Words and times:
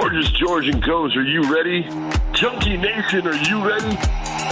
Gorgeous 0.00 0.30
George 0.30 0.68
and 0.68 0.80
Goze, 0.80 1.16
are 1.16 1.24
you 1.24 1.52
ready? 1.52 1.82
Junkie 2.32 2.76
Nation, 2.76 3.26
are 3.26 3.34
you 3.34 3.66
ready? 3.66 3.96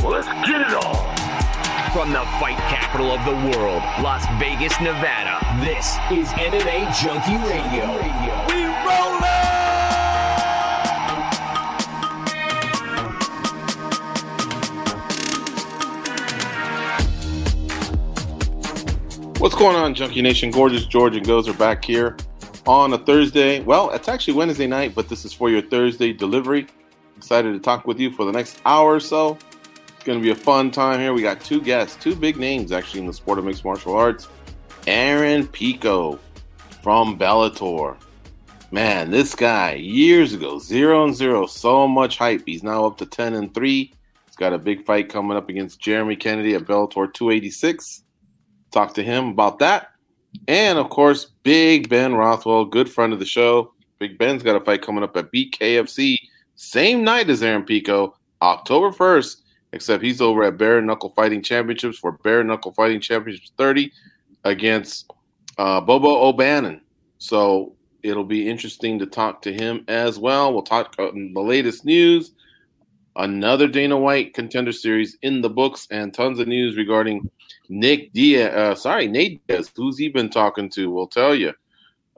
Well, 0.03 0.11
let's 0.11 0.27
get 0.45 0.61
it 0.61 0.75
on. 0.75 1.16
From 1.93 2.12
the 2.12 2.25
fight 2.41 2.59
capital 2.69 3.12
of 3.12 3.25
the 3.25 3.56
world, 3.56 3.80
Las 4.03 4.27
Vegas, 4.41 4.80
Nevada, 4.80 5.39
this 5.65 5.95
is 6.11 6.27
MMA 6.30 6.93
Junkie 7.01 7.37
Radio. 7.47 7.87
We 8.48 8.65
rollin'! 8.84 9.37
What's 19.39 19.55
going 19.55 19.77
on, 19.77 19.95
Junkie 19.95 20.23
Nation? 20.23 20.51
Gorgeous 20.51 20.87
George 20.87 21.15
and 21.15 21.25
Goze 21.25 21.47
are 21.48 21.55
back 21.55 21.84
here 21.84 22.17
on 22.66 22.93
a 22.93 22.98
Thursday. 22.98 23.61
Well, 23.61 23.91
it's 23.91 24.09
actually 24.09 24.34
Wednesday 24.34 24.66
night, 24.66 24.95
but 24.95 25.09
this 25.09 25.25
is 25.25 25.33
for 25.33 25.51
your 25.51 25.62
Thursday 25.62 26.12
delivery. 26.12 26.66
Excited 27.16 27.52
to 27.52 27.61
talk 27.61 27.87
with 27.87 28.01
you 28.01 28.11
for 28.11 28.25
the 28.25 28.33
next 28.33 28.61
hour 28.67 28.95
or 28.95 29.00
so. 29.00 29.39
It's 29.95 30.05
going 30.05 30.19
to 30.19 30.22
be 30.22 30.31
a 30.31 30.36
fun 30.36 30.70
time 30.70 31.00
here. 31.00 31.12
We 31.12 31.22
got 31.22 31.41
two 31.41 31.61
guests, 31.61 31.97
two 32.03 32.14
big 32.14 32.37
names 32.37 32.72
actually 32.72 33.00
in 33.00 33.06
the 33.06 33.12
sport 33.12 33.39
of 33.39 33.44
mixed 33.44 33.64
martial 33.64 33.94
arts. 33.94 34.28
Aaron 34.87 35.47
Pico 35.47 36.19
from 36.83 37.19
Bellator. 37.19 37.97
Man, 38.72 39.11
this 39.11 39.34
guy 39.34 39.75
years 39.75 40.34
ago, 40.34 40.59
zero 40.59 41.05
and 41.05 41.14
zero, 41.14 41.47
so 41.47 41.87
much 41.87 42.19
hype. 42.19 42.42
He's 42.47 42.62
now 42.62 42.84
up 42.84 42.98
to 42.98 43.06
ten 43.06 43.34
and 43.34 43.55
three. 43.55 43.92
He's 44.27 44.37
got 44.37 44.53
a 44.53 44.59
big 44.59 44.84
fight 44.84 45.09
coming 45.09 45.37
up 45.37 45.48
against 45.48 45.81
Jeremy 45.81 46.17
Kennedy 46.17 46.55
at 46.55 46.62
Bellator 46.64 47.12
286. 47.12 48.03
Talk 48.72 48.92
to 48.94 49.03
him 49.03 49.28
about 49.28 49.61
that. 49.61 49.92
And 50.48 50.79
of 50.79 50.91
course, 50.91 51.27
Big 51.42 51.89
Ben 51.89 52.15
Rothwell, 52.15 52.65
good 52.65 52.91
friend 52.91 53.12
of 53.12 53.19
the 53.19 53.27
show. 53.27 53.73
Big 53.98 54.19
Ben's 54.19 54.43
got 54.43 54.56
a 54.56 54.61
fight 54.61 54.83
coming 54.83 55.03
up 55.03 55.17
at 55.17 55.33
BKFC, 55.33 56.17
same 56.55 57.03
night 57.03 57.31
as 57.31 57.43
Aaron 57.43 57.62
Pico, 57.62 58.17
October 58.43 58.91
1st, 58.91 59.43
except 59.73 60.03
he's 60.03 60.20
over 60.20 60.45
at 60.45 60.59
Bare 60.59 60.83
Knuckle 60.83 61.11
Fighting 61.11 61.43
Championships 61.43 61.98
for 61.98 62.12
Bare 62.12 62.45
Knuckle 62.45 62.73
Fighting 62.73 63.01
Championships 63.01 63.53
30 63.56 63.93
against 64.45 65.11
uh, 65.59 65.81
Bobo 65.81 66.28
O'Bannon. 66.28 66.81
So 67.19 67.75
it'll 68.03 68.25
be 68.25 68.48
interesting 68.48 68.98
to 68.98 69.06
talk 69.06 69.43
to 69.43 69.53
him 69.53 69.84
as 69.89 70.19
well. 70.19 70.53
We'll 70.53 70.62
talk 70.62 70.95
about 70.95 71.15
the 71.15 71.41
latest 71.41 71.84
news, 71.84 72.33
another 73.17 73.69
Dana 73.69 73.97
White 73.97 74.34
contender 74.34 74.72
series 74.72 75.17
in 75.22 75.41
the 75.41 75.50
books, 75.50 75.86
and 75.91 76.12
tons 76.12 76.39
of 76.39 76.48
news 76.48 76.77
regarding 76.77 77.28
Nick 77.69 78.12
Diaz. 78.12 78.55
Uh, 78.55 78.75
sorry, 78.75 79.09
Nate 79.09 79.47
Diaz. 79.47 79.72
Who's 79.75 79.98
he 79.98 80.09
been 80.09 80.31
talking 80.31 80.69
to? 80.70 80.91
We'll 80.91 81.09
tell 81.09 81.34
you. 81.34 81.53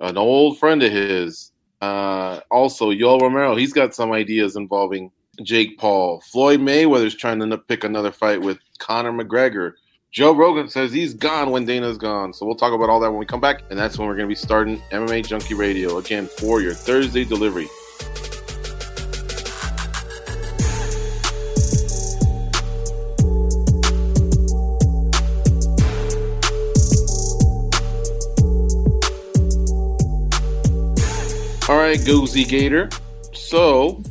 An 0.01 0.17
old 0.17 0.59
friend 0.59 0.83
of 0.83 0.93
his. 0.93 1.53
Uh, 1.81 2.41
also, 2.51 2.91
Yoel 2.91 3.21
Romero. 3.21 3.57
He's 3.57 3.73
got 3.73 3.95
some 3.95 4.13
ideas 4.13 4.57
involving 4.57 5.11
Jake 5.43 5.79
Paul. 5.79 6.21
Floyd 6.21 6.61
Mayweather's 6.61 7.15
trying 7.15 7.39
to 7.41 7.59
pick 7.59 7.85
another 7.85 8.13
fight 8.13 8.41
with 8.41 8.59
Conor 8.79 9.13
McGregor. 9.13 9.73
Joe 10.11 10.35
Rogan 10.35 10.69
says 10.69 10.93
he's 10.93 11.15
gone 11.15 11.51
when 11.51 11.65
Dana's 11.65 11.99
gone. 11.99 12.33
So 12.33 12.47
we'll 12.47 12.57
talk 12.57 12.73
about 12.73 12.89
all 12.89 12.99
that 13.01 13.11
when 13.11 13.19
we 13.19 13.27
come 13.27 13.41
back. 13.41 13.63
And 13.71 13.79
that's 13.79 13.99
when 13.99 14.09
we're 14.09 14.17
going 14.17 14.27
to 14.27 14.35
be 14.35 14.35
starting 14.35 14.81
MMA 14.91 15.27
Junkie 15.27 15.55
Radio 15.55 15.99
again 15.99 16.27
for 16.27 16.61
your 16.61 16.75
Thursday 16.75 17.25
delivery. 17.25 17.69
Right, 31.89 32.05
Gator. 32.47 32.91
So 33.33 34.03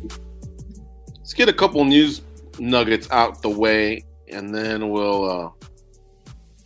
let's 1.15 1.35
get 1.35 1.47
a 1.47 1.53
couple 1.53 1.85
news 1.85 2.23
nuggets 2.57 3.07
out 3.11 3.43
the 3.43 3.49
way, 3.49 4.03
and 4.27 4.51
then 4.51 4.89
we'll 4.89 5.29
uh, 5.29 5.51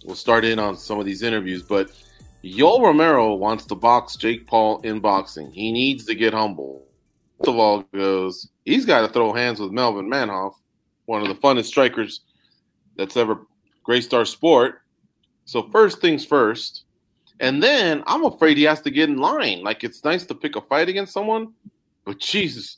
we'll 0.05 0.15
start 0.15 0.45
in 0.45 0.57
on 0.57 0.77
some 0.77 1.01
of 1.01 1.05
these 1.05 1.21
interviews. 1.21 1.63
But 1.63 1.91
Yoel 2.45 2.81
Romero 2.81 3.33
wants 3.33 3.65
to 3.65 3.75
box 3.75 4.15
Jake 4.15 4.47
Paul 4.47 4.79
in 4.85 5.01
boxing. 5.01 5.51
He 5.51 5.73
needs 5.73 6.05
to 6.05 6.15
get 6.15 6.33
humble. 6.33 6.87
First 7.39 7.49
of 7.49 7.59
all, 7.59 7.81
goes 7.93 8.47
he's 8.63 8.85
got 8.85 9.01
to 9.01 9.09
throw 9.09 9.33
hands 9.33 9.59
with 9.59 9.73
Melvin 9.73 10.09
Manhoef, 10.09 10.53
one 11.07 11.21
of 11.21 11.27
the 11.27 11.35
funnest 11.35 11.65
strikers 11.65 12.21
that's 12.95 13.17
ever 13.17 13.45
graced 13.83 14.13
our 14.13 14.23
sport. 14.23 14.79
So 15.43 15.63
first 15.73 15.99
things 15.99 16.23
first. 16.23 16.85
And 17.41 17.61
then 17.61 18.03
I'm 18.05 18.23
afraid 18.23 18.57
he 18.57 18.63
has 18.63 18.81
to 18.81 18.91
get 18.91 19.09
in 19.09 19.17
line. 19.17 19.63
Like 19.63 19.83
it's 19.83 20.03
nice 20.03 20.25
to 20.27 20.35
pick 20.35 20.55
a 20.55 20.61
fight 20.61 20.87
against 20.87 21.11
someone, 21.11 21.53
but 22.05 22.19
Jesus, 22.19 22.77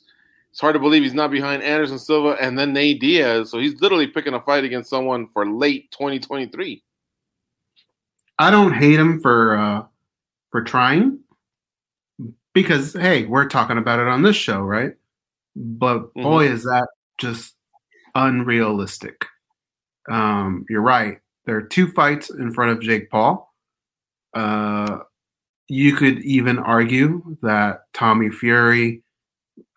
it's 0.50 0.60
hard 0.60 0.74
to 0.74 0.80
believe 0.80 1.02
he's 1.02 1.14
not 1.14 1.30
behind 1.30 1.62
Anderson 1.62 1.98
Silva 1.98 2.36
and 2.40 2.58
then 2.58 2.72
Nate 2.72 2.98
Diaz. 2.98 3.50
So 3.50 3.58
he's 3.58 3.78
literally 3.80 4.06
picking 4.06 4.32
a 4.32 4.40
fight 4.40 4.64
against 4.64 4.88
someone 4.88 5.28
for 5.28 5.46
late 5.46 5.90
2023. 5.90 6.82
I 8.38 8.50
don't 8.50 8.72
hate 8.72 8.98
him 8.98 9.20
for 9.20 9.56
uh, 9.56 9.82
for 10.50 10.64
trying 10.64 11.20
because 12.54 12.94
hey, 12.94 13.26
we're 13.26 13.48
talking 13.48 13.78
about 13.78 14.00
it 14.00 14.08
on 14.08 14.22
this 14.22 14.34
show, 14.34 14.60
right? 14.60 14.94
But 15.54 16.12
boy, 16.14 16.46
is 16.46 16.64
that 16.64 16.88
just 17.18 17.54
unrealistic. 18.14 19.26
Um, 20.10 20.64
you're 20.70 20.82
right. 20.82 21.18
There 21.44 21.56
are 21.56 21.62
two 21.62 21.88
fights 21.92 22.30
in 22.30 22.52
front 22.52 22.72
of 22.72 22.80
Jake 22.80 23.10
Paul. 23.10 23.53
Uh, 24.34 24.98
you 25.68 25.96
could 25.96 26.18
even 26.22 26.58
argue 26.58 27.36
that 27.42 27.84
Tommy 27.94 28.30
Fury, 28.30 29.02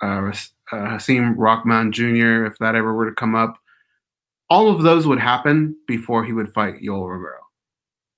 uh, 0.02 0.32
uh, 0.72 0.76
Hasim 0.76 1.36
Rahman 1.38 1.92
Jr., 1.92 2.46
if 2.46 2.58
that 2.60 2.76
ever 2.76 2.94
were 2.94 3.10
to 3.10 3.16
come 3.16 3.36
up, 3.36 3.58
all 4.50 4.70
of 4.70 4.82
those 4.82 5.08
would 5.08 5.20
happen 5.20 5.76
before 5.88 6.24
he 6.24 6.34
would 6.34 6.54
fight 6.54 6.82
Yoel 6.82 7.10
Romero. 7.10 7.40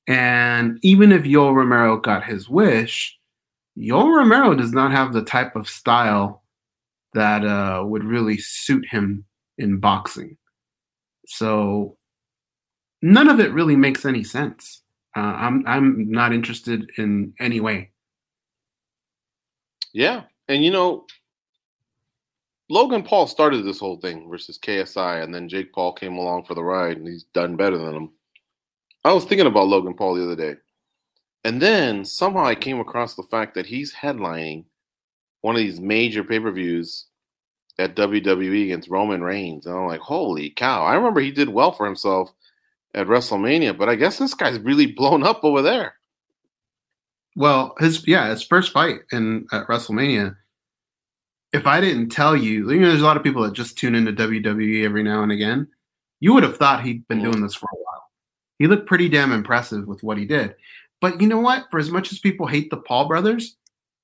And 0.07 0.79
even 0.81 1.11
if 1.11 1.23
Yoel 1.23 1.53
Romero 1.53 1.97
got 1.97 2.23
his 2.23 2.49
wish, 2.49 3.17
Yoel 3.77 4.15
Romero 4.15 4.55
does 4.55 4.71
not 4.71 4.91
have 4.91 5.13
the 5.13 5.23
type 5.23 5.55
of 5.55 5.69
style 5.69 6.43
that 7.13 7.45
uh, 7.45 7.83
would 7.85 8.03
really 8.03 8.37
suit 8.37 8.85
him 8.89 9.25
in 9.57 9.79
boxing. 9.79 10.37
So 11.27 11.97
none 13.01 13.29
of 13.29 13.39
it 13.39 13.53
really 13.53 13.75
makes 13.75 14.05
any 14.05 14.23
sense. 14.23 14.81
Uh, 15.15 15.19
I'm 15.19 15.63
I'm 15.67 16.11
not 16.11 16.33
interested 16.33 16.91
in 16.97 17.33
any 17.39 17.59
way. 17.59 17.91
Yeah. 19.93 20.23
And 20.47 20.63
you 20.63 20.71
know, 20.71 21.05
Logan 22.69 23.03
Paul 23.03 23.27
started 23.27 23.63
this 23.63 23.79
whole 23.79 23.97
thing 23.97 24.29
versus 24.29 24.59
KSI, 24.59 25.23
and 25.23 25.33
then 25.33 25.49
Jake 25.49 25.73
Paul 25.73 25.93
came 25.93 26.17
along 26.17 26.45
for 26.45 26.53
the 26.53 26.63
ride, 26.63 26.97
and 26.97 27.07
he's 27.07 27.23
done 27.23 27.55
better 27.55 27.77
than 27.77 27.95
him. 27.95 28.11
I 29.03 29.13
was 29.13 29.25
thinking 29.25 29.47
about 29.47 29.67
Logan 29.67 29.95
Paul 29.95 30.15
the 30.15 30.23
other 30.23 30.35
day. 30.35 30.59
And 31.43 31.61
then 31.61 32.03
somehow 32.03 32.45
I 32.45 32.55
came 32.55 32.79
across 32.79 33.15
the 33.15 33.23
fact 33.23 33.55
that 33.55 33.65
he's 33.65 33.93
headlining 33.93 34.65
one 35.41 35.55
of 35.55 35.61
these 35.61 35.79
major 35.79 36.23
pay 36.23 36.39
per 36.39 36.51
views 36.51 37.07
at 37.79 37.95
WWE 37.95 38.65
against 38.65 38.89
Roman 38.89 39.23
Reigns. 39.23 39.65
And 39.65 39.75
I'm 39.75 39.87
like, 39.87 40.01
holy 40.01 40.49
cow. 40.49 40.83
I 40.83 40.95
remember 40.95 41.21
he 41.21 41.31
did 41.31 41.49
well 41.49 41.71
for 41.71 41.85
himself 41.85 42.33
at 42.93 43.07
WrestleMania, 43.07 43.77
but 43.77 43.89
I 43.89 43.95
guess 43.95 44.17
this 44.17 44.33
guy's 44.33 44.59
really 44.59 44.87
blown 44.87 45.23
up 45.23 45.43
over 45.43 45.61
there. 45.61 45.95
Well, 47.35 47.75
his 47.79 48.07
yeah, 48.07 48.29
his 48.29 48.43
first 48.43 48.73
fight 48.73 49.01
in 49.11 49.45
at 49.51 49.67
WrestleMania. 49.67 50.35
If 51.53 51.65
I 51.65 51.81
didn't 51.81 52.09
tell 52.09 52.35
you, 52.35 52.69
you 52.69 52.79
know, 52.79 52.89
there's 52.89 53.01
a 53.01 53.05
lot 53.05 53.17
of 53.17 53.23
people 53.23 53.43
that 53.43 53.53
just 53.53 53.77
tune 53.77 53.95
into 53.95 54.13
WWE 54.13 54.83
every 54.83 55.03
now 55.03 55.23
and 55.23 55.31
again. 55.31 55.67
You 56.19 56.33
would 56.33 56.43
have 56.43 56.57
thought 56.57 56.83
he'd 56.83 57.07
been 57.07 57.23
doing 57.23 57.41
this 57.41 57.55
for 57.55 57.67
a 57.71 57.77
while. 57.77 58.03
He 58.59 58.67
looked 58.67 58.87
pretty 58.87 59.09
damn 59.09 59.31
impressive 59.31 59.87
with 59.87 60.03
what 60.03 60.17
he 60.17 60.25
did. 60.25 60.53
But 61.01 61.21
you 61.21 61.27
know 61.27 61.39
what? 61.39 61.65
For 61.71 61.79
as 61.79 61.89
much 61.89 62.11
as 62.11 62.19
people 62.19 62.45
hate 62.45 62.69
the 62.69 62.77
Paul 62.77 63.07
brothers, 63.07 63.55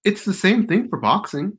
it's 0.06 0.24
the 0.24 0.34
same 0.34 0.66
thing 0.66 0.88
for 0.88 0.98
boxing. 0.98 1.58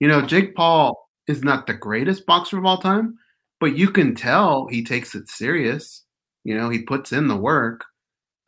You 0.00 0.08
know, 0.08 0.22
Jake 0.22 0.54
Paul 0.54 1.08
is 1.26 1.42
not 1.42 1.66
the 1.66 1.74
greatest 1.74 2.24
boxer 2.24 2.58
of 2.58 2.64
all 2.64 2.78
time, 2.78 3.18
but 3.60 3.76
you 3.76 3.90
can 3.90 4.14
tell 4.14 4.66
he 4.66 4.82
takes 4.82 5.14
it 5.14 5.28
serious. 5.28 6.04
You 6.48 6.56
know, 6.56 6.70
he 6.70 6.78
puts 6.80 7.12
in 7.12 7.28
the 7.28 7.36
work. 7.36 7.84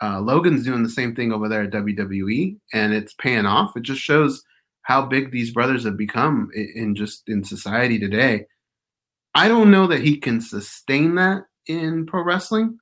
Uh, 0.03 0.23
Logan's 0.23 0.65
doing 0.65 0.83
the 0.83 0.89
same 0.89 1.15
thing 1.15 1.35
over 1.35 1.51
there 1.51 1.65
at 1.65 1.71
WWE, 1.71 2.57
and 2.73 2.95
it's 2.95 3.13
paying 3.13 3.45
off. 3.45 3.77
It 3.77 3.83
just 3.83 4.01
shows 4.01 4.43
how 4.85 5.05
big 5.05 5.31
these 5.31 5.53
brothers 5.53 5.85
have 5.85 5.99
become 5.99 6.49
in, 6.55 6.73
in 6.75 6.95
just 6.95 7.29
in 7.29 7.45
society 7.45 7.99
today. 7.99 8.47
I 9.35 9.49
don't 9.49 9.71
know 9.71 9.87
that 9.87 10.01
he 10.01 10.17
can 10.17 10.41
sustain 10.41 11.17
that 11.17 11.43
in 11.67 12.07
pro 12.07 12.25
wrestling, 12.25 12.79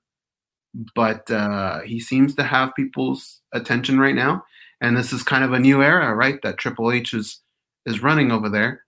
but 0.94 1.28
uh, 1.32 1.80
he 1.80 1.98
seems 1.98 2.36
to 2.36 2.44
have 2.44 2.76
people's 2.76 3.40
attention 3.52 3.98
right 3.98 4.14
now. 4.14 4.44
And 4.80 4.96
this 4.96 5.12
is 5.12 5.24
kind 5.24 5.42
of 5.42 5.52
a 5.52 5.58
new 5.58 5.82
era, 5.82 6.14
right? 6.14 6.40
That 6.44 6.58
Triple 6.58 6.92
H 6.92 7.12
is 7.12 7.40
is 7.86 8.04
running 8.04 8.30
over 8.30 8.48
there. 8.48 8.84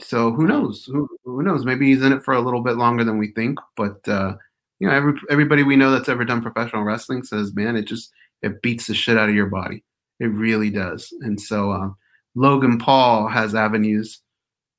So 0.00 0.30
who 0.30 0.46
knows? 0.46 0.84
Who, 0.84 1.08
who 1.24 1.42
knows? 1.42 1.64
Maybe 1.64 1.86
he's 1.86 2.02
in 2.02 2.12
it 2.12 2.22
for 2.22 2.34
a 2.34 2.40
little 2.40 2.62
bit 2.62 2.76
longer 2.76 3.02
than 3.02 3.18
we 3.18 3.32
think. 3.32 3.58
But 3.76 4.06
uh, 4.06 4.34
you 4.82 4.88
know, 4.88 4.94
every, 4.94 5.14
everybody 5.30 5.62
we 5.62 5.76
know 5.76 5.92
that's 5.92 6.08
ever 6.08 6.24
done 6.24 6.42
professional 6.42 6.82
wrestling 6.82 7.22
says, 7.22 7.54
man, 7.54 7.76
it 7.76 7.84
just 7.84 8.10
it 8.42 8.60
beats 8.62 8.88
the 8.88 8.94
shit 8.94 9.16
out 9.16 9.28
of 9.28 9.34
your 9.34 9.46
body. 9.46 9.84
It 10.18 10.26
really 10.26 10.70
does. 10.70 11.14
And 11.20 11.40
so 11.40 11.70
um, 11.70 11.96
Logan 12.34 12.78
Paul 12.78 13.28
has 13.28 13.54
avenues 13.54 14.20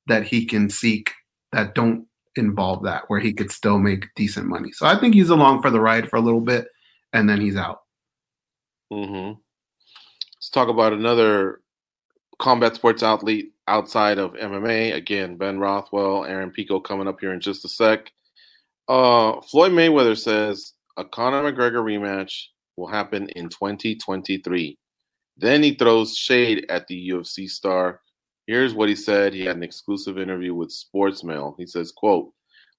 that 0.06 0.24
he 0.24 0.44
can 0.44 0.68
seek 0.68 1.10
that 1.52 1.74
don't 1.74 2.06
involve 2.36 2.82
that, 2.82 3.04
where 3.06 3.18
he 3.18 3.32
could 3.32 3.50
still 3.50 3.78
make 3.78 4.14
decent 4.14 4.46
money. 4.46 4.72
So 4.72 4.84
I 4.84 5.00
think 5.00 5.14
he's 5.14 5.30
along 5.30 5.62
for 5.62 5.70
the 5.70 5.80
ride 5.80 6.10
for 6.10 6.16
a 6.16 6.20
little 6.20 6.42
bit, 6.42 6.68
and 7.14 7.26
then 7.26 7.40
he's 7.40 7.56
out. 7.56 7.80
Mm-hmm. 8.92 9.40
Let's 10.36 10.50
talk 10.50 10.68
about 10.68 10.92
another 10.92 11.62
combat 12.38 12.74
sports 12.74 13.02
athlete 13.02 13.54
outside 13.68 14.18
of 14.18 14.34
MMA. 14.34 14.94
Again, 14.94 15.38
Ben 15.38 15.58
Rothwell, 15.58 16.26
Aaron 16.26 16.50
Pico 16.50 16.78
coming 16.78 17.08
up 17.08 17.20
here 17.20 17.32
in 17.32 17.40
just 17.40 17.64
a 17.64 17.70
sec. 17.70 18.12
Uh, 18.88 19.40
Floyd 19.40 19.72
Mayweather 19.72 20.16
says 20.16 20.74
a 20.96 21.04
Conor 21.04 21.50
McGregor 21.50 21.82
rematch 21.82 22.46
will 22.76 22.86
happen 22.86 23.28
in 23.30 23.48
2023. 23.48 24.78
Then 25.36 25.62
he 25.62 25.74
throws 25.74 26.16
shade 26.16 26.66
at 26.68 26.86
the 26.86 27.10
UFC 27.10 27.48
star. 27.48 28.00
Here's 28.46 28.74
what 28.74 28.88
he 28.88 28.94
said. 28.94 29.32
He 29.32 29.44
had 29.44 29.56
an 29.56 29.62
exclusive 29.62 30.18
interview 30.18 30.54
with 30.54 30.70
Sportsmail. 30.70 31.54
He 31.58 31.66
says, 31.66 31.92
quote, 31.92 32.30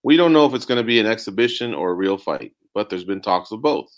We 0.03 0.15
don't 0.15 0.33
know 0.33 0.45
if 0.45 0.53
it's 0.53 0.65
going 0.65 0.77
to 0.77 0.87
be 0.87 0.99
an 0.99 1.07
exhibition 1.07 1.73
or 1.73 1.91
a 1.91 1.95
real 1.95 2.17
fight, 2.17 2.53
but 2.73 2.89
there's 2.89 3.03
been 3.03 3.21
talks 3.21 3.51
of 3.51 3.61
both. 3.61 3.89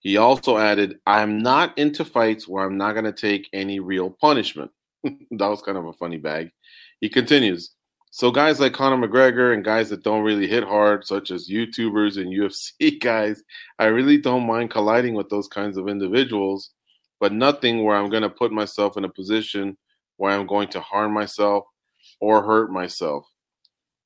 He 0.00 0.16
also 0.16 0.58
added, 0.58 0.98
I'm 1.06 1.38
not 1.38 1.76
into 1.78 2.04
fights 2.04 2.48
where 2.48 2.64
I'm 2.64 2.76
not 2.76 2.92
going 2.92 3.04
to 3.04 3.12
take 3.12 3.48
any 3.52 3.80
real 3.80 4.10
punishment. 4.10 4.70
that 5.02 5.16
was 5.30 5.62
kind 5.62 5.78
of 5.78 5.86
a 5.86 5.92
funny 5.92 6.18
bag. 6.18 6.50
He 7.00 7.08
continues, 7.08 7.73
so 8.16 8.30
guys 8.30 8.60
like 8.60 8.72
Conor 8.72 9.08
McGregor 9.08 9.52
and 9.52 9.64
guys 9.64 9.90
that 9.90 10.04
don't 10.04 10.22
really 10.22 10.46
hit 10.46 10.62
hard, 10.62 11.04
such 11.04 11.32
as 11.32 11.48
YouTubers 11.48 12.16
and 12.16 12.32
UFC 12.32 13.00
guys, 13.00 13.42
I 13.80 13.86
really 13.86 14.18
don't 14.18 14.46
mind 14.46 14.70
colliding 14.70 15.14
with 15.14 15.28
those 15.30 15.48
kinds 15.48 15.76
of 15.76 15.88
individuals, 15.88 16.70
but 17.18 17.32
nothing 17.32 17.82
where 17.82 17.96
I'm 17.96 18.10
going 18.10 18.22
to 18.22 18.30
put 18.30 18.52
myself 18.52 18.96
in 18.96 19.02
a 19.02 19.08
position 19.08 19.76
where 20.16 20.30
I'm 20.30 20.46
going 20.46 20.68
to 20.68 20.80
harm 20.80 21.12
myself 21.12 21.64
or 22.20 22.44
hurt 22.44 22.70
myself. 22.70 23.26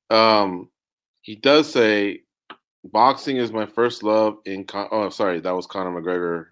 Um, 0.09 0.71
he 1.21 1.35
does 1.35 1.71
say, 1.71 2.21
boxing 2.83 3.37
is 3.37 3.51
my 3.51 3.67
first 3.67 4.01
love 4.01 4.37
in. 4.45 4.65
Con- 4.65 4.89
oh, 4.91 5.09
sorry, 5.09 5.39
that 5.39 5.55
was 5.55 5.67
Conor 5.67 6.01
McGregor. 6.01 6.47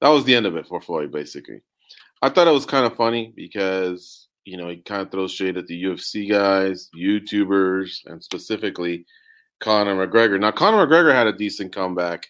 That 0.00 0.08
was 0.08 0.24
the 0.24 0.34
end 0.34 0.46
of 0.46 0.56
it 0.56 0.66
for 0.66 0.80
Floyd, 0.80 1.12
basically. 1.12 1.60
I 2.20 2.30
thought 2.30 2.48
it 2.48 2.52
was 2.52 2.66
kind 2.66 2.84
of 2.84 2.96
funny 2.96 3.32
because 3.36 4.26
you 4.44 4.56
know, 4.56 4.68
he 4.68 4.78
kind 4.78 5.02
of 5.02 5.10
throws 5.10 5.32
shade 5.32 5.56
at 5.56 5.66
the 5.66 5.84
UFC 5.84 6.28
guys, 6.28 6.88
YouTubers, 6.96 8.06
and 8.06 8.22
specifically 8.22 9.04
Conor 9.60 10.06
McGregor. 10.06 10.40
Now, 10.40 10.50
Conor 10.50 10.86
McGregor 10.86 11.12
had 11.12 11.26
a 11.26 11.32
decent 11.32 11.74
comeback. 11.74 12.26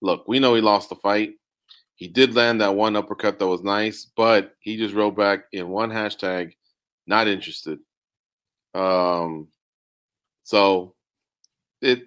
Look, 0.00 0.26
we 0.28 0.38
know 0.38 0.54
he 0.54 0.60
lost 0.60 0.88
the 0.88 0.96
fight. 0.96 1.32
He 1.96 2.06
did 2.06 2.34
land 2.34 2.60
that 2.60 2.76
one 2.76 2.94
uppercut 2.94 3.38
that 3.38 3.46
was 3.48 3.62
nice, 3.62 4.06
but 4.16 4.54
he 4.60 4.76
just 4.76 4.94
wrote 4.94 5.16
back 5.16 5.44
in 5.52 5.68
one 5.68 5.90
hashtag, 5.90 6.52
not 7.08 7.26
interested. 7.26 7.80
Um, 8.72 9.48
so 10.44 10.94
it, 11.82 12.04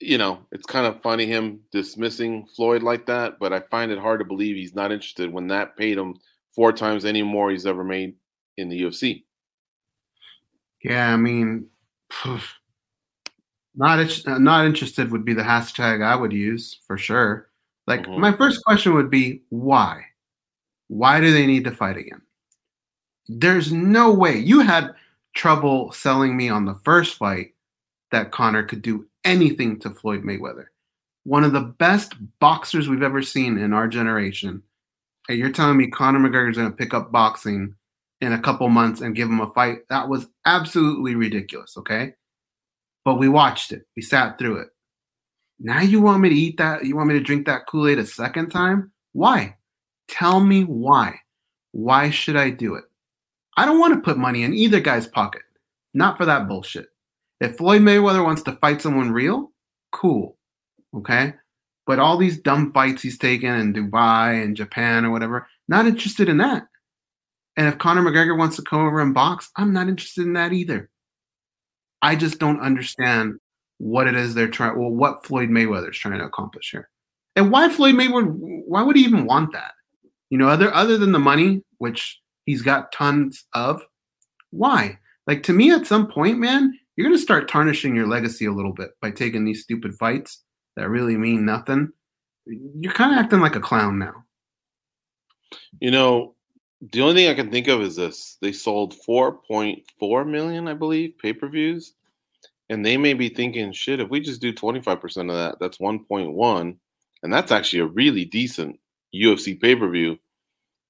you 0.00 0.16
know, 0.16 0.40
it's 0.50 0.64
kind 0.64 0.86
of 0.86 1.02
funny 1.02 1.26
him 1.26 1.60
dismissing 1.70 2.46
Floyd 2.56 2.82
like 2.82 3.04
that, 3.06 3.38
but 3.38 3.52
I 3.52 3.60
find 3.70 3.92
it 3.92 3.98
hard 3.98 4.20
to 4.20 4.24
believe 4.24 4.56
he's 4.56 4.74
not 4.74 4.92
interested 4.92 5.30
when 5.30 5.48
that 5.48 5.76
paid 5.76 5.98
him 5.98 6.16
four 6.54 6.72
times 6.72 7.04
any 7.04 7.22
more 7.22 7.50
he's 7.50 7.66
ever 7.66 7.84
made 7.84 8.14
in 8.56 8.68
the 8.68 8.82
UFC. 8.82 9.24
Yeah, 10.82 11.12
I 11.12 11.16
mean, 11.16 11.66
not 13.74 14.06
not 14.26 14.66
interested 14.66 15.10
would 15.10 15.24
be 15.24 15.34
the 15.34 15.42
hashtag 15.42 16.04
I 16.04 16.14
would 16.14 16.32
use 16.32 16.80
for 16.86 16.98
sure. 16.98 17.48
Like 17.86 18.02
mm-hmm. 18.02 18.20
my 18.20 18.32
first 18.32 18.64
question 18.64 18.94
would 18.94 19.10
be 19.10 19.42
why? 19.48 20.04
Why 20.88 21.20
do 21.20 21.32
they 21.32 21.46
need 21.46 21.64
to 21.64 21.70
fight 21.70 21.96
again? 21.96 22.22
There's 23.28 23.72
no 23.72 24.12
way 24.12 24.36
you 24.36 24.60
had 24.60 24.94
trouble 25.34 25.90
selling 25.92 26.36
me 26.36 26.48
on 26.48 26.64
the 26.64 26.78
first 26.84 27.16
fight 27.16 27.54
that 28.10 28.30
Conor 28.30 28.62
could 28.62 28.82
do 28.82 29.06
anything 29.24 29.78
to 29.80 29.90
Floyd 29.90 30.22
Mayweather. 30.22 30.66
One 31.24 31.42
of 31.42 31.52
the 31.52 31.60
best 31.60 32.14
boxers 32.38 32.88
we've 32.88 33.02
ever 33.02 33.22
seen 33.22 33.58
in 33.58 33.72
our 33.72 33.88
generation. 33.88 34.62
And 35.28 35.38
you're 35.38 35.50
telling 35.50 35.78
me 35.78 35.88
Conor 35.88 36.20
McGregor's 36.20 36.58
going 36.58 36.70
to 36.70 36.76
pick 36.76 36.92
up 36.92 37.10
boxing 37.10 37.74
in 38.20 38.32
a 38.32 38.40
couple 38.40 38.68
months 38.68 39.00
and 39.00 39.14
give 39.14 39.28
him 39.28 39.40
a 39.40 39.52
fight. 39.52 39.78
That 39.88 40.08
was 40.08 40.26
absolutely 40.46 41.14
ridiculous, 41.14 41.76
okay? 41.76 42.14
But 43.04 43.16
we 43.16 43.28
watched 43.28 43.72
it. 43.72 43.82
We 43.96 44.02
sat 44.02 44.38
through 44.38 44.60
it. 44.60 44.68
Now 45.60 45.80
you 45.80 46.00
want 46.00 46.22
me 46.22 46.28
to 46.30 46.34
eat 46.34 46.56
that? 46.58 46.84
You 46.84 46.96
want 46.96 47.08
me 47.08 47.14
to 47.14 47.24
drink 47.24 47.46
that 47.46 47.66
Kool 47.66 47.88
Aid 47.88 47.98
a 47.98 48.06
second 48.06 48.50
time? 48.50 48.92
Why? 49.12 49.56
Tell 50.08 50.40
me 50.40 50.64
why. 50.64 51.20
Why 51.72 52.10
should 52.10 52.36
I 52.36 52.50
do 52.50 52.74
it? 52.74 52.84
I 53.56 53.66
don't 53.66 53.78
want 53.78 53.94
to 53.94 54.00
put 54.00 54.18
money 54.18 54.42
in 54.42 54.54
either 54.54 54.80
guy's 54.80 55.06
pocket. 55.06 55.42
Not 55.92 56.16
for 56.16 56.24
that 56.24 56.48
bullshit. 56.48 56.88
If 57.40 57.56
Floyd 57.56 57.82
Mayweather 57.82 58.24
wants 58.24 58.42
to 58.42 58.52
fight 58.52 58.82
someone 58.82 59.12
real, 59.12 59.52
cool. 59.92 60.36
Okay? 60.96 61.34
But 61.86 61.98
all 61.98 62.16
these 62.16 62.40
dumb 62.40 62.72
fights 62.72 63.02
he's 63.02 63.18
taken 63.18 63.54
in 63.54 63.74
Dubai 63.74 64.42
and 64.42 64.56
Japan 64.56 65.04
or 65.04 65.10
whatever, 65.10 65.46
not 65.68 65.86
interested 65.86 66.28
in 66.28 66.38
that. 66.38 66.66
And 67.56 67.68
if 67.68 67.78
Conor 67.78 68.02
McGregor 68.02 68.36
wants 68.36 68.56
to 68.56 68.62
come 68.62 68.84
over 68.84 69.00
and 69.00 69.14
box, 69.14 69.50
I'm 69.56 69.72
not 69.72 69.88
interested 69.88 70.26
in 70.26 70.32
that 70.34 70.52
either. 70.52 70.90
I 72.02 72.16
just 72.16 72.38
don't 72.38 72.60
understand 72.60 73.38
what 73.78 74.06
it 74.06 74.14
is 74.14 74.34
they're 74.34 74.48
trying, 74.48 74.78
well, 74.78 74.90
what 74.90 75.24
Floyd 75.24 75.50
Mayweather 75.50 75.90
is 75.90 75.96
trying 75.96 76.18
to 76.18 76.24
accomplish 76.24 76.70
here. 76.70 76.88
And 77.36 77.50
why 77.50 77.68
Floyd 77.68 77.94
Mayweather, 77.94 78.32
why 78.66 78.82
would 78.82 78.96
he 78.96 79.02
even 79.02 79.26
want 79.26 79.52
that? 79.52 79.72
You 80.30 80.38
know, 80.38 80.48
other 80.48 80.72
other 80.74 80.96
than 80.98 81.12
the 81.12 81.18
money, 81.18 81.62
which 81.78 82.20
he's 82.44 82.62
got 82.62 82.92
tons 82.92 83.44
of, 83.52 83.82
why? 84.50 84.98
Like 85.26 85.42
to 85.44 85.52
me, 85.52 85.70
at 85.70 85.86
some 85.86 86.06
point, 86.06 86.38
man, 86.38 86.78
you're 86.96 87.06
gonna 87.06 87.18
start 87.18 87.48
tarnishing 87.48 87.94
your 87.94 88.06
legacy 88.06 88.46
a 88.46 88.52
little 88.52 88.72
bit 88.72 88.90
by 89.00 89.10
taking 89.10 89.44
these 89.44 89.62
stupid 89.62 89.94
fights 89.94 90.42
that 90.76 90.88
really 90.88 91.16
mean 91.16 91.44
nothing. 91.44 91.90
You're 92.46 92.92
kind 92.92 93.12
of 93.12 93.18
acting 93.18 93.40
like 93.40 93.56
a 93.56 93.60
clown 93.60 93.98
now. 93.98 94.24
You 95.80 95.90
know, 95.90 96.34
the 96.92 97.00
only 97.02 97.14
thing 97.14 97.30
I 97.30 97.34
can 97.34 97.50
think 97.50 97.68
of 97.68 97.82
is 97.82 97.96
this: 97.96 98.36
they 98.40 98.52
sold 98.52 98.94
4.4 99.06 100.28
million, 100.28 100.68
I 100.68 100.74
believe, 100.74 101.18
pay-per-views, 101.18 101.94
and 102.70 102.84
they 102.84 102.96
may 102.96 103.14
be 103.14 103.28
thinking, 103.28 103.72
"Shit, 103.72 104.00
if 104.00 104.10
we 104.10 104.20
just 104.20 104.40
do 104.40 104.52
25% 104.52 105.30
of 105.30 105.36
that, 105.36 105.58
that's 105.60 105.78
1.1, 105.80 106.78
and 107.22 107.32
that's 107.32 107.52
actually 107.52 107.80
a 107.80 107.86
really 107.86 108.24
decent 108.24 108.78
UFC 109.14 109.54
pay-per-view." 109.60 110.18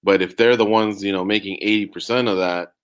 But 0.03 0.23
if 0.23 0.37
they're 0.37 0.57
the 0.57 0.65
ones, 0.65 1.03
you 1.03 1.13
know, 1.13 1.25
making 1.25 1.59
80% 1.63 2.29
of 2.29 2.39
that, 2.39 2.75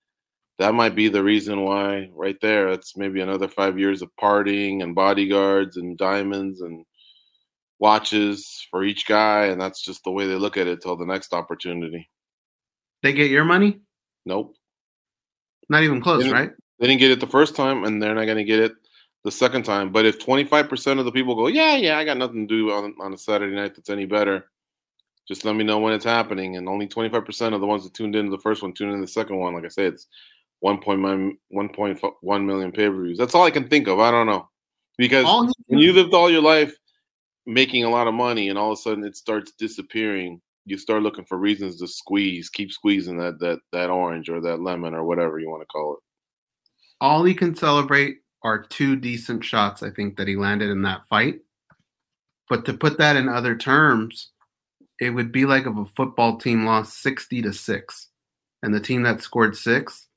that 0.58 0.74
might 0.74 0.94
be 0.94 1.08
the 1.08 1.22
reason 1.22 1.62
why, 1.64 2.10
right 2.14 2.40
there, 2.40 2.70
that's 2.70 2.96
maybe 2.96 3.20
another 3.20 3.48
five 3.48 3.78
years 3.78 4.02
of 4.02 4.10
partying 4.20 4.82
and 4.82 4.94
bodyguards 4.94 5.76
and 5.76 5.98
diamonds 5.98 6.60
and 6.62 6.84
watches 7.78 8.66
for 8.70 8.84
each 8.84 9.06
guy, 9.06 9.46
and 9.46 9.60
that's 9.60 9.82
just 9.82 10.04
the 10.04 10.10
way 10.12 10.26
they 10.26 10.36
look 10.36 10.56
at 10.56 10.66
it 10.66 10.82
till 10.82 10.96
the 10.96 11.06
next 11.06 11.32
opportunity. 11.34 12.08
They 13.02 13.12
get 13.12 13.30
your 13.30 13.44
money? 13.44 13.80
Nope. 14.26 14.54
Not 15.68 15.82
even 15.82 16.00
close, 16.00 16.24
they 16.24 16.32
right? 16.32 16.50
They 16.78 16.86
didn't 16.86 17.00
get 17.00 17.10
it 17.10 17.20
the 17.20 17.26
first 17.26 17.54
time, 17.54 17.84
and 17.84 18.02
they're 18.02 18.14
not 18.14 18.24
going 18.24 18.38
to 18.38 18.44
get 18.44 18.60
it 18.60 18.72
the 19.24 19.30
second 19.30 19.64
time. 19.64 19.92
But 19.92 20.06
if 20.06 20.18
25% 20.18 20.98
of 20.98 21.04
the 21.04 21.12
people 21.12 21.34
go, 21.34 21.46
yeah, 21.46 21.76
yeah, 21.76 21.98
I 21.98 22.04
got 22.04 22.16
nothing 22.16 22.48
to 22.48 22.54
do 22.54 22.72
on, 22.72 22.94
on 23.00 23.12
a 23.12 23.18
Saturday 23.18 23.54
night 23.54 23.74
that's 23.74 23.90
any 23.90 24.06
better, 24.06 24.50
just 25.28 25.44
let 25.44 25.54
me 25.54 25.64
know 25.64 25.78
when 25.78 25.92
it's 25.92 26.04
happening. 26.04 26.56
And 26.56 26.68
only 26.68 26.88
25% 26.88 27.54
of 27.54 27.60
the 27.60 27.66
ones 27.66 27.84
that 27.84 27.94
tuned 27.94 28.16
into 28.16 28.30
the 28.30 28.42
first 28.42 28.62
one 28.62 28.72
tuned 28.72 28.92
in 28.92 28.98
to 28.98 29.06
the 29.06 29.12
second 29.12 29.36
one. 29.36 29.54
Like 29.54 29.64
I 29.64 29.68
said, 29.68 29.94
it's 29.94 30.06
1.1 30.64 32.44
million 32.44 32.72
pay 32.72 32.88
per 32.88 33.02
views. 33.02 33.18
That's 33.18 33.34
all 33.34 33.44
I 33.44 33.50
can 33.50 33.68
think 33.68 33.86
of. 33.86 34.00
I 34.00 34.10
don't 34.10 34.26
know. 34.26 34.48
Because 34.98 35.24
when 35.66 35.78
you 35.78 35.92
lived 35.92 36.12
all 36.12 36.30
your 36.30 36.42
life 36.42 36.74
making 37.46 37.84
a 37.84 37.90
lot 37.90 38.06
of 38.06 38.14
money 38.14 38.48
and 38.48 38.58
all 38.58 38.72
of 38.72 38.78
a 38.78 38.82
sudden 38.82 39.04
it 39.04 39.16
starts 39.16 39.52
disappearing, 39.52 40.40
you 40.66 40.78
start 40.78 41.02
looking 41.02 41.24
for 41.24 41.38
reasons 41.38 41.78
to 41.80 41.88
squeeze, 41.88 42.48
keep 42.48 42.70
squeezing 42.72 43.18
that 43.18 43.38
that 43.40 43.60
that 43.72 43.90
orange 43.90 44.28
or 44.28 44.40
that 44.40 44.60
lemon 44.60 44.94
or 44.94 45.04
whatever 45.04 45.38
you 45.38 45.48
want 45.48 45.62
to 45.62 45.66
call 45.66 45.94
it. 45.94 46.00
All 47.00 47.24
he 47.24 47.34
can 47.34 47.54
celebrate 47.54 48.18
are 48.42 48.62
two 48.62 48.96
decent 48.96 49.44
shots, 49.44 49.82
I 49.82 49.90
think, 49.90 50.16
that 50.16 50.28
he 50.28 50.36
landed 50.36 50.70
in 50.70 50.82
that 50.82 51.02
fight. 51.08 51.40
But 52.48 52.64
to 52.66 52.74
put 52.74 52.98
that 52.98 53.16
in 53.16 53.28
other 53.28 53.56
terms, 53.56 54.30
it 55.00 55.10
would 55.10 55.32
be 55.32 55.46
like 55.46 55.66
if 55.66 55.76
a 55.76 55.84
football 55.96 56.38
team 56.38 56.66
lost 56.66 57.02
60 57.02 57.42
to 57.42 57.52
6 57.52 58.08
and 58.62 58.74
the 58.74 58.80
team 58.80 59.02
that 59.04 59.22
scored 59.22 59.56
six 59.56 60.08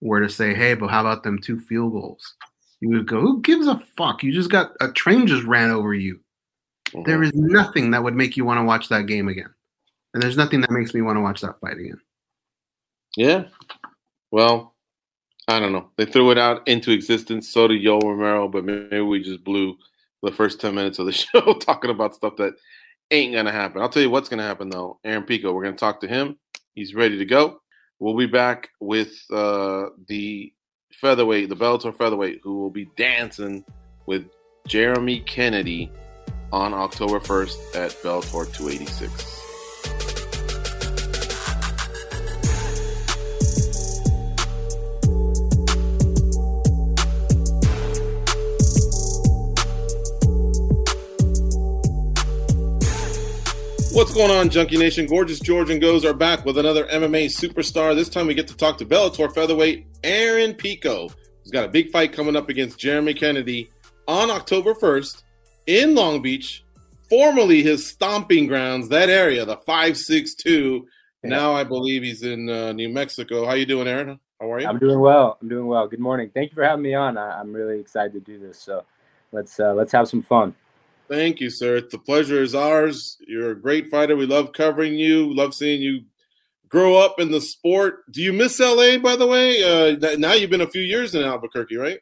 were 0.00 0.20
to 0.20 0.28
say, 0.28 0.54
"Hey, 0.54 0.74
but 0.74 0.88
how 0.88 1.00
about 1.00 1.22
them 1.22 1.38
two 1.38 1.60
field 1.60 1.92
goals?" 1.92 2.34
You 2.80 2.90
would 2.90 3.06
go, 3.06 3.20
"Who 3.20 3.40
gives 3.40 3.66
a 3.66 3.78
fuck? 3.96 4.22
You 4.22 4.32
just 4.32 4.50
got 4.50 4.72
a 4.80 4.90
train 4.92 5.26
just 5.26 5.44
ran 5.44 5.70
over 5.70 5.94
you." 5.94 6.20
Mhm. 6.90 7.06
There 7.06 7.22
is 7.22 7.32
nothing 7.34 7.90
that 7.92 8.02
would 8.02 8.14
make 8.16 8.36
you 8.36 8.44
want 8.44 8.58
to 8.58 8.64
watch 8.64 8.88
that 8.88 9.06
game 9.06 9.28
again, 9.28 9.54
and 10.14 10.22
there's 10.22 10.36
nothing 10.36 10.60
that 10.60 10.70
makes 10.70 10.94
me 10.94 11.02
want 11.02 11.16
to 11.16 11.20
watch 11.20 11.40
that 11.40 11.58
fight 11.60 11.78
again. 11.78 12.00
Yeah. 13.16 13.44
Well, 14.30 14.74
I 15.48 15.60
don't 15.60 15.72
know. 15.72 15.90
They 15.96 16.06
threw 16.06 16.30
it 16.30 16.38
out 16.38 16.66
into 16.66 16.92
existence. 16.92 17.48
So 17.48 17.68
did 17.68 17.82
Yoel 17.82 18.02
Romero, 18.02 18.48
but 18.48 18.64
maybe 18.64 19.00
we 19.00 19.22
just 19.22 19.44
blew 19.44 19.76
the 20.22 20.32
first 20.32 20.60
10 20.60 20.74
minutes 20.74 20.98
of 20.98 21.06
the 21.06 21.12
show 21.12 21.54
talking 21.54 21.90
about 21.90 22.14
stuff 22.14 22.36
that 22.36 22.54
ain't 23.10 23.32
going 23.32 23.46
to 23.46 23.52
happen. 23.52 23.82
I'll 23.82 23.88
tell 23.88 24.02
you 24.02 24.10
what's 24.10 24.28
going 24.28 24.38
to 24.38 24.44
happen, 24.44 24.70
though. 24.70 24.98
Aaron 25.04 25.24
Pico, 25.24 25.52
we're 25.52 25.64
going 25.64 25.74
to 25.74 25.80
talk 25.80 26.00
to 26.00 26.08
him. 26.08 26.38
He's 26.74 26.94
ready 26.94 27.18
to 27.18 27.24
go. 27.24 27.60
We'll 27.98 28.16
be 28.16 28.26
back 28.26 28.70
with 28.80 29.12
uh, 29.30 29.86
the 30.08 30.52
featherweight, 30.94 31.48
the 31.48 31.56
Bellator 31.56 31.96
featherweight, 31.96 32.40
who 32.42 32.58
will 32.58 32.70
be 32.70 32.88
dancing 32.96 33.64
with 34.06 34.24
Jeremy 34.66 35.20
Kennedy 35.20 35.90
on 36.52 36.74
October 36.74 37.20
1st 37.20 37.76
at 37.76 37.90
Bellator 38.02 38.52
286. 38.52 39.41
What's 54.02 54.14
going 54.14 54.32
on, 54.32 54.50
Junkie 54.50 54.78
Nation? 54.78 55.06
Gorgeous 55.06 55.38
George 55.38 55.70
and 55.70 55.80
Goze 55.80 56.04
are 56.04 56.12
back 56.12 56.44
with 56.44 56.58
another 56.58 56.86
MMA 56.86 57.26
superstar. 57.26 57.94
This 57.94 58.08
time 58.08 58.26
we 58.26 58.34
get 58.34 58.48
to 58.48 58.56
talk 58.56 58.76
to 58.78 58.84
Bellator 58.84 59.32
featherweight 59.32 59.86
Aaron 60.02 60.54
Pico, 60.54 61.06
who's 61.08 61.52
got 61.52 61.66
a 61.66 61.68
big 61.68 61.88
fight 61.90 62.12
coming 62.12 62.34
up 62.34 62.48
against 62.48 62.80
Jeremy 62.80 63.14
Kennedy 63.14 63.70
on 64.08 64.28
October 64.28 64.74
1st 64.74 65.22
in 65.68 65.94
Long 65.94 66.20
Beach, 66.20 66.64
formerly 67.08 67.62
his 67.62 67.86
stomping 67.86 68.48
grounds, 68.48 68.88
that 68.88 69.08
area, 69.08 69.44
the 69.44 69.56
562. 69.58 70.84
Now 71.22 71.52
I 71.52 71.62
believe 71.62 72.02
he's 72.02 72.24
in 72.24 72.50
uh, 72.50 72.72
New 72.72 72.88
Mexico. 72.88 73.46
How 73.46 73.52
you 73.52 73.66
doing, 73.66 73.86
Aaron? 73.86 74.18
How 74.40 74.52
are 74.52 74.58
you? 74.58 74.66
I'm 74.66 74.80
doing 74.80 74.98
well. 74.98 75.38
I'm 75.40 75.48
doing 75.48 75.68
well. 75.68 75.86
Good 75.86 76.00
morning. 76.00 76.28
Thank 76.34 76.50
you 76.50 76.56
for 76.56 76.64
having 76.64 76.82
me 76.82 76.94
on. 76.94 77.16
I, 77.16 77.38
I'm 77.38 77.52
really 77.52 77.78
excited 77.78 78.12
to 78.14 78.20
do 78.20 78.40
this. 78.40 78.58
So 78.58 78.82
let's 79.30 79.60
uh, 79.60 79.74
let's 79.74 79.92
have 79.92 80.08
some 80.08 80.22
fun. 80.22 80.56
Thank 81.12 81.40
you, 81.40 81.50
sir. 81.50 81.82
The 81.82 81.98
pleasure 81.98 82.42
is 82.42 82.54
ours. 82.54 83.18
You're 83.28 83.50
a 83.50 83.60
great 83.60 83.90
fighter. 83.90 84.16
We 84.16 84.24
love 84.24 84.54
covering 84.54 84.94
you. 84.94 85.34
Love 85.34 85.52
seeing 85.52 85.82
you 85.82 86.04
grow 86.70 86.96
up 86.96 87.20
in 87.20 87.30
the 87.30 87.38
sport. 87.40 88.10
Do 88.10 88.22
you 88.22 88.32
miss 88.32 88.58
LA, 88.58 88.96
by 88.96 89.16
the 89.16 89.26
way? 89.26 89.62
Uh, 89.62 90.16
now 90.16 90.32
you've 90.32 90.48
been 90.48 90.62
a 90.62 90.66
few 90.66 90.80
years 90.80 91.14
in 91.14 91.22
Albuquerque, 91.22 91.76
right? 91.76 91.98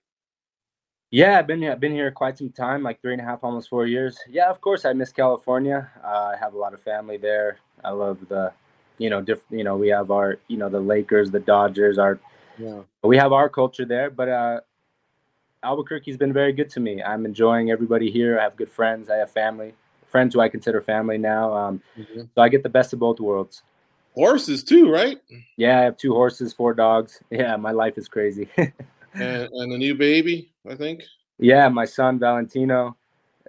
Yeah, 1.10 1.40
I've 1.40 1.48
been 1.48 1.60
here. 1.60 1.72
I've 1.72 1.80
been 1.80 1.92
here 1.92 2.12
quite 2.12 2.38
some 2.38 2.50
time, 2.50 2.84
like 2.84 3.02
three 3.02 3.10
and 3.12 3.20
a 3.20 3.24
half, 3.24 3.42
almost 3.42 3.68
four 3.68 3.84
years. 3.84 4.16
Yeah, 4.28 4.48
of 4.48 4.60
course, 4.60 4.84
I 4.84 4.92
miss 4.92 5.10
California. 5.10 5.90
Uh, 6.04 6.06
I 6.32 6.36
have 6.38 6.54
a 6.54 6.58
lot 6.58 6.72
of 6.72 6.80
family 6.80 7.16
there. 7.16 7.58
I 7.82 7.90
love 7.90 8.18
the, 8.28 8.52
you 8.98 9.10
know, 9.10 9.20
different. 9.20 9.58
You 9.58 9.64
know, 9.64 9.76
we 9.76 9.88
have 9.88 10.12
our, 10.12 10.38
you 10.46 10.56
know, 10.56 10.68
the 10.68 10.78
Lakers, 10.78 11.32
the 11.32 11.40
Dodgers. 11.40 11.98
Our, 11.98 12.20
Yeah. 12.58 12.82
we 13.02 13.16
have 13.16 13.32
our 13.32 13.48
culture 13.48 13.84
there. 13.84 14.08
But 14.08 14.28
uh, 14.28 14.60
Albuquerque's 15.62 16.16
been 16.16 16.32
very 16.32 16.52
good 16.52 16.70
to 16.70 16.80
me. 16.80 17.02
I'm 17.02 17.26
enjoying 17.26 17.70
everybody 17.70 18.10
here. 18.10 18.38
I 18.38 18.44
have 18.44 18.56
good 18.56 18.70
friends. 18.70 19.10
I 19.10 19.16
have 19.16 19.30
family, 19.30 19.74
friends 20.08 20.34
who 20.34 20.40
I 20.40 20.48
consider 20.48 20.80
family 20.80 21.18
now. 21.18 21.52
Um, 21.52 21.82
so 22.34 22.42
I 22.42 22.48
get 22.48 22.62
the 22.62 22.68
best 22.68 22.92
of 22.92 22.98
both 22.98 23.20
worlds. 23.20 23.62
Horses 24.14 24.64
too, 24.64 24.90
right? 24.90 25.20
Yeah, 25.56 25.78
I 25.78 25.82
have 25.82 25.96
two 25.96 26.14
horses, 26.14 26.52
four 26.52 26.74
dogs. 26.74 27.20
Yeah, 27.30 27.56
my 27.56 27.72
life 27.72 27.98
is 27.98 28.08
crazy. 28.08 28.48
And, 29.12 29.48
and 29.52 29.72
a 29.72 29.76
new 29.76 29.96
baby, 29.96 30.52
I 30.68 30.76
think. 30.76 31.02
Yeah, 31.40 31.68
my 31.68 31.84
son 31.84 32.20
Valentino, 32.20 32.96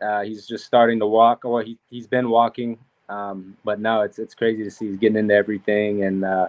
uh, 0.01 0.22
he's 0.22 0.48
just 0.48 0.65
starting 0.65 0.98
to 1.00 1.06
walk. 1.06 1.41
Well, 1.44 1.63
he 1.63 1.77
he's 1.88 2.08
been 2.08 2.32
walking, 2.32 2.80
um, 3.10 3.56
but 3.63 3.80
no, 3.80 4.01
it's 4.01 4.18
it's 4.18 4.34
crazy 4.34 4.63
to 4.63 4.72
see 4.72 4.88
he's 4.88 4.98
getting 4.98 5.18
into 5.18 5.36
everything, 5.36 6.03
and 6.03 6.25
uh, 6.25 6.48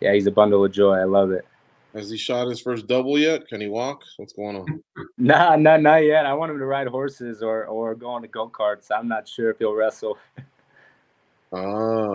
yeah, 0.00 0.12
he's 0.12 0.26
a 0.26 0.30
bundle 0.30 0.62
of 0.62 0.72
joy. 0.72 0.92
I 0.92 1.04
love 1.04 1.30
it. 1.30 1.46
Has 1.94 2.08
he 2.08 2.16
shot 2.16 2.48
his 2.48 2.60
first 2.60 2.86
double 2.86 3.18
yet? 3.18 3.48
Can 3.48 3.60
he 3.60 3.68
walk? 3.68 4.02
What's 4.16 4.32
going 4.32 4.56
on? 4.56 4.82
Nah, 5.18 5.54
not 5.56 5.82
not 5.82 5.98
yet. 5.98 6.24
I 6.24 6.32
want 6.32 6.50
him 6.50 6.58
to 6.58 6.64
ride 6.64 6.86
horses 6.86 7.42
or 7.42 7.66
or 7.66 7.94
go 7.94 8.08
on 8.08 8.22
the 8.22 8.28
go 8.28 8.48
karts. 8.48 8.90
I'm 8.90 9.06
not 9.06 9.28
sure 9.28 9.50
if 9.50 9.58
he'll 9.58 9.74
wrestle. 9.74 10.16
Ah, 11.52 11.58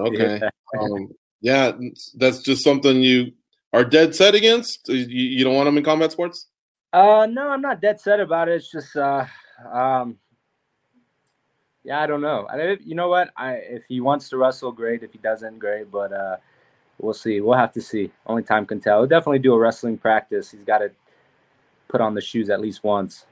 okay. 0.07 0.41
Yeah. 0.73 0.81
Um, 0.81 1.09
yeah, 1.41 1.71
that's 2.15 2.39
just 2.39 2.63
something 2.63 3.01
you 3.01 3.31
are 3.71 3.85
dead 3.85 4.15
set 4.15 4.33
against. 4.33 4.89
You, 4.89 5.05
you 5.05 5.43
don't 5.43 5.53
want 5.53 5.69
him 5.69 5.77
in 5.77 5.83
combat 5.83 6.11
sports. 6.11 6.47
Uh, 6.91 7.27
no, 7.29 7.49
I'm 7.49 7.61
not 7.61 7.81
dead 7.81 8.01
set 8.01 8.19
about 8.19 8.49
it. 8.49 8.55
It's 8.55 8.71
just, 8.71 8.95
uh, 8.95 9.25
um, 9.71 10.17
yeah, 11.83 12.01
I 12.01 12.07
don't 12.07 12.21
know. 12.21 12.47
I, 12.49 12.77
you 12.83 12.95
know 12.95 13.09
what? 13.09 13.31
I 13.37 13.53
if 13.55 13.83
he 13.87 14.01
wants 14.01 14.29
to 14.29 14.37
wrestle, 14.37 14.71
great. 14.71 15.03
If 15.03 15.11
he 15.11 15.19
doesn't, 15.19 15.59
great. 15.59 15.91
But 15.91 16.11
uh, 16.13 16.37
we'll 16.99 17.13
see. 17.13 17.41
We'll 17.41 17.57
have 17.57 17.73
to 17.73 17.81
see. 17.81 18.11
Only 18.25 18.43
time 18.43 18.65
can 18.65 18.79
tell. 18.79 18.99
He'll 18.99 19.07
definitely 19.07 19.39
do 19.39 19.53
a 19.53 19.59
wrestling 19.59 19.97
practice. 19.97 20.51
He's 20.51 20.63
got 20.63 20.79
to 20.79 20.91
put 21.87 22.01
on 22.01 22.13
the 22.13 22.21
shoes 22.21 22.49
at 22.49 22.61
least 22.61 22.83
once. 22.83 23.25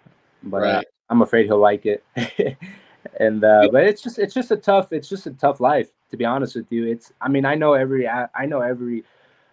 But 0.43 0.63
uh, 0.63 0.65
Right. 0.65 0.87
I'm 1.09 1.21
afraid 1.21 1.45
he'll 1.45 1.59
like 1.59 1.85
it. 1.85 2.03
and 3.19 3.43
uh, 3.43 3.69
but 3.71 3.83
it's 3.83 4.01
just 4.01 4.19
it's 4.19 4.33
just 4.33 4.51
a 4.51 4.57
tough 4.57 4.93
it's 4.93 5.09
just 5.09 5.27
a 5.27 5.31
tough 5.31 5.59
life 5.59 5.89
to 6.11 6.17
be 6.17 6.25
honest 6.25 6.55
with 6.55 6.71
you. 6.71 6.87
It's 6.87 7.11
I 7.21 7.29
mean 7.29 7.45
I 7.45 7.55
know 7.55 7.73
every 7.73 8.07
I 8.07 8.27
I 8.35 8.45
know 8.45 8.61
every 8.61 9.03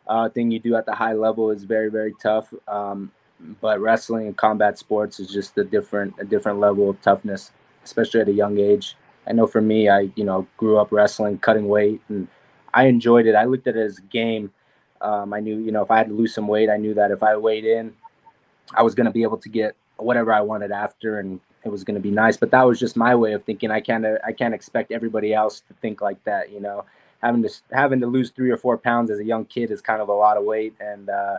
uh, 0.06 0.28
thing 0.28 0.50
you 0.50 0.58
do 0.58 0.76
at 0.76 0.86
the 0.86 0.94
high 0.94 1.12
level 1.12 1.50
is 1.50 1.64
very 1.64 1.90
very 1.90 2.14
tough. 2.22 2.52
Um, 2.68 3.12
but 3.60 3.80
wrestling 3.80 4.26
and 4.26 4.36
combat 4.36 4.78
sports 4.78 5.18
is 5.18 5.28
just 5.28 5.56
a 5.58 5.64
different 5.64 6.14
a 6.18 6.24
different 6.24 6.60
level 6.60 6.90
of 6.90 7.00
toughness, 7.02 7.52
especially 7.84 8.20
at 8.20 8.28
a 8.28 8.32
young 8.32 8.58
age. 8.58 8.96
I 9.26 9.32
know 9.32 9.46
for 9.46 9.60
me, 9.60 9.88
I 9.88 10.10
you 10.14 10.24
know 10.24 10.46
grew 10.56 10.78
up 10.78 10.92
wrestling, 10.92 11.38
cutting 11.38 11.68
weight, 11.68 12.00
and 12.08 12.28
I 12.72 12.86
enjoyed 12.86 13.26
it. 13.26 13.34
I 13.34 13.44
looked 13.44 13.66
at 13.66 13.76
it 13.76 13.80
as 13.80 13.98
a 13.98 14.02
game. 14.02 14.52
Um, 15.00 15.32
I 15.32 15.40
knew 15.40 15.58
you 15.58 15.72
know 15.72 15.82
if 15.82 15.90
I 15.90 15.98
had 15.98 16.08
to 16.08 16.14
lose 16.14 16.34
some 16.34 16.46
weight, 16.46 16.68
I 16.68 16.76
knew 16.76 16.94
that 16.94 17.10
if 17.10 17.22
I 17.22 17.36
weighed 17.36 17.64
in, 17.64 17.94
I 18.74 18.82
was 18.82 18.94
going 18.94 19.06
to 19.06 19.12
be 19.12 19.22
able 19.22 19.38
to 19.38 19.48
get 19.48 19.74
whatever 19.96 20.32
I 20.32 20.40
wanted 20.40 20.72
after, 20.72 21.18
and 21.18 21.40
it 21.64 21.68
was 21.68 21.84
going 21.84 21.94
to 21.94 22.00
be 22.00 22.10
nice. 22.10 22.36
But 22.36 22.50
that 22.50 22.62
was 22.62 22.78
just 22.78 22.96
my 22.96 23.14
way 23.14 23.32
of 23.32 23.44
thinking. 23.44 23.70
I 23.70 23.80
can't 23.80 24.04
I 24.24 24.32
can't 24.32 24.54
expect 24.54 24.92
everybody 24.92 25.32
else 25.32 25.60
to 25.60 25.74
think 25.74 26.00
like 26.00 26.22
that. 26.24 26.52
You 26.52 26.60
know, 26.60 26.84
having 27.22 27.42
to 27.42 27.50
having 27.72 28.00
to 28.00 28.06
lose 28.06 28.30
three 28.30 28.50
or 28.50 28.56
four 28.56 28.78
pounds 28.78 29.10
as 29.10 29.18
a 29.18 29.24
young 29.24 29.44
kid 29.44 29.70
is 29.70 29.80
kind 29.80 30.02
of 30.02 30.08
a 30.08 30.14
lot 30.14 30.36
of 30.36 30.44
weight, 30.44 30.74
and 30.80 31.08
uh, 31.08 31.38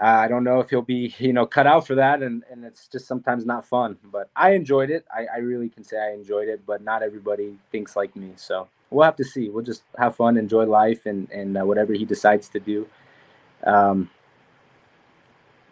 I 0.00 0.28
don't 0.28 0.44
know 0.44 0.60
if 0.60 0.70
he'll 0.70 0.82
be 0.82 1.14
you 1.18 1.32
know 1.32 1.46
cut 1.46 1.66
out 1.66 1.86
for 1.86 1.94
that, 1.96 2.22
and 2.22 2.44
and 2.50 2.64
it's 2.64 2.88
just 2.88 3.06
sometimes 3.06 3.44
not 3.44 3.64
fun. 3.64 3.96
But 4.04 4.30
I 4.36 4.50
enjoyed 4.52 4.90
it. 4.90 5.04
I, 5.12 5.26
I 5.34 5.38
really 5.38 5.68
can 5.68 5.84
say 5.84 5.98
I 5.98 6.12
enjoyed 6.12 6.48
it, 6.48 6.64
but 6.66 6.82
not 6.82 7.02
everybody 7.02 7.56
thinks 7.70 7.96
like 7.96 8.14
me. 8.16 8.32
So 8.36 8.68
we'll 8.90 9.04
have 9.04 9.16
to 9.16 9.24
see. 9.24 9.48
We'll 9.48 9.64
just 9.64 9.82
have 9.98 10.16
fun, 10.16 10.36
enjoy 10.36 10.64
life, 10.64 11.06
and 11.06 11.30
and 11.30 11.56
uh, 11.58 11.64
whatever 11.64 11.92
he 11.92 12.04
decides 12.04 12.48
to 12.50 12.60
do. 12.60 12.86
Um, 13.64 14.10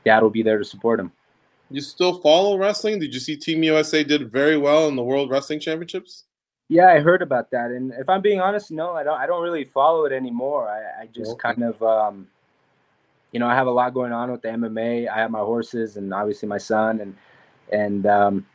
Dad 0.05 0.23
will 0.23 0.31
be 0.31 0.43
there 0.43 0.59
to 0.59 0.65
support 0.65 1.01
him. 1.01 1.13
You 1.71 1.81
still 1.81 2.21
follow 2.21 2.57
wrestling? 2.57 3.01
Did 3.01 3.13
you 3.13 3.19
see 3.21 3.37
Team 3.37 3.63
USA 3.65 4.05
did 4.05 4.31
very 4.31 4.57
well 4.57 4.87
in 4.89 4.95
the 4.95 5.03
World 5.03 5.31
Wrestling 5.31 5.59
Championships? 5.59 6.25
Yeah, 6.69 6.89
I 6.89 6.99
heard 7.01 7.23
about 7.23 7.51
that, 7.53 7.71
and 7.71 7.93
if 7.93 8.09
I'm 8.09 8.23
being 8.23 8.41
honest, 8.41 8.71
no, 8.73 8.93
I 8.93 9.05
don't. 9.05 9.19
I 9.21 9.27
don't 9.27 9.43
really 9.43 9.65
follow 9.65 10.05
it 10.05 10.13
anymore. 10.13 10.69
I, 10.69 11.03
I 11.03 11.07
just 11.07 11.33
Okay. 11.33 11.53
kind 11.53 11.63
of, 11.63 11.81
um, 11.83 12.27
you 13.31 13.39
know, 13.39 13.47
I 13.47 13.55
have 13.55 13.69
a 13.69 13.71
lot 13.71 13.95
going 13.95 14.13
on 14.13 14.33
with 14.33 14.43
the 14.43 14.49
MMA. 14.49 15.09
I 15.09 15.17
have 15.19 15.31
my 15.31 15.39
horses, 15.39 15.97
and 15.97 16.13
obviously 16.13 16.49
my 16.49 16.59
son, 16.59 17.01
and 17.01 17.17
and 17.73 18.07
um, 18.07 18.47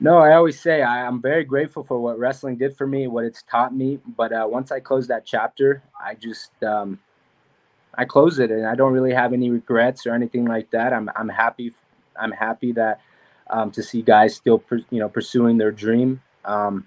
no, 0.00 0.18
I 0.18 0.34
always 0.34 0.60
say 0.60 0.82
I, 0.82 1.06
I'm 1.06 1.22
very 1.22 1.44
grateful 1.44 1.84
for 1.84 2.00
what 2.00 2.18
wrestling 2.18 2.56
did 2.56 2.76
for 2.76 2.86
me, 2.86 3.06
what 3.08 3.24
it's 3.24 3.42
taught 3.44 3.74
me. 3.74 4.00
But 4.16 4.32
uh, 4.32 4.46
once 4.48 4.72
I 4.72 4.80
close 4.80 5.08
that 5.08 5.26
chapter, 5.26 5.82
I 6.00 6.14
just 6.14 6.52
um, 6.64 7.00
I 7.96 8.04
close 8.06 8.38
it, 8.38 8.50
and 8.50 8.66
I 8.66 8.74
don't 8.74 8.92
really 8.92 9.12
have 9.14 9.32
any 9.32 9.50
regrets 9.50 10.06
or 10.06 10.14
anything 10.14 10.46
like 10.46 10.70
that. 10.72 10.92
I'm 10.92 11.10
I'm 11.16 11.28
happy. 11.28 11.74
I'm 12.20 12.32
happy 12.32 12.72
that 12.72 13.00
um, 13.50 13.70
to 13.72 13.82
see 13.82 14.02
guys 14.02 14.36
still, 14.36 14.58
per, 14.58 14.78
you 14.90 15.00
know, 15.00 15.08
pursuing 15.08 15.58
their 15.58 15.72
dream. 15.72 16.22
Um, 16.44 16.86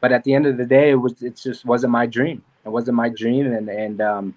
but 0.00 0.12
at 0.12 0.24
the 0.24 0.34
end 0.34 0.46
of 0.46 0.58
the 0.58 0.66
day, 0.66 0.90
it 0.90 0.96
was 0.96 1.22
it 1.22 1.36
just 1.36 1.64
wasn't 1.66 1.92
my 1.92 2.06
dream. 2.06 2.44
It 2.66 2.70
wasn't 2.70 2.96
my 2.96 3.10
dream, 3.10 3.52
and 3.52 3.68
and 3.70 4.00
um, 4.02 4.36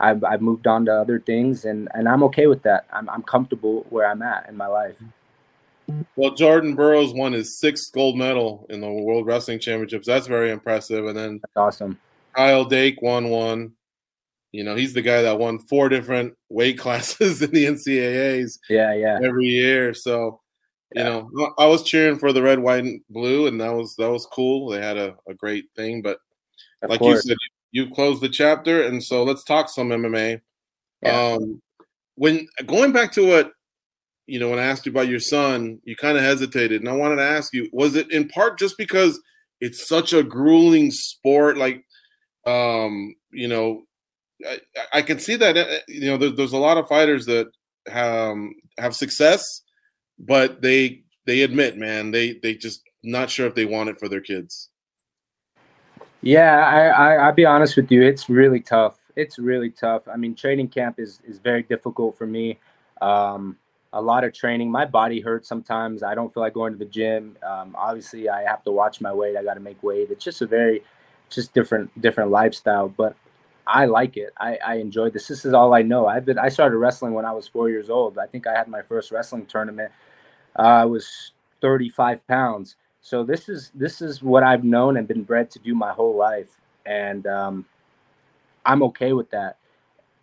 I've 0.00 0.24
I've 0.24 0.42
moved 0.42 0.66
on 0.66 0.86
to 0.86 0.94
other 0.94 1.20
things, 1.20 1.64
and 1.64 1.88
and 1.94 2.08
I'm 2.08 2.22
okay 2.24 2.46
with 2.48 2.62
that. 2.64 2.86
I'm 2.92 3.08
I'm 3.10 3.22
comfortable 3.22 3.86
where 3.90 4.08
I'm 4.10 4.22
at 4.22 4.48
in 4.48 4.56
my 4.56 4.68
life. 4.68 4.96
Well, 6.16 6.34
Jordan 6.34 6.74
Burroughs 6.74 7.12
won 7.14 7.32
his 7.32 7.58
sixth 7.58 7.92
gold 7.92 8.16
medal 8.16 8.66
in 8.70 8.80
the 8.80 8.90
World 8.90 9.26
Wrestling 9.26 9.58
Championships. 9.58 10.06
That's 10.06 10.26
very 10.26 10.50
impressive. 10.50 11.06
And 11.06 11.16
then 11.16 11.40
That's 11.42 11.56
awesome. 11.56 11.98
Kyle 12.34 12.64
Dake 12.64 13.00
won 13.02 13.28
one. 13.28 13.72
You 14.52 14.64
know, 14.64 14.74
he's 14.74 14.92
the 14.92 15.02
guy 15.02 15.22
that 15.22 15.38
won 15.38 15.58
four 15.60 15.88
different 15.88 16.34
weight 16.50 16.78
classes 16.78 17.42
in 17.42 17.50
the 17.50 17.64
NCAAs 17.66 18.58
Yeah, 18.68 18.94
yeah, 18.94 19.18
every 19.22 19.46
year. 19.46 19.94
So, 19.94 20.40
you 20.94 21.02
know, 21.02 21.30
I 21.58 21.66
was 21.66 21.84
cheering 21.84 22.18
for 22.18 22.34
the 22.34 22.42
red, 22.42 22.58
white, 22.58 22.84
and 22.84 23.00
blue, 23.08 23.46
and 23.46 23.58
that 23.62 23.72
was 23.72 23.96
that 23.96 24.10
was 24.10 24.26
cool. 24.26 24.68
They 24.68 24.80
had 24.82 24.98
a, 24.98 25.16
a 25.26 25.32
great 25.32 25.64
thing, 25.74 26.02
but 26.02 26.18
of 26.82 26.90
like 26.90 26.98
course. 26.98 27.24
you 27.24 27.30
said, 27.30 27.38
you've 27.70 27.92
closed 27.92 28.20
the 28.20 28.28
chapter, 28.28 28.82
and 28.82 29.02
so 29.02 29.22
let's 29.24 29.42
talk 29.42 29.70
some 29.70 29.88
MMA. 29.88 30.42
Yeah. 31.02 31.32
Um, 31.32 31.62
when 32.16 32.46
going 32.66 32.92
back 32.92 33.10
to 33.12 33.26
what 33.26 33.52
you 34.32 34.38
know, 34.38 34.48
when 34.48 34.58
I 34.58 34.64
asked 34.64 34.86
you 34.86 34.92
about 34.92 35.08
your 35.08 35.20
son, 35.20 35.78
you 35.84 35.94
kind 35.94 36.16
of 36.16 36.24
hesitated, 36.24 36.80
and 36.80 36.88
I 36.88 36.94
wanted 36.94 37.16
to 37.16 37.22
ask 37.22 37.52
you: 37.52 37.68
was 37.70 37.96
it 37.96 38.10
in 38.10 38.28
part 38.28 38.58
just 38.58 38.78
because 38.78 39.20
it's 39.60 39.86
such 39.86 40.14
a 40.14 40.22
grueling 40.22 40.90
sport? 40.90 41.58
Like, 41.58 41.84
um, 42.46 43.14
you 43.30 43.46
know, 43.46 43.82
I, 44.48 44.60
I 44.94 45.02
can 45.02 45.18
see 45.18 45.36
that. 45.36 45.58
Uh, 45.58 45.66
you 45.86 46.06
know, 46.06 46.16
there's, 46.16 46.34
there's 46.36 46.52
a 46.54 46.56
lot 46.58 46.78
of 46.78 46.88
fighters 46.88 47.26
that 47.26 47.48
um, 47.92 48.54
have 48.78 48.96
success, 48.96 49.44
but 50.18 50.62
they 50.62 51.02
they 51.26 51.42
admit, 51.42 51.76
man, 51.76 52.10
they 52.10 52.38
they 52.42 52.54
just 52.54 52.80
not 53.04 53.28
sure 53.28 53.46
if 53.46 53.54
they 53.54 53.66
want 53.66 53.90
it 53.90 53.98
for 53.98 54.08
their 54.08 54.22
kids. 54.22 54.70
Yeah, 56.22 56.56
I, 56.56 56.86
I 56.86 57.14
I'll 57.16 57.34
be 57.34 57.44
honest 57.44 57.76
with 57.76 57.92
you, 57.92 58.00
it's 58.00 58.30
really 58.30 58.60
tough. 58.60 58.96
It's 59.14 59.38
really 59.38 59.68
tough. 59.68 60.08
I 60.08 60.16
mean, 60.16 60.34
training 60.34 60.68
camp 60.68 60.98
is 60.98 61.20
is 61.28 61.36
very 61.36 61.64
difficult 61.64 62.16
for 62.16 62.26
me. 62.26 62.58
Um, 63.02 63.58
a 63.92 64.02
lot 64.02 64.24
of 64.24 64.32
training. 64.34 64.70
My 64.70 64.86
body 64.86 65.20
hurts 65.20 65.48
sometimes. 65.48 66.02
I 66.02 66.14
don't 66.14 66.32
feel 66.34 66.42
like 66.42 66.54
going 66.54 66.72
to 66.74 66.78
the 66.78 66.86
gym. 66.86 67.36
Um, 67.46 67.74
obviously, 67.78 68.28
I 68.28 68.42
have 68.42 68.64
to 68.64 68.72
watch 68.72 69.00
my 69.00 69.12
weight. 69.12 69.36
I 69.36 69.44
got 69.44 69.54
to 69.54 69.60
make 69.60 69.82
weight. 69.82 70.10
It's 70.10 70.24
just 70.24 70.42
a 70.42 70.46
very, 70.46 70.82
just 71.30 71.54
different 71.54 72.00
different 72.00 72.30
lifestyle. 72.30 72.88
But 72.88 73.16
I 73.66 73.86
like 73.86 74.16
it. 74.16 74.32
I, 74.38 74.58
I 74.66 74.74
enjoy 74.76 75.10
this. 75.10 75.28
This 75.28 75.44
is 75.44 75.54
all 75.54 75.74
I 75.74 75.82
know. 75.82 76.06
I've 76.06 76.24
been. 76.24 76.38
I 76.38 76.50
started 76.50 76.78
wrestling 76.78 77.14
when 77.14 77.26
I 77.26 77.32
was 77.32 77.48
four 77.48 77.70
years 77.70 77.90
old. 77.90 78.18
I 78.18 78.26
think 78.26 78.46
I 78.46 78.54
had 78.54 78.68
my 78.68 78.82
first 78.82 79.12
wrestling 79.12 79.46
tournament. 79.46 79.92
Uh, 80.58 80.62
I 80.62 80.84
was 80.86 81.32
35 81.60 82.26
pounds. 82.28 82.76
So 83.02 83.24
this 83.24 83.48
is 83.48 83.72
this 83.74 84.02
is 84.02 84.22
what 84.22 84.42
I've 84.44 84.64
known 84.64 84.96
and 84.96 85.08
been 85.08 85.24
bred 85.24 85.50
to 85.52 85.58
do 85.60 85.74
my 85.74 85.92
whole 85.92 86.16
life, 86.16 86.50
and 86.86 87.26
um, 87.26 87.66
I'm 88.66 88.82
okay 88.84 89.12
with 89.12 89.30
that. 89.32 89.58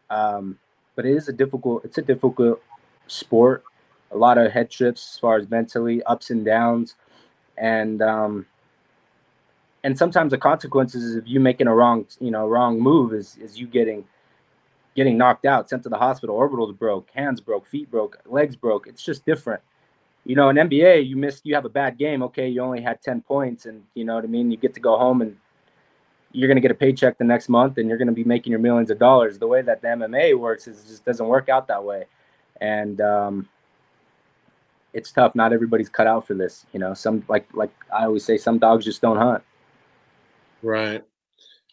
Um, 0.10 0.60
but 0.96 1.06
it 1.06 1.16
is 1.16 1.30
a 1.30 1.34
difficult. 1.34 1.86
It's 1.86 1.98
a 2.00 2.02
difficult 2.04 2.62
sport. 3.12 3.64
A 4.12 4.18
lot 4.18 4.38
of 4.38 4.52
head 4.52 4.72
trips 4.72 5.14
as 5.14 5.20
far 5.20 5.38
as 5.38 5.50
mentally, 5.50 6.02
ups 6.04 6.32
and 6.32 6.44
downs, 6.44 6.96
and 7.58 8.02
um, 8.02 8.46
and 9.84 9.98
sometimes 9.98 10.32
the 10.32 10.38
consequences 10.38 11.16
of 11.16 11.28
you 11.28 11.40
making 11.40 11.68
a 11.68 11.74
wrong, 11.74 12.06
you 12.20 12.32
know, 12.32 12.48
wrong 12.48 12.80
move 12.80 13.14
is 13.14 13.38
is 13.38 13.60
you 13.60 13.68
getting 13.68 14.04
getting 14.96 15.18
knocked 15.18 15.46
out, 15.46 15.70
sent 15.70 15.84
to 15.84 15.90
the 15.90 15.98
hospital, 15.98 16.38
orbitals 16.38 16.78
broke, 16.78 17.10
hands 17.14 17.40
broke, 17.40 17.68
feet 17.68 17.90
broke, 17.90 18.20
legs 18.26 18.56
broke. 18.56 18.88
It's 18.88 19.04
just 19.04 19.26
different. 19.26 19.62
You 20.26 20.36
know, 20.36 20.50
in 20.50 20.58
NBA, 20.58 21.08
you 21.08 21.16
missed, 21.16 21.46
you 21.46 21.56
have 21.56 21.66
a 21.66 21.70
bad 21.70 21.98
game. 21.98 22.22
Okay, 22.24 22.50
you 22.50 22.62
only 22.62 22.82
had 22.82 23.02
ten 23.02 23.22
points, 23.22 23.66
and 23.66 23.84
you 23.94 24.06
know 24.06 24.16
what 24.16 24.24
I 24.24 24.28
mean. 24.28 24.52
You 24.52 24.58
get 24.58 24.74
to 24.74 24.80
go 24.80 24.98
home 24.98 25.22
and 25.22 25.38
you're 26.32 26.48
going 26.48 26.58
to 26.58 26.62
get 26.62 26.72
a 26.72 26.76
paycheck 26.76 27.18
the 27.18 27.24
next 27.24 27.50
month, 27.50 27.78
and 27.78 27.88
you're 27.88 27.98
going 27.98 28.08
to 28.08 28.14
be 28.14 28.24
making 28.24 28.52
your 28.52 28.60
millions 28.60 28.92
of 28.92 29.00
dollars. 29.00 29.40
The 29.40 29.48
way 29.48 29.62
that 29.62 29.82
the 29.82 29.88
MMA 29.88 30.38
works 30.38 30.68
is 30.68 30.84
just 30.84 31.06
doesn't 31.06 31.28
work 31.28 31.50
out 31.50 31.68
that 31.68 31.84
way 31.84 32.06
and 32.62 33.00
um, 33.02 33.50
it's 34.94 35.12
tough. 35.12 35.36
Not 35.36 35.54
everybody's 35.54 35.90
cut 35.90 36.08
out 36.08 36.26
for 36.26 36.34
this. 36.34 36.66
You 36.74 36.80
know, 36.80 36.94
some 36.94 37.24
like 37.28 37.48
like 37.54 37.72
I 37.94 38.06
always 38.06 38.26
say, 38.26 38.38
some 38.38 38.58
dogs 38.58 38.86
just 38.86 39.02
don't 39.02 39.18
hunt. 39.18 39.44
Right. 40.62 41.04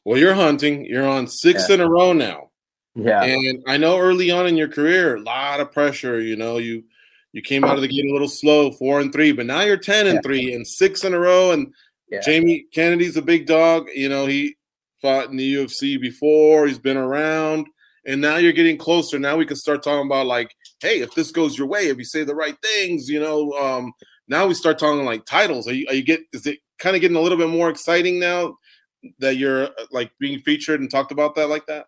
Well, 0.04 0.18
you're 0.18 0.34
hunting. 0.34 0.84
You're 0.84 1.08
on 1.08 1.26
six 1.26 1.68
yeah. 1.68 1.76
in 1.76 1.80
a 1.80 1.88
row 1.88 2.12
now. 2.12 2.50
Yeah. 2.94 3.22
And 3.24 3.62
I 3.66 3.76
know 3.76 3.98
early 3.98 4.30
on 4.30 4.46
in 4.46 4.56
your 4.56 4.68
career, 4.68 5.16
a 5.16 5.20
lot 5.20 5.60
of 5.60 5.72
pressure. 5.72 6.20
You 6.20 6.36
know, 6.36 6.58
you 6.58 6.84
you 7.32 7.42
came 7.42 7.64
out 7.64 7.76
of 7.76 7.82
the 7.82 7.88
gate 7.88 8.08
a 8.08 8.12
little 8.12 8.28
slow, 8.28 8.70
four 8.72 9.00
and 9.00 9.12
three, 9.12 9.32
but 9.32 9.46
now 9.46 9.62
you're 9.62 9.76
ten 9.76 10.06
and 10.06 10.16
yeah. 10.16 10.20
three 10.22 10.54
and 10.54 10.66
six 10.66 11.04
in 11.04 11.12
a 11.12 11.18
row. 11.18 11.50
And 11.50 11.72
yeah. 12.10 12.20
Jeremy 12.20 12.66
Kennedy's 12.72 13.16
a 13.16 13.22
big 13.22 13.46
dog. 13.46 13.88
You 13.94 14.08
know, 14.08 14.26
he 14.26 14.56
fought 15.02 15.30
in 15.30 15.36
the 15.36 15.54
UFC 15.54 16.00
before. 16.00 16.66
He's 16.66 16.78
been 16.78 16.96
around, 16.96 17.66
and 18.06 18.20
now 18.20 18.36
you're 18.36 18.52
getting 18.52 18.78
closer. 18.78 19.18
Now 19.18 19.36
we 19.36 19.46
can 19.46 19.56
start 19.56 19.82
talking 19.82 20.06
about 20.06 20.26
like 20.26 20.54
hey, 20.80 21.00
if 21.00 21.14
this 21.14 21.30
goes 21.30 21.56
your 21.56 21.66
way, 21.66 21.88
if 21.88 21.98
you 21.98 22.04
say 22.04 22.24
the 22.24 22.34
right 22.34 22.56
things, 22.62 23.08
you 23.08 23.20
know, 23.20 23.52
um, 23.52 23.92
now 24.28 24.46
we 24.46 24.54
start 24.54 24.78
talking 24.78 25.04
like 25.04 25.24
titles. 25.24 25.68
Are 25.68 25.74
you, 25.74 25.86
are 25.88 25.94
you 25.94 26.02
get, 26.02 26.20
is 26.32 26.46
it 26.46 26.58
kind 26.78 26.94
of 26.94 27.00
getting 27.00 27.16
a 27.16 27.20
little 27.20 27.38
bit 27.38 27.48
more 27.48 27.70
exciting 27.70 28.18
now 28.18 28.56
that 29.18 29.36
you're 29.36 29.64
uh, 29.64 29.86
like 29.90 30.10
being 30.18 30.40
featured 30.40 30.80
and 30.80 30.90
talked 30.90 31.12
about 31.12 31.34
that 31.36 31.48
like 31.48 31.66
that? 31.66 31.86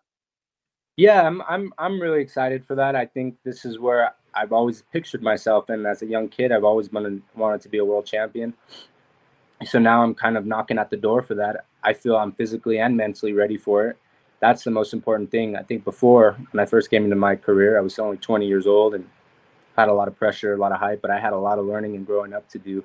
Yeah, 0.95 1.21
I'm, 1.21 1.41
I'm, 1.43 1.73
I'm 1.77 2.01
really 2.01 2.21
excited 2.21 2.65
for 2.65 2.75
that. 2.75 2.95
I 2.95 3.05
think 3.05 3.37
this 3.43 3.63
is 3.63 3.79
where 3.79 4.13
I've 4.33 4.51
always 4.51 4.83
pictured 4.91 5.21
myself. 5.21 5.69
And 5.69 5.85
as 5.85 6.01
a 6.01 6.05
young 6.05 6.27
kid, 6.27 6.51
I've 6.51 6.63
always 6.63 6.91
wanted, 6.91 7.21
wanted 7.35 7.61
to 7.61 7.69
be 7.69 7.77
a 7.77 7.85
world 7.85 8.05
champion. 8.05 8.53
So 9.65 9.79
now 9.79 10.03
I'm 10.03 10.15
kind 10.15 10.37
of 10.37 10.45
knocking 10.45 10.77
at 10.77 10.89
the 10.89 10.97
door 10.97 11.21
for 11.21 11.35
that. 11.35 11.65
I 11.83 11.93
feel 11.93 12.15
I'm 12.15 12.31
physically 12.33 12.79
and 12.79 12.97
mentally 12.97 13.33
ready 13.33 13.57
for 13.57 13.87
it 13.87 13.97
that's 14.39 14.63
the 14.63 14.71
most 14.71 14.93
important 14.93 15.31
thing. 15.31 15.55
I 15.55 15.63
think 15.63 15.83
before 15.83 16.37
when 16.51 16.61
I 16.61 16.65
first 16.65 16.89
came 16.89 17.03
into 17.03 17.15
my 17.15 17.35
career, 17.35 17.77
I 17.77 17.81
was 17.81 17.99
only 17.99 18.17
20 18.17 18.47
years 18.47 18.67
old 18.67 18.95
and 18.95 19.07
had 19.77 19.89
a 19.89 19.93
lot 19.93 20.07
of 20.07 20.17
pressure, 20.17 20.53
a 20.53 20.57
lot 20.57 20.71
of 20.71 20.79
hype, 20.79 21.01
but 21.01 21.11
I 21.11 21.19
had 21.19 21.33
a 21.33 21.37
lot 21.37 21.59
of 21.59 21.65
learning 21.65 21.95
and 21.95 22.05
growing 22.05 22.33
up 22.33 22.47
to 22.49 22.59
do. 22.59 22.83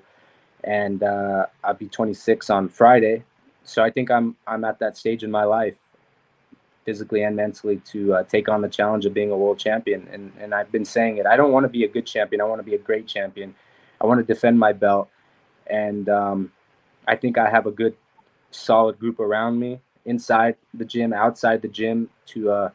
And 0.63 1.03
uh, 1.03 1.47
I'll 1.63 1.75
be 1.75 1.89
26 1.89 2.51
on 2.51 2.69
Friday, 2.69 3.25
so 3.65 3.83
I 3.83 3.91
think 3.91 4.11
I'm 4.11 4.37
I'm 4.47 4.65
at 4.65 4.79
that 4.79 4.97
stage 4.97 5.23
in 5.23 5.31
my 5.31 5.45
life, 5.45 5.77
physically 6.87 7.23
and 7.23 7.37
mentally, 7.37 7.83
to 7.93 8.15
uh, 8.15 8.23
take 8.25 8.49
on 8.49 8.63
the 8.63 8.69
challenge 8.69 9.05
of 9.05 9.13
being 9.13 9.31
a 9.31 9.37
world 9.37 9.59
champion. 9.59 10.09
And 10.11 10.33
and 10.41 10.55
I've 10.55 10.73
been 10.73 10.87
saying 10.87 11.19
it. 11.19 11.27
I 11.27 11.37
don't 11.37 11.53
want 11.53 11.65
to 11.65 11.69
be 11.69 11.85
a 11.85 11.89
good 11.89 12.07
champion. 12.07 12.41
I 12.41 12.45
want 12.45 12.61
to 12.61 12.65
be 12.65 12.75
a 12.75 12.79
great 12.79 13.07
champion. 13.07 13.55
I 14.01 14.07
want 14.07 14.27
to 14.27 14.35
defend 14.35 14.59
my 14.59 14.73
belt, 14.73 15.11
and 15.67 16.09
um, 16.09 16.53
I 17.07 17.17
think 17.17 17.37
I 17.37 17.51
have 17.51 17.67
a 17.67 17.71
good, 17.71 17.95
solid 18.51 18.99
group 18.99 19.21
around 19.21 19.59
me 19.59 19.81
inside 20.05 20.57
the 20.73 20.85
gym, 20.85 21.13
outside 21.13 21.63
the 21.63 21.69
gym 21.69 22.09
to 22.27 22.51
uh, 22.51 22.71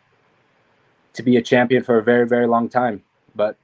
to 1.14 1.24
be 1.24 1.38
a 1.38 1.42
champion 1.42 1.84
for 1.84 1.98
a 1.98 2.04
very 2.04 2.28
very 2.28 2.48
long 2.48 2.70
time. 2.70 3.04
But 3.36 3.58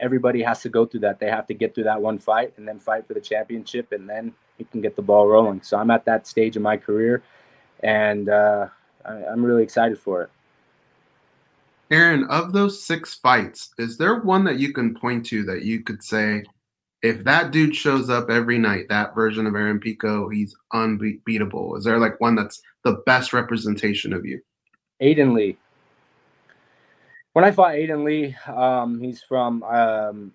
everybody 0.00 0.42
has 0.42 0.62
to 0.62 0.68
go 0.68 0.86
through 0.86 1.00
that. 1.00 1.18
They 1.18 1.30
have 1.30 1.46
to 1.46 1.54
get 1.54 1.74
through 1.74 1.84
that 1.84 2.00
one 2.00 2.18
fight 2.18 2.52
and 2.56 2.66
then 2.66 2.78
fight 2.78 3.06
for 3.06 3.14
the 3.14 3.20
championship, 3.20 3.92
and 3.92 4.08
then 4.08 4.32
you 4.58 4.64
can 4.64 4.80
get 4.80 4.96
the 4.96 5.02
ball 5.02 5.26
rolling. 5.26 5.62
So 5.62 5.78
I'm 5.78 5.90
at 5.90 6.04
that 6.04 6.26
stage 6.26 6.56
of 6.56 6.62
my 6.62 6.76
career, 6.76 7.22
and 7.80 8.28
uh, 8.28 8.68
I, 9.04 9.24
I'm 9.26 9.44
really 9.44 9.62
excited 9.62 9.98
for 9.98 10.22
it. 10.22 10.30
Aaron, 11.90 12.24
of 12.24 12.52
those 12.52 12.82
six 12.82 13.14
fights, 13.14 13.70
is 13.78 13.98
there 13.98 14.16
one 14.16 14.44
that 14.44 14.58
you 14.58 14.72
can 14.72 14.94
point 14.94 15.26
to 15.26 15.44
that 15.44 15.62
you 15.62 15.80
could 15.80 16.02
say, 16.02 16.44
if 17.04 17.22
that 17.24 17.50
dude 17.50 17.76
shows 17.76 18.08
up 18.08 18.30
every 18.30 18.58
night, 18.58 18.88
that 18.88 19.14
version 19.14 19.46
of 19.46 19.54
Aaron 19.54 19.78
Pico, 19.78 20.30
he's 20.30 20.56
unbeatable? 20.72 21.76
Is 21.76 21.84
there 21.84 21.98
like 21.98 22.18
one 22.18 22.34
that's 22.34 22.62
the 22.82 23.02
best 23.04 23.34
representation 23.34 24.14
of 24.14 24.24
you? 24.24 24.40
Aiden 25.02 25.34
Lee. 25.34 25.58
When 27.34 27.44
I 27.44 27.50
fought 27.50 27.74
Aiden 27.74 28.04
Lee, 28.04 28.34
um, 28.46 29.00
he's 29.00 29.22
from 29.22 29.62
um, 29.64 30.32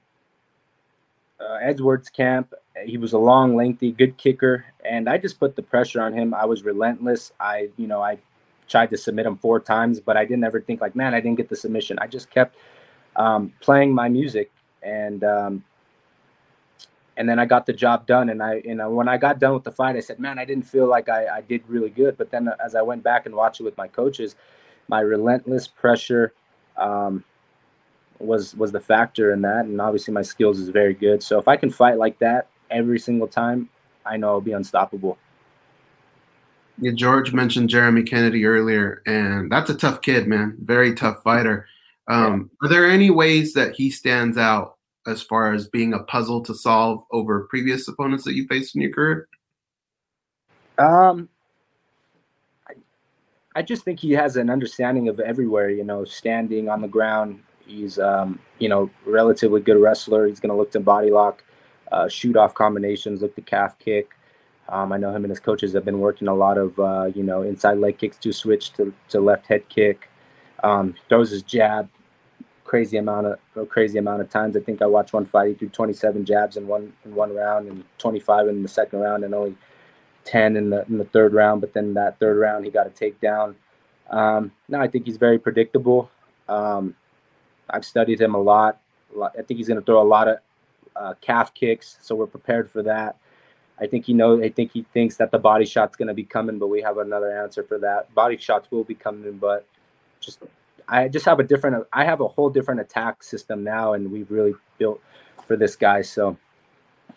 uh, 1.40 1.58
Edwards 1.60 2.08
camp. 2.08 2.54
He 2.86 3.00
was 3.00 3.14
a 3.14 3.18
long, 3.18 3.56
lengthy, 3.56 3.92
good 3.92 4.16
kicker, 4.18 4.64
and 4.86 5.10
I 5.10 5.18
just 5.18 5.40
put 5.40 5.56
the 5.56 5.64
pressure 5.64 6.02
on 6.02 6.14
him. 6.14 6.36
I 6.36 6.46
was 6.46 6.64
relentless. 6.64 7.34
I, 7.40 7.70
you 7.78 7.88
know, 7.88 8.04
I 8.04 8.20
tried 8.68 8.92
to 8.92 8.98
submit 8.98 9.26
him 9.26 9.38
four 9.38 9.60
times, 9.60 10.00
but 10.00 10.18
I 10.18 10.24
didn't 10.24 10.44
ever 10.44 10.62
think 10.62 10.82
like, 10.82 10.96
man, 10.96 11.16
I 11.16 11.20
didn't 11.20 11.38
get 11.38 11.50
the 11.50 11.56
submission. 11.56 11.98
I 12.00 12.06
just 12.06 12.30
kept 12.30 12.58
um, 13.16 13.54
playing 13.60 13.92
my 13.92 14.08
music, 14.08 14.52
and 14.84 15.24
um, 15.24 15.64
and 17.20 17.28
then 17.28 17.38
I 17.38 17.46
got 17.46 17.66
the 17.66 17.74
job 17.74 18.08
done. 18.08 18.30
And 18.30 18.42
I, 18.42 18.62
you 18.64 18.74
know, 18.74 18.90
when 18.90 19.10
I 19.10 19.18
got 19.18 19.40
done 19.40 19.54
with 19.54 19.66
the 19.66 19.74
fight, 19.74 19.98
I 19.98 20.00
said, 20.00 20.20
man, 20.20 20.40
I 20.40 20.46
didn't 20.46 20.64
feel 20.64 20.88
like 20.88 21.10
I, 21.10 21.28
I 21.28 21.42
did 21.42 21.62
really 21.68 21.90
good. 21.90 22.18
But 22.18 22.32
then 22.32 22.50
as 22.64 22.76
I 22.76 22.82
went 22.82 23.04
back 23.04 23.26
and 23.26 23.36
watched 23.36 23.60
it 23.60 23.64
with 23.64 23.78
my 23.78 23.90
coaches, 23.90 24.38
my 24.88 25.02
relentless 25.02 25.68
pressure 25.68 26.32
um, 26.78 27.26
was 28.20 28.56
was 28.56 28.72
the 28.72 28.80
factor 28.80 29.34
in 29.34 29.42
that. 29.42 29.66
And 29.66 29.82
obviously 29.82 30.14
my 30.14 30.22
skills 30.22 30.60
is 30.60 30.70
very 30.70 30.94
good. 30.94 31.22
So 31.22 31.38
if 31.38 31.50
I 31.50 31.58
can 31.58 31.70
fight 31.70 31.98
like 31.98 32.18
that 32.20 32.48
every 32.72 33.00
single 33.00 33.28
time, 33.28 33.70
I 34.06 34.16
know 34.16 34.30
I'll 34.30 34.42
be 34.42 34.54
unstoppable. 34.54 35.18
Yeah, 36.82 36.94
George 36.96 37.34
mentioned 37.34 37.70
Jeremy 37.70 38.04
Kennedy 38.04 38.46
earlier, 38.46 39.04
and 39.06 39.52
that's 39.52 39.70
a 39.70 39.76
tough 39.76 40.02
kid, 40.02 40.26
man. 40.26 40.56
Very 40.64 40.96
tough 40.96 41.22
fighter. 41.22 41.68
Um, 42.08 42.50
yeah. 42.62 42.66
Are 42.66 42.70
there 42.70 42.90
any 42.90 43.10
ways 43.10 43.54
that 43.56 43.76
he 43.76 43.92
stands 43.92 44.38
out 44.38 44.78
as 45.08 45.22
far 45.22 45.54
as 45.54 45.68
being 45.68 45.94
a 45.94 46.00
puzzle 46.04 46.42
to 46.44 46.54
solve 46.54 47.04
over 47.12 47.42
previous 47.50 47.88
opponents 47.88 48.24
that 48.26 48.36
you 48.36 48.48
faced 48.48 48.76
in 48.76 48.82
your 48.82 48.92
career? 48.92 49.28
Um, 50.78 51.30
I, 52.68 52.74
I 53.56 53.62
just 53.62 53.84
think 53.84 54.00
he 54.00 54.12
has 54.14 54.38
an 54.38 54.50
understanding 54.50 55.08
of 55.10 55.20
everywhere. 55.20 55.70
You 55.70 55.84
know, 55.84 56.06
standing 56.06 56.70
on 56.70 56.82
the 56.82 56.88
ground, 56.88 57.42
he's 57.66 58.00
um, 58.00 58.40
you 58.60 58.70
know 58.70 58.90
relatively 59.06 59.62
good 59.62 59.78
wrestler. 59.78 60.28
He's 60.28 60.40
going 60.40 60.52
to 60.52 60.56
look 60.56 60.72
to 60.72 60.80
body 60.80 61.12
lock, 61.12 61.44
uh, 61.92 62.08
shoot 62.08 62.38
off 62.38 62.54
combinations, 62.54 63.22
look 63.22 63.36
to 63.36 63.42
calf 63.42 63.78
kick. 63.80 64.12
Um, 64.70 64.92
I 64.92 64.98
know 64.98 65.10
him 65.10 65.24
and 65.24 65.32
his 65.32 65.40
coaches 65.40 65.74
have 65.74 65.84
been 65.84 66.00
working 66.00 66.28
a 66.28 66.34
lot 66.34 66.58
of 66.58 66.80
uh, 66.80 67.10
you 67.14 67.24
know 67.24 67.42
inside 67.42 67.78
leg 67.80 67.98
kicks 67.98 68.18
to 68.18 68.32
switch 68.32 68.74
to, 68.74 68.94
to 69.10 69.20
left 69.20 69.48
head 69.48 69.68
kick. 69.70 70.10
Um, 70.64 70.96
throws 71.08 71.32
his 71.32 71.42
jab, 71.42 71.90
crazy 72.70 72.98
amount 72.98 73.26
of 73.26 73.40
a 73.56 73.66
crazy 73.66 73.98
amount 73.98 74.22
of 74.22 74.30
times. 74.30 74.56
I 74.56 74.60
think 74.60 74.84
I 74.84 74.86
watched 74.86 75.12
one 75.12 75.26
fight. 75.26 75.48
He 75.50 75.54
threw 75.56 75.70
27 75.70 76.24
jabs 76.24 76.56
in 76.56 76.68
one 76.68 76.94
in 77.04 77.16
one 77.16 77.36
round 77.36 77.68
and 77.68 77.84
25 77.98 78.48
in 78.48 78.62
the 78.62 78.70
second 78.70 79.00
round, 79.00 79.24
and 79.24 79.34
only 79.34 79.58
ten 80.24 80.56
in 80.56 80.70
the 80.70 80.86
in 80.88 81.00
the 81.00 81.06
third 81.06 81.34
round, 81.34 81.62
but 81.62 81.74
then 81.74 81.96
that 81.96 82.20
third 82.20 82.38
round 82.38 82.66
he 82.66 82.72
got 82.72 82.86
a 82.86 82.92
takedown. 82.92 83.56
Um, 84.12 84.52
I 84.74 84.88
think 84.88 85.06
he's 85.08 85.18
very 85.18 85.40
predictable. 85.40 86.12
Um, 86.48 86.96
I've 87.70 87.86
studied 87.86 88.22
him 88.22 88.36
a 88.36 88.42
lot. 88.42 88.80
I 89.20 89.42
think 89.42 89.58
he's 89.58 89.68
going 89.68 89.80
to 89.80 89.86
throw 89.86 90.02
a 90.02 90.04
lot 90.04 90.28
of 90.28 90.38
uh, 90.96 91.14
calf 91.22 91.54
kicks, 91.56 91.98
so 92.02 92.16
we're 92.16 92.28
prepared 92.28 92.70
for 92.70 92.84
that. 92.84 93.18
I 93.80 93.88
think 93.88 94.06
he 94.06 94.14
knows. 94.14 94.44
I 94.44 94.50
think 94.50 94.72
he 94.74 94.86
thinks 94.94 95.18
that 95.18 95.32
the 95.32 95.40
body 95.40 95.66
shot's 95.66 95.96
going 95.96 96.10
to 96.10 96.14
be 96.14 96.24
coming, 96.24 96.60
but 96.60 96.68
we 96.68 96.82
have 96.82 97.00
another 97.00 97.32
answer 97.32 97.64
for 97.64 97.80
that. 97.80 98.14
Body 98.14 98.38
shots 98.38 98.70
will 98.70 98.84
be 98.84 98.96
coming, 98.96 99.38
but 99.38 99.66
just 100.20 100.44
I 100.90 101.08
just 101.08 101.26
have 101.26 101.40
a 101.40 101.44
different. 101.44 101.86
I 101.94 102.04
have 102.04 102.22
a 102.22 102.28
whole 102.28 102.50
different 102.50 102.82
attack 102.82 103.24
system 103.24 103.64
now, 103.64 103.94
and 103.94 104.12
we've 104.12 104.30
really 104.30 104.54
built 104.78 105.02
for 105.46 105.56
this 105.56 105.76
guy. 105.76 106.02
So, 106.02 106.38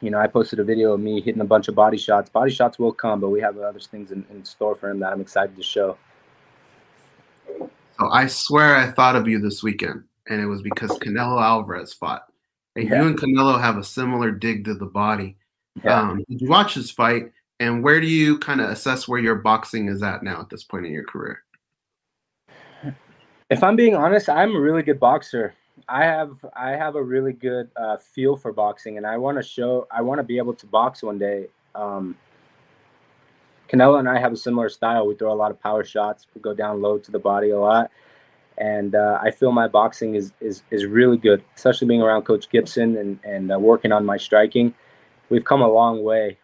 you 0.01 0.11
know, 0.11 0.19
I 0.19 0.27
posted 0.27 0.59
a 0.59 0.65
video 0.65 0.93
of 0.93 1.01
me 1.01 1.21
hitting 1.21 1.41
a 1.41 1.47
bunch 1.47 1.69
of 1.69 1.75
body 1.75 1.99
shots. 1.99 2.29
Body 2.29 2.51
shots 2.51 2.79
will 2.79 2.93
come, 2.93 3.21
but 3.21 3.31
we 3.31 3.41
have 3.41 3.59
other 3.59 3.81
things 3.81 4.13
in, 4.13 4.25
in 4.31 4.45
store 4.45 4.75
for 4.75 4.91
him 4.91 5.01
that 5.01 5.13
I'm 5.13 5.21
excited 5.21 5.57
to 5.57 5.63
show. 5.63 5.97
So 7.99 8.11
I 8.11 8.27
swear 8.27 8.77
I 8.77 8.91
thought 8.91 9.17
of 9.17 9.29
you 9.29 9.39
this 9.39 9.63
weekend, 9.63 10.05
and 10.29 10.41
it 10.41 10.47
was 10.47 10.63
because 10.63 10.91
Canelo 10.99 11.41
Alvarez 11.41 11.93
fought. 11.93 12.27
And 12.77 12.89
Yeah. 12.89 13.03
you 13.03 13.09
and 13.09 13.19
Canelo 13.19 13.61
have 13.61 13.77
a 13.77 13.85
similar 13.85 14.31
dig 14.31 14.65
to 14.65 14.75
the 14.75 14.87
body. 14.87 15.37
Yeah. 15.85 16.01
Um, 16.01 16.25
did 16.29 16.41
you 16.41 16.49
watch 16.49 16.75
this 16.75 16.91
fight? 16.91 17.33
And 17.61 17.85
where 17.85 18.01
do 18.01 18.07
you 18.07 18.39
kind 18.39 18.61
of 18.61 18.71
assess 18.71 19.07
where 19.07 19.21
your 19.21 19.37
boxing 19.37 19.89
is 19.89 20.03
at 20.03 20.23
now 20.23 20.41
at 20.41 20.51
this 20.51 20.65
point 20.65 20.87
in 20.87 20.93
your 20.93 21.05
career? 21.05 21.43
If 23.53 23.62
I'm 23.62 23.77
being 23.77 23.95
honest, 23.95 24.31
I'm 24.31 24.57
a 24.57 24.61
really 24.61 24.83
good 24.83 24.99
boxer. 24.99 25.53
I 25.87 26.05
have 26.05 26.43
I 26.57 26.71
have 26.71 26.97
a 26.97 27.03
really 27.03 27.35
good 27.35 27.69
uh, 27.77 27.99
feel 27.99 28.35
for 28.35 28.51
boxing, 28.51 28.97
and 28.97 29.07
I 29.07 29.19
want 29.19 29.37
to 29.37 29.43
show. 29.43 29.87
I 29.91 30.01
want 30.01 30.21
to 30.21 30.23
be 30.23 30.38
able 30.38 30.55
to 30.55 30.67
box 30.67 31.03
one 31.03 31.19
day. 31.19 31.49
Um, 31.75 32.17
Canelo 33.69 33.99
and 33.99 34.09
I 34.09 34.19
have 34.19 34.33
a 34.33 34.37
similar 34.37 34.71
style. 34.71 35.07
We 35.07 35.17
throw 35.17 35.33
a 35.33 35.35
lot 35.35 35.51
of 35.51 35.61
power 35.61 35.85
shots. 35.85 36.27
We 36.35 36.41
go 36.41 36.55
down 36.55 36.81
low 36.81 36.97
to 36.99 37.11
the 37.11 37.19
body 37.19 37.51
a 37.51 37.59
lot, 37.59 37.91
and 38.57 38.95
uh, 38.95 39.19
I 39.23 39.31
feel 39.31 39.53
my 39.53 39.69
boxing 39.69 40.15
is 40.15 40.33
is 40.41 40.62
is 40.71 40.87
really 40.87 41.19
good, 41.19 41.45
especially 41.55 41.88
being 41.88 42.03
around 42.03 42.23
Coach 42.23 42.49
Gibson 42.49 42.97
and 42.97 43.19
and 43.23 43.53
uh, 43.53 43.59
working 43.59 43.93
on 43.93 44.07
my 44.07 44.17
striking. 44.17 44.73
We've 45.29 45.45
come 45.45 45.61
a 45.61 45.69
long 45.71 46.03
way. 46.03 46.38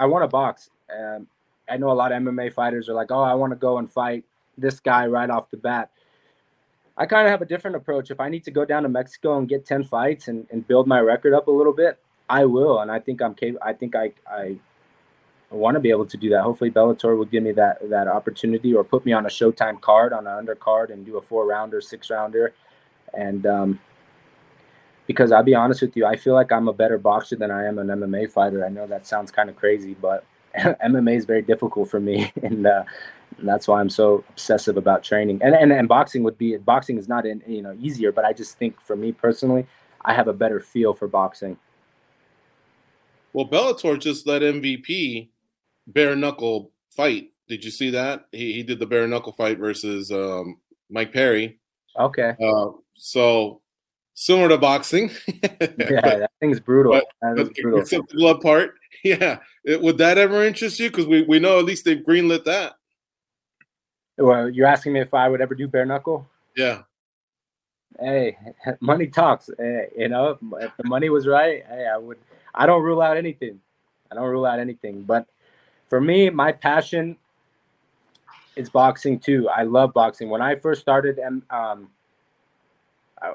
I 0.00 0.06
want 0.06 0.24
to 0.24 0.28
box. 0.28 0.70
Um, 0.92 1.28
I 1.68 1.76
know 1.76 1.92
a 1.92 1.98
lot 2.02 2.10
of 2.10 2.20
MMA 2.20 2.52
fighters 2.52 2.88
are 2.88 2.94
like, 2.94 3.12
"Oh, 3.12 3.22
I 3.22 3.34
want 3.34 3.52
to 3.52 3.56
go 3.56 3.78
and 3.78 3.88
fight 3.88 4.24
this 4.58 4.80
guy 4.80 5.06
right 5.06 5.30
off 5.30 5.48
the 5.52 5.56
bat." 5.56 5.90
I 7.00 7.06
kind 7.06 7.26
of 7.26 7.30
have 7.30 7.40
a 7.40 7.46
different 7.46 7.76
approach. 7.76 8.10
If 8.10 8.20
I 8.20 8.28
need 8.28 8.44
to 8.44 8.50
go 8.50 8.66
down 8.66 8.82
to 8.82 8.90
Mexico 8.90 9.38
and 9.38 9.48
get 9.48 9.64
10 9.64 9.84
fights 9.84 10.28
and, 10.28 10.46
and 10.50 10.68
build 10.68 10.86
my 10.86 11.00
record 11.00 11.32
up 11.32 11.48
a 11.48 11.50
little 11.50 11.72
bit, 11.72 11.98
I 12.28 12.44
will. 12.44 12.80
And 12.80 12.92
I 12.92 12.98
think 12.98 13.22
I'm 13.22 13.34
capable. 13.34 13.62
I 13.64 13.72
think 13.72 13.96
I, 13.96 14.12
I 14.30 14.58
want 15.48 15.76
to 15.76 15.80
be 15.80 15.88
able 15.88 16.04
to 16.04 16.18
do 16.18 16.28
that. 16.28 16.42
Hopefully 16.42 16.70
Bellator 16.70 17.16
will 17.16 17.24
give 17.24 17.42
me 17.42 17.52
that, 17.52 17.88
that 17.88 18.06
opportunity 18.06 18.74
or 18.74 18.84
put 18.84 19.06
me 19.06 19.14
on 19.14 19.24
a 19.24 19.30
Showtime 19.30 19.80
card, 19.80 20.12
on 20.12 20.26
an 20.26 20.46
undercard 20.46 20.92
and 20.92 21.06
do 21.06 21.16
a 21.16 21.22
four 21.22 21.46
rounder, 21.46 21.80
six 21.80 22.10
rounder. 22.10 22.52
And, 23.14 23.46
um, 23.46 23.80
because 25.06 25.32
I'll 25.32 25.42
be 25.42 25.54
honest 25.54 25.80
with 25.80 25.96
you, 25.96 26.04
I 26.04 26.16
feel 26.16 26.34
like 26.34 26.52
I'm 26.52 26.68
a 26.68 26.72
better 26.74 26.98
boxer 26.98 27.34
than 27.34 27.50
I 27.50 27.64
am 27.64 27.78
an 27.78 27.86
MMA 27.86 28.30
fighter. 28.30 28.64
I 28.64 28.68
know 28.68 28.86
that 28.86 29.06
sounds 29.06 29.30
kind 29.30 29.48
of 29.48 29.56
crazy, 29.56 29.94
but 29.94 30.24
MMA 30.56 31.16
is 31.16 31.24
very 31.24 31.42
difficult 31.42 31.90
for 31.90 32.00
me. 32.00 32.32
And, 32.42 32.66
uh, 32.66 32.84
and 33.38 33.48
that's 33.48 33.68
why 33.68 33.80
I'm 33.80 33.90
so 33.90 34.24
obsessive 34.30 34.76
about 34.76 35.02
training. 35.02 35.40
And, 35.42 35.54
and 35.54 35.72
and 35.72 35.88
boxing 35.88 36.22
would 36.24 36.36
be 36.36 36.56
boxing 36.56 36.98
is 36.98 37.08
not 37.08 37.24
in 37.24 37.42
you 37.46 37.62
know 37.62 37.76
easier, 37.80 38.12
but 38.12 38.24
I 38.24 38.32
just 38.32 38.58
think 38.58 38.80
for 38.80 38.96
me 38.96 39.12
personally, 39.12 39.66
I 40.04 40.14
have 40.14 40.28
a 40.28 40.32
better 40.32 40.60
feel 40.60 40.94
for 40.94 41.06
boxing. 41.08 41.56
Well, 43.32 43.48
Bellator 43.48 43.98
just 43.98 44.26
let 44.26 44.42
MVP 44.42 45.28
bare 45.86 46.16
knuckle 46.16 46.72
fight. 46.90 47.30
Did 47.48 47.64
you 47.64 47.70
see 47.70 47.90
that? 47.90 48.26
He 48.32 48.52
he 48.52 48.62
did 48.62 48.78
the 48.80 48.86
bare 48.86 49.06
knuckle 49.06 49.32
fight 49.32 49.58
versus 49.58 50.10
um, 50.10 50.58
Mike 50.90 51.12
Perry. 51.12 51.60
Okay, 51.98 52.34
Uh, 52.42 52.70
so 52.94 53.59
similar 54.20 54.50
to 54.50 54.58
boxing. 54.58 55.10
yeah, 55.26 55.48
that 55.78 56.30
thing's 56.40 56.60
brutal. 56.60 56.92
but- 56.92 57.06
that 57.22 57.36
But 57.36 57.54
brutal. 57.54 57.80
except 57.80 58.08
the 58.10 58.16
glove 58.16 58.40
part. 58.40 58.74
Yeah. 59.02 59.38
It- 59.64 59.80
would 59.80 59.96
that 59.96 60.18
ever 60.18 60.44
interest 60.44 60.78
you? 60.78 60.90
Because 60.90 61.06
we, 61.06 61.22
we 61.22 61.38
know 61.38 61.58
at 61.58 61.64
least 61.64 61.86
they've 61.86 62.04
greenlit 62.04 62.44
that. 62.44 62.74
Well, 64.18 64.50
you're 64.50 64.66
asking 64.66 64.92
me 64.92 65.00
if 65.00 65.14
I 65.14 65.26
would 65.26 65.40
ever 65.40 65.54
do 65.54 65.66
bare 65.66 65.86
knuckle? 65.86 66.28
Yeah. 66.54 66.82
Hey, 67.98 68.36
money 68.80 69.06
talks. 69.06 69.48
Hey, 69.58 69.88
you 69.96 70.08
know, 70.10 70.36
if 70.60 70.70
the 70.76 70.86
money 70.86 71.08
was 71.08 71.26
right, 71.26 71.64
hey, 71.66 71.86
I 71.90 71.96
would. 71.96 72.18
I 72.54 72.66
don't 72.66 72.82
rule 72.82 73.00
out 73.00 73.16
anything. 73.16 73.58
I 74.12 74.16
don't 74.16 74.28
rule 74.28 74.44
out 74.44 74.58
anything. 74.58 75.02
But 75.02 75.26
for 75.88 75.98
me, 76.02 76.28
my 76.28 76.52
passion 76.52 77.16
is 78.54 78.68
boxing 78.68 79.18
too. 79.18 79.48
I 79.48 79.62
love 79.62 79.94
boxing. 79.94 80.28
When 80.28 80.42
I 80.42 80.56
first 80.56 80.82
started, 80.82 81.18
um, 81.20 81.42
um, 81.48 81.88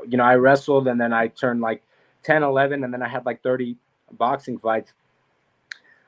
you 0.08 0.17
know, 0.17 0.24
I 0.24 0.36
wrestled 0.36 0.88
and 0.88 1.00
then 1.00 1.13
I 1.13 1.28
turned 1.28 1.62
like 1.62 1.84
10, 2.24 2.43
11, 2.43 2.84
and 2.84 2.93
then 2.93 3.02
I 3.02 3.08
had 3.08 3.26
like 3.26 3.41
30 3.43 3.76
boxing 4.12 4.58
fights. 4.58 4.93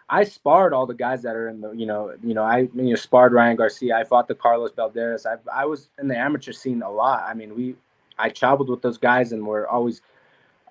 I 0.09 0.23
sparred 0.23 0.73
all 0.73 0.85
the 0.85 0.93
guys 0.93 1.21
that 1.23 1.35
are 1.35 1.49
in 1.49 1.59
the, 1.59 1.71
you 1.71 1.85
know, 1.85 2.13
you 2.23 2.33
know, 2.33 2.43
I 2.43 2.59
you 2.59 2.69
know, 2.73 2.95
sparred 2.95 3.33
Ryan 3.33 3.57
Garcia. 3.57 3.97
I 3.97 4.03
fought 4.05 4.27
the 4.27 4.35
Carlos 4.35 4.71
Balderas. 4.71 5.25
I 5.25 5.35
I 5.53 5.65
was 5.65 5.89
in 5.99 6.07
the 6.07 6.17
amateur 6.17 6.53
scene 6.53 6.81
a 6.81 6.89
lot. 6.89 7.25
I 7.27 7.33
mean, 7.33 7.53
we, 7.55 7.75
I 8.17 8.29
traveled 8.29 8.69
with 8.69 8.81
those 8.81 8.97
guys 8.97 9.33
and 9.33 9.45
were 9.45 9.67
always 9.67 10.01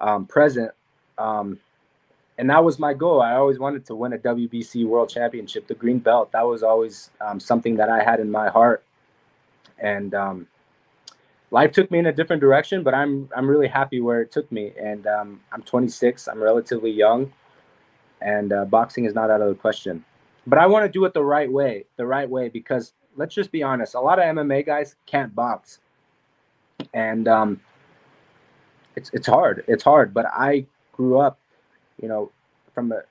um, 0.01 0.25
present. 0.25 0.73
Um, 1.19 1.59
and 2.39 2.51
that 2.51 2.65
was 2.65 2.79
my 2.79 2.95
goal. 2.95 3.21
I 3.23 3.35
always 3.35 3.59
wanted 3.59 3.85
to 3.87 3.95
win 3.95 4.13
a 4.13 4.19
WBC 4.19 4.87
World 4.87 5.09
Championship, 5.09 5.67
the 5.67 5.75
green 5.75 5.99
belt. 5.99 6.33
That 6.33 6.47
was 6.47 6.63
always 6.63 7.11
um, 7.21 7.41
something 7.41 7.77
that 7.77 7.89
I 7.89 8.03
had 8.03 8.21
in 8.21 8.31
my 8.31 8.49
heart. 8.49 8.85
And 9.79 10.15
um, 10.15 10.47
life 11.51 11.73
took 11.73 11.91
me 11.91 11.99
in 11.99 12.07
a 12.07 12.13
different 12.13 12.41
direction, 12.41 12.83
but 12.83 12.95
I'm 12.95 13.29
I'm 13.37 13.49
really 13.49 13.69
happy 13.69 14.01
where 14.01 14.21
it 14.21 14.33
took 14.33 14.51
me. 14.51 14.73
And 14.81 15.07
um, 15.07 15.41
I'm 15.53 15.63
26. 15.63 16.29
I'm 16.29 16.43
relatively 16.43 16.91
young, 16.91 17.33
and 18.21 18.53
uh, 18.53 18.65
boxing 18.65 19.05
is 19.05 19.15
not 19.15 19.31
out 19.31 19.41
of 19.41 19.49
the 19.49 19.55
question. 19.55 20.05
But 20.47 20.59
I 20.59 20.67
want 20.67 20.85
to 20.85 20.89
do 20.89 21.05
it 21.05 21.15
the 21.15 21.25
right 21.25 21.51
way, 21.51 21.85
the 21.97 22.07
right 22.07 22.29
way, 22.29 22.49
because 22.49 22.93
let's 23.17 23.35
just 23.35 23.51
be 23.51 23.63
honest. 23.63 23.95
A 23.95 24.01
lot 24.01 24.19
of 24.19 24.25
MMA 24.25 24.65
guys 24.65 24.97
can't 25.07 25.35
box, 25.35 25.81
and 26.95 27.27
um, 27.29 27.61
it's 28.95 29.11
it's 29.13 29.27
hard. 29.27 29.65
It's 29.69 29.83
hard. 29.83 30.15
But 30.15 30.27
I 30.27 30.67
grew 30.93 31.19
up, 31.19 31.39
you 32.01 32.09
know, 32.09 32.31
from 32.75 32.93
a 32.93 33.03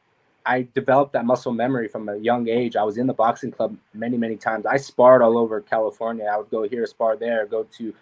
I 0.46 0.68
developed 0.74 1.14
that 1.14 1.26
muscle 1.26 1.52
memory 1.52 1.88
from 1.88 2.08
a 2.08 2.18
young 2.18 2.48
age. 2.48 2.76
I 2.76 2.84
was 2.84 2.98
in 2.98 3.08
the 3.08 3.14
boxing 3.14 3.52
club 3.52 3.76
many, 3.94 4.18
many 4.18 4.36
times. 4.36 4.66
I 4.66 4.78
sparred 4.78 5.22
all 5.22 5.38
over 5.38 5.60
California. 5.60 6.26
I 6.32 6.38
would 6.38 6.52
go 6.52 6.68
here, 6.68 6.86
spar 6.86 7.16
there, 7.16 7.48
go 7.48 7.64
to, 7.78 7.94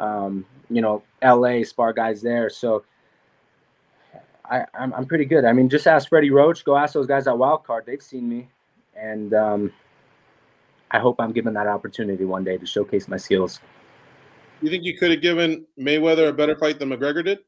um, 0.00 0.44
you 0.70 0.80
know, 0.80 1.02
LA, 1.22 1.62
spar 1.64 1.92
guys 1.92 2.22
there. 2.22 2.50
So 2.50 2.84
I, 4.44 4.64
I'm, 4.74 4.92
I'm 4.94 5.06
pretty 5.06 5.24
good. 5.24 5.44
I 5.44 5.52
mean, 5.52 5.68
just 5.68 5.86
ask 5.86 6.08
Freddie 6.08 6.30
Roach, 6.30 6.64
go 6.64 6.76
ask 6.76 6.94
those 6.94 7.06
guys 7.06 7.26
at 7.26 7.34
Wildcard. 7.34 7.84
They've 7.84 8.02
seen 8.02 8.28
me. 8.28 8.48
And 8.96 9.34
um, 9.34 9.72
I 10.90 10.98
hope 10.98 11.16
I'm 11.20 11.32
given 11.32 11.54
that 11.54 11.66
opportunity 11.66 12.24
one 12.24 12.44
day 12.44 12.56
to 12.56 12.66
showcase 12.66 13.08
my 13.08 13.16
skills. 13.16 13.60
You 14.60 14.70
think 14.70 14.84
you 14.84 14.96
could 14.98 15.10
have 15.10 15.20
given 15.22 15.66
Mayweather 15.78 16.28
a 16.28 16.32
better 16.32 16.56
fight 16.56 16.78
than 16.78 16.88
McGregor 16.90 17.24
did? 17.24 17.38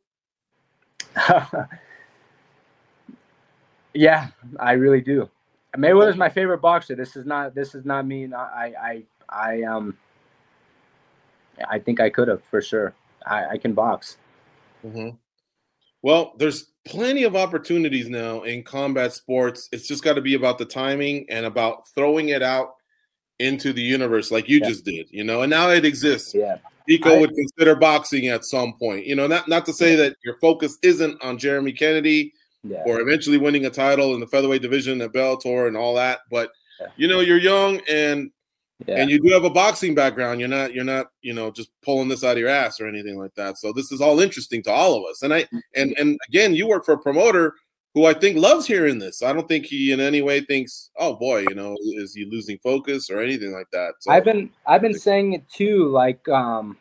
yeah, 3.95 4.29
I 4.61 4.73
really 4.73 5.01
do. 5.01 5.29
Mayweather's 5.77 6.17
my 6.17 6.29
favorite 6.29 6.59
boxer. 6.59 6.95
This 6.95 7.17
is 7.17 7.27
not. 7.27 7.55
This 7.55 7.75
is 7.75 7.85
not 7.85 8.07
me. 8.07 8.33
I. 8.33 8.73
I. 8.81 9.03
I. 9.29 9.63
Um. 9.63 9.97
I 11.69 11.79
think 11.79 12.01
I 12.01 12.11
could 12.11 12.29
have 12.29 12.43
for 12.51 12.61
sure. 12.63 12.95
I, 13.27 13.51
I 13.51 13.59
can 13.59 13.73
box. 13.75 14.17
Mm-hmm. 14.85 15.11
Well, 16.03 16.33
there's 16.39 16.73
plenty 16.87 17.25
of 17.25 17.37
opportunities 17.37 18.09
now 18.09 18.43
in 18.43 18.63
combat 18.63 19.13
sports. 19.13 19.69
It's 19.73 19.87
just 19.87 20.03
got 20.03 20.15
to 20.15 20.23
be 20.23 20.35
about 20.35 20.59
the 20.59 20.65
timing 20.65 21.27
and 21.29 21.45
about 21.45 21.87
throwing 21.95 22.31
it 22.31 22.43
out 22.43 22.75
into 23.39 23.73
the 23.73 23.83
universe 23.83 24.31
like 24.31 24.49
you 24.49 24.59
Yeah. 24.61 24.69
just 24.69 24.85
did, 24.85 25.09
you 25.11 25.25
know. 25.25 25.43
And 25.43 25.51
now 25.51 25.69
it 25.71 25.85
exists. 25.85 26.35
Yeah. 26.35 26.57
Pico 26.89 27.11
I- 27.15 27.21
would 27.21 27.35
consider 27.35 27.75
boxing 27.75 28.29
at 28.29 28.45
some 28.45 28.75
point. 28.79 29.07
You 29.07 29.15
know, 29.17 29.27
not 29.27 29.49
not 29.49 29.67
to 29.67 29.73
say 29.73 29.95
that 29.97 30.17
your 30.25 30.39
focus 30.41 30.79
isn't 30.83 31.23
on 31.23 31.39
Jeremy 31.39 31.73
Kennedy 31.73 32.33
Yeah. 32.65 32.83
or 32.87 33.01
eventually 33.01 33.37
winning 33.39 33.67
a 33.67 33.71
title 33.71 34.15
in 34.15 34.21
the 34.21 34.27
featherweight 34.27 34.63
division 34.63 35.01
at 35.03 35.13
Bellator 35.13 35.69
and 35.69 35.77
all 35.77 35.95
that, 35.97 36.21
but 36.31 36.51
you 36.97 37.07
know, 37.09 37.21
you're 37.21 37.39
young 37.39 37.81
and 37.91 38.31
Yeah. 38.87 38.97
and 38.97 39.11
you 39.11 39.21
do 39.21 39.33
have 39.33 39.45
a 39.45 39.51
boxing 39.51 39.95
background. 39.95 40.41
You're 40.41 40.49
not 40.49 40.75
you're 40.75 40.85
not, 40.85 41.11
you 41.23 41.35
know, 41.35 41.51
just 41.51 41.71
pulling 41.83 42.09
this 42.09 42.25
out 42.25 42.33
of 42.33 42.39
your 42.39 42.49
ass 42.49 42.81
or 42.81 42.87
anything 42.87 43.19
like 43.19 43.35
that. 43.35 43.59
So 43.59 43.73
this 43.73 43.93
is 43.93 44.01
all 44.01 44.21
interesting 44.21 44.63
to 44.65 44.73
all 44.73 44.95
of 44.97 45.05
us. 45.11 45.23
And 45.23 45.35
I 45.35 45.47
and 45.75 45.95
and 45.99 46.19
again, 46.29 46.55
you 46.55 46.67
work 46.67 46.85
for 46.85 46.93
a 46.93 46.99
promoter 46.99 47.55
who 47.95 48.07
I 48.07 48.15
think 48.15 48.37
loves 48.37 48.67
hearing 48.67 48.99
this. 48.99 49.23
I 49.23 49.33
don't 49.33 49.49
think 49.49 49.67
he 49.67 49.93
in 49.93 50.01
any 50.01 50.23
way 50.23 50.41
thinks, 50.41 50.91
"Oh 50.97 51.15
boy, 51.15 51.41
you 51.41 51.55
know, 51.55 51.77
is 51.97 52.15
he 52.15 52.25
losing 52.25 52.59
focus 52.59 53.11
or 53.11 53.21
anything 53.21 53.53
like 53.53 53.71
that." 53.73 53.95
So 54.01 54.11
I've 54.11 54.25
been 54.25 54.51
I've 54.67 54.83
been 54.83 54.99
saying 54.99 55.33
it 55.33 55.49
too, 55.49 55.89
like 55.89 56.27
um, 56.29 56.77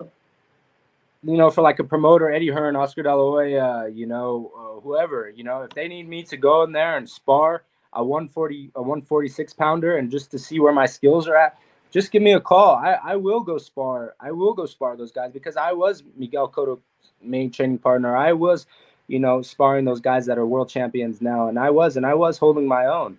you 0.00 1.36
know, 1.36 1.50
for 1.50 1.62
like 1.62 1.78
a 1.78 1.84
promoter, 1.84 2.30
Eddie 2.30 2.50
Hearn, 2.50 2.76
Oscar 2.76 3.02
De 3.02 3.14
La 3.14 3.16
Hoya, 3.16 3.88
you 3.88 4.06
know, 4.06 4.52
uh, 4.56 4.80
whoever, 4.80 5.30
you 5.30 5.42
know, 5.42 5.62
if 5.62 5.70
they 5.70 5.88
need 5.88 6.08
me 6.08 6.22
to 6.24 6.36
go 6.36 6.62
in 6.64 6.72
there 6.72 6.98
and 6.98 7.08
spar, 7.08 7.64
a 7.94 8.04
140 8.04 8.70
a 8.74 8.80
146 8.80 9.52
pounder 9.54 9.96
and 9.96 10.10
just 10.10 10.30
to 10.30 10.38
see 10.38 10.60
where 10.60 10.72
my 10.72 10.86
skills 10.86 11.28
are 11.28 11.36
at 11.36 11.58
just 11.90 12.10
give 12.10 12.22
me 12.22 12.32
a 12.32 12.40
call. 12.40 12.74
I 12.76 12.98
i 13.04 13.16
will 13.16 13.40
go 13.40 13.58
spar 13.58 14.14
i 14.20 14.32
will 14.32 14.54
go 14.54 14.66
spar 14.66 14.96
those 14.96 15.12
guys 15.12 15.30
because 15.32 15.56
i 15.56 15.72
was 15.72 16.02
miguel 16.16 16.48
Cotto's 16.48 16.80
main 17.22 17.50
training 17.50 17.78
partner. 17.78 18.16
I 18.16 18.32
was 18.32 18.66
you 19.06 19.18
know 19.18 19.42
sparring 19.42 19.84
those 19.84 20.00
guys 20.00 20.26
that 20.26 20.38
are 20.38 20.46
world 20.46 20.68
champions 20.68 21.20
now 21.20 21.48
and 21.48 21.58
i 21.58 21.70
was 21.70 21.96
and 21.96 22.06
i 22.06 22.14
was 22.14 22.38
holding 22.38 22.66
my 22.66 22.86
own. 22.86 23.18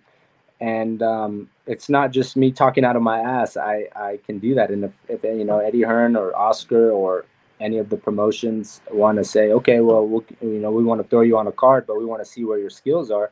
And 0.58 1.02
um, 1.02 1.50
it's 1.66 1.90
not 1.90 2.12
just 2.12 2.34
me 2.34 2.50
talking 2.50 2.82
out 2.82 2.96
of 2.96 3.02
my 3.02 3.20
ass. 3.20 3.58
I 3.58 3.88
i 3.94 4.18
can 4.26 4.38
do 4.38 4.54
that. 4.54 4.70
And 4.70 4.84
if, 4.84 4.92
if 5.08 5.24
you 5.24 5.44
know 5.44 5.58
eddie 5.58 5.82
hearn 5.82 6.16
or 6.16 6.36
oscar 6.36 6.90
or 6.90 7.26
any 7.60 7.78
of 7.78 7.88
the 7.88 7.96
promotions 7.96 8.80
want 8.90 9.16
to 9.18 9.24
say 9.24 9.50
okay 9.52 9.80
well 9.80 10.06
we'll 10.06 10.24
you 10.42 10.58
know 10.58 10.70
we 10.70 10.84
want 10.84 11.02
to 11.02 11.08
throw 11.08 11.22
you 11.22 11.36
on 11.38 11.46
a 11.46 11.52
card 11.52 11.86
but 11.86 11.98
we 11.98 12.04
want 12.04 12.22
to 12.22 12.30
see 12.30 12.44
where 12.44 12.58
your 12.58 12.70
skills 12.70 13.10
are 13.10 13.30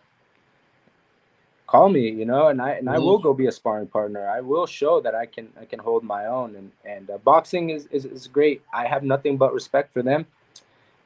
call 1.66 1.88
me, 1.88 2.08
you 2.08 2.24
know, 2.24 2.48
and 2.48 2.60
I 2.60 2.72
and 2.72 2.88
I 2.88 2.98
will 2.98 3.18
go 3.18 3.32
be 3.32 3.46
a 3.46 3.52
sparring 3.52 3.86
partner. 3.86 4.28
I 4.28 4.40
will 4.40 4.66
show 4.66 5.00
that 5.00 5.14
I 5.14 5.26
can 5.26 5.48
I 5.60 5.64
can 5.64 5.78
hold 5.78 6.04
my 6.04 6.26
own. 6.26 6.56
And 6.56 6.72
and 6.84 7.10
uh, 7.10 7.18
boxing 7.18 7.70
is, 7.70 7.86
is 7.90 8.04
is 8.04 8.26
great. 8.26 8.62
I 8.72 8.86
have 8.86 9.02
nothing 9.02 9.36
but 9.36 9.52
respect 9.52 9.92
for 9.92 10.02
them. 10.02 10.26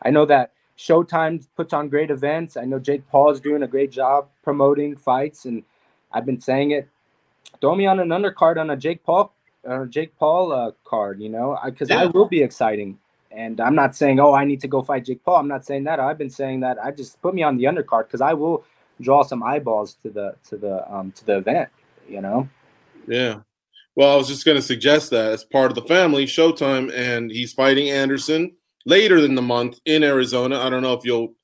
I 0.03 0.11
know 0.11 0.27
that 0.27 0.53
Showtime 0.77 1.47
puts 1.57 1.73
on 1.73 1.89
great 1.89 2.11
events. 2.11 2.57
I 2.57 2.65
know 2.65 2.79
Jake 2.79 3.09
Paul 3.09 3.31
is 3.31 3.41
doing 3.41 3.63
a 3.63 3.69
great 3.69 3.91
job 3.91 4.29
promoting 4.43 4.97
fights, 4.97 5.45
and 5.45 5.63
I've 6.13 6.27
been 6.27 6.41
saying 6.41 6.73
it. 6.73 6.89
Throw 7.61 7.75
me 7.75 7.87
on 7.87 7.99
an 7.99 8.09
undercard 8.09 8.61
on 8.61 8.71
a 8.71 8.77
Jake 8.77 9.03
Paul 9.03 9.33
or 9.65 9.87
Jake 9.87 10.17
Paul 10.19 10.53
uh, 10.53 10.71
card, 10.85 11.21
you 11.21 11.29
know, 11.29 11.59
because 11.65 11.91
yeah. 11.91 12.03
I 12.03 12.07
will 12.07 12.29
be 12.29 12.43
exciting. 12.43 12.99
And 13.31 13.61
I'm 13.61 13.75
not 13.75 13.95
saying, 13.95 14.21
oh, 14.21 14.33
I 14.33 14.45
need 14.45 14.61
to 14.63 14.69
go 14.69 14.83
fight 14.83 15.05
Jake 15.05 15.23
Paul. 15.25 15.37
I'm 15.37 15.49
not 15.49 15.65
saying 15.65 15.85
that. 15.85 16.01
I've 16.01 16.17
been 16.17 16.31
saying 16.31 16.61
that. 16.61 16.83
I 16.83 16.91
just 16.93 17.21
put 17.21 17.35
me 17.35 17.43
on 17.43 17.57
the 17.57 17.65
undercard 17.65 18.07
because 18.07 18.21
I 18.21 18.33
will 18.33 18.65
draw 19.01 19.23
some 19.23 19.43
eyeballs 19.43 19.95
to 20.03 20.11
the 20.11 20.35
to 20.49 20.57
the 20.57 20.93
um 20.93 21.13
to 21.13 21.25
the 21.25 21.39
event 21.39 21.69
you 22.09 22.21
know? 22.21 22.49
Yeah. 23.07 23.41
Well 23.97 24.13
i 24.13 24.17
was 24.17 24.29
just 24.29 24.45
going 24.45 24.57
to 24.57 24.63
suggest 24.63 25.11
that 25.11 25.33
as 25.33 25.45
part 25.45 25.71
of 25.71 25.75
the 25.75 25.89
family 25.89 26.25
showtime 26.27 26.93
and 26.95 27.31
he's 27.31 27.53
fighting 27.53 27.91
anderson 27.91 28.53
later 28.87 29.19
in 29.19 29.35
the 29.35 29.43
month 29.43 29.79
in 29.85 30.03
arizona. 30.03 30.59
I 30.59 30.71
don't 30.71 30.83
know 30.83 30.95
if 30.95 31.05
you'll 31.05 31.35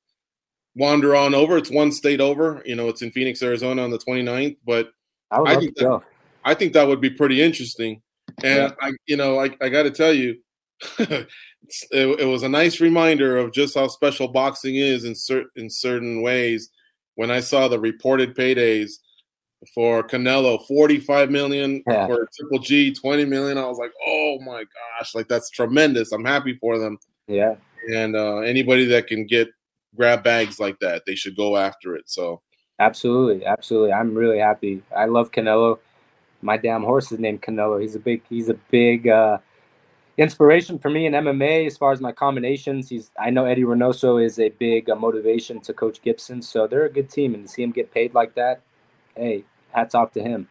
wander 0.77 1.15
on 1.15 1.35
over. 1.35 1.57
It's 1.57 1.71
one 1.71 1.93
state 1.93 2.21
over. 2.21 2.63
You 2.65 2.77
know 2.77 2.89
it's 2.89 3.03
in 3.03 3.11
phoenix 3.13 3.43
arizona 3.43 3.83
on 3.83 3.91
the 3.91 3.99
29th 3.99 4.57
but 4.67 4.91
i, 5.31 5.41
I 5.41 5.57
think 5.57 5.77
that, 5.77 6.01
i 6.45 6.55
think 6.55 6.73
that 6.73 6.87
would 6.87 7.01
be 7.01 7.11
pretty 7.11 7.43
interesting. 7.43 8.01
And 8.43 8.71
yeah. 8.71 8.73
i 8.81 8.93
you 9.07 9.17
know 9.17 9.41
i, 9.41 9.51
I 9.61 9.69
got 9.69 9.85
to 9.85 9.91
tell 9.91 10.13
you 10.13 10.37
it, 10.99 11.29
it, 11.91 12.27
was 12.27 12.43
a 12.43 12.49
nice 12.49 12.81
reminder 12.81 13.37
of 13.37 13.53
just 13.53 13.75
how 13.75 13.89
special 13.89 14.29
boxing 14.29 14.77
is 14.77 15.05
in 15.05 15.15
certain 15.15 15.51
in 15.57 15.71
certain 15.71 16.21
ways 16.21 16.71
when 17.17 17.31
I 17.31 17.41
saw 17.41 17.69
the 17.69 17.79
reported 17.79 18.37
paydays 18.37 18.99
for 19.73 20.03
Canelo, 20.03 20.65
45 20.67 21.31
million 21.31 21.83
yeah. 21.87 22.07
for 22.07 22.29
Triple 22.37 22.59
G, 22.59 22.93
20 22.93 23.25
million. 23.25 23.59
I 23.59 23.67
was 23.67 23.79
like, 23.79 23.93
oh 24.07 24.39
my 24.41 24.65
gosh, 24.99 25.15
like 25.15 25.29
that's 25.29 25.51
tremendous. 25.51 26.13
I'm 26.13 26.25
happy 26.25 26.57
for 26.57 26.79
them. 26.79 26.99
Yeah. 27.27 27.57
And 27.95 28.17
uh, 28.17 28.39
anybody 28.39 28.87
that 28.87 29.07
can 29.07 29.27
get 29.27 29.49
grab 29.97 30.25
bags 30.25 30.59
like 30.59 30.79
that, 30.81 31.03
they 31.07 31.15
should 31.15 31.37
go 31.37 31.57
after 31.57 31.95
it. 31.97 32.09
So 32.09 32.43
absolutely, 32.79 33.47
absolutely. 33.47 33.93
I'm 33.93 34.15
really 34.15 34.39
happy. 34.39 34.83
I 34.95 35.07
love 35.07 35.31
Canelo. 35.31 35.79
My 36.43 36.57
damn 36.57 36.83
horse 36.83 37.11
is 37.13 37.19
named 37.19 37.43
Canelo. 37.43 37.81
He's 37.81 37.95
a 37.95 38.01
big, 38.01 38.23
he's 38.29 38.49
a 38.49 38.55
big 38.71 39.09
uh, 39.09 39.39
inspiration 40.17 40.79
for 40.79 40.91
me 40.91 41.07
in 41.07 41.13
MMA 41.13 41.67
as 41.67 41.77
far 41.77 41.93
as 41.93 42.01
my 42.01 42.13
combinations. 42.13 42.89
He's 42.89 43.11
I 43.19 43.31
know 43.31 43.45
Eddie 43.45 43.65
Reynoso 43.65 44.25
is 44.25 44.39
a 44.39 44.51
big 44.51 44.91
uh, 44.91 44.97
motivation 44.97 45.61
to 45.63 45.73
Coach 45.73 46.01
Gibson, 46.03 46.43
so 46.43 46.67
they're 46.67 46.87
a 46.87 46.93
good 46.93 47.11
team, 47.11 47.35
and 47.35 47.47
to 47.47 47.49
see 47.49 47.63
him 47.63 47.73
get 47.73 47.93
paid 47.93 48.15
like 48.15 48.35
that, 48.35 48.61
hey, 49.17 49.45
hats 49.73 49.95
off 49.95 50.13
to 50.13 50.23
him. 50.23 50.49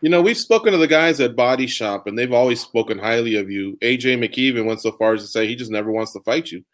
You 0.00 0.08
know, 0.08 0.20
we've 0.20 0.38
spoken 0.38 0.72
to 0.72 0.78
the 0.78 0.88
guys 0.88 1.20
at 1.20 1.36
Body 1.36 1.68
Shop, 1.68 2.06
and 2.06 2.18
they've 2.18 2.32
always 2.32 2.60
spoken 2.60 2.98
highly 2.98 3.36
of 3.36 3.50
you. 3.50 3.76
AJ 3.82 4.18
McKeven 4.18 4.64
went 4.64 4.80
so 4.80 4.92
far 4.92 5.14
as 5.14 5.22
to 5.22 5.28
say 5.28 5.46
he 5.46 5.54
just 5.54 5.70
never 5.70 5.92
wants 5.92 6.12
to 6.14 6.20
fight 6.20 6.50
you. 6.50 6.64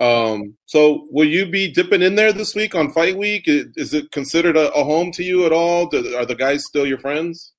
Um, 0.00 0.54
so 0.66 1.08
will 1.10 1.26
you 1.26 1.46
be 1.46 1.72
dipping 1.72 2.02
in 2.02 2.14
there 2.14 2.32
this 2.32 2.54
week 2.54 2.74
on 2.74 2.92
Fight 2.92 3.16
Week? 3.16 3.44
Is 3.46 3.94
it 3.94 4.12
considered 4.12 4.56
a, 4.56 4.72
a 4.74 4.84
home 4.84 5.10
to 5.12 5.24
you 5.24 5.44
at 5.46 5.52
all? 5.52 5.86
Are 6.14 6.26
the 6.26 6.36
guys 6.38 6.64
still 6.66 6.86
your 6.86 6.98
friends? 6.98 7.52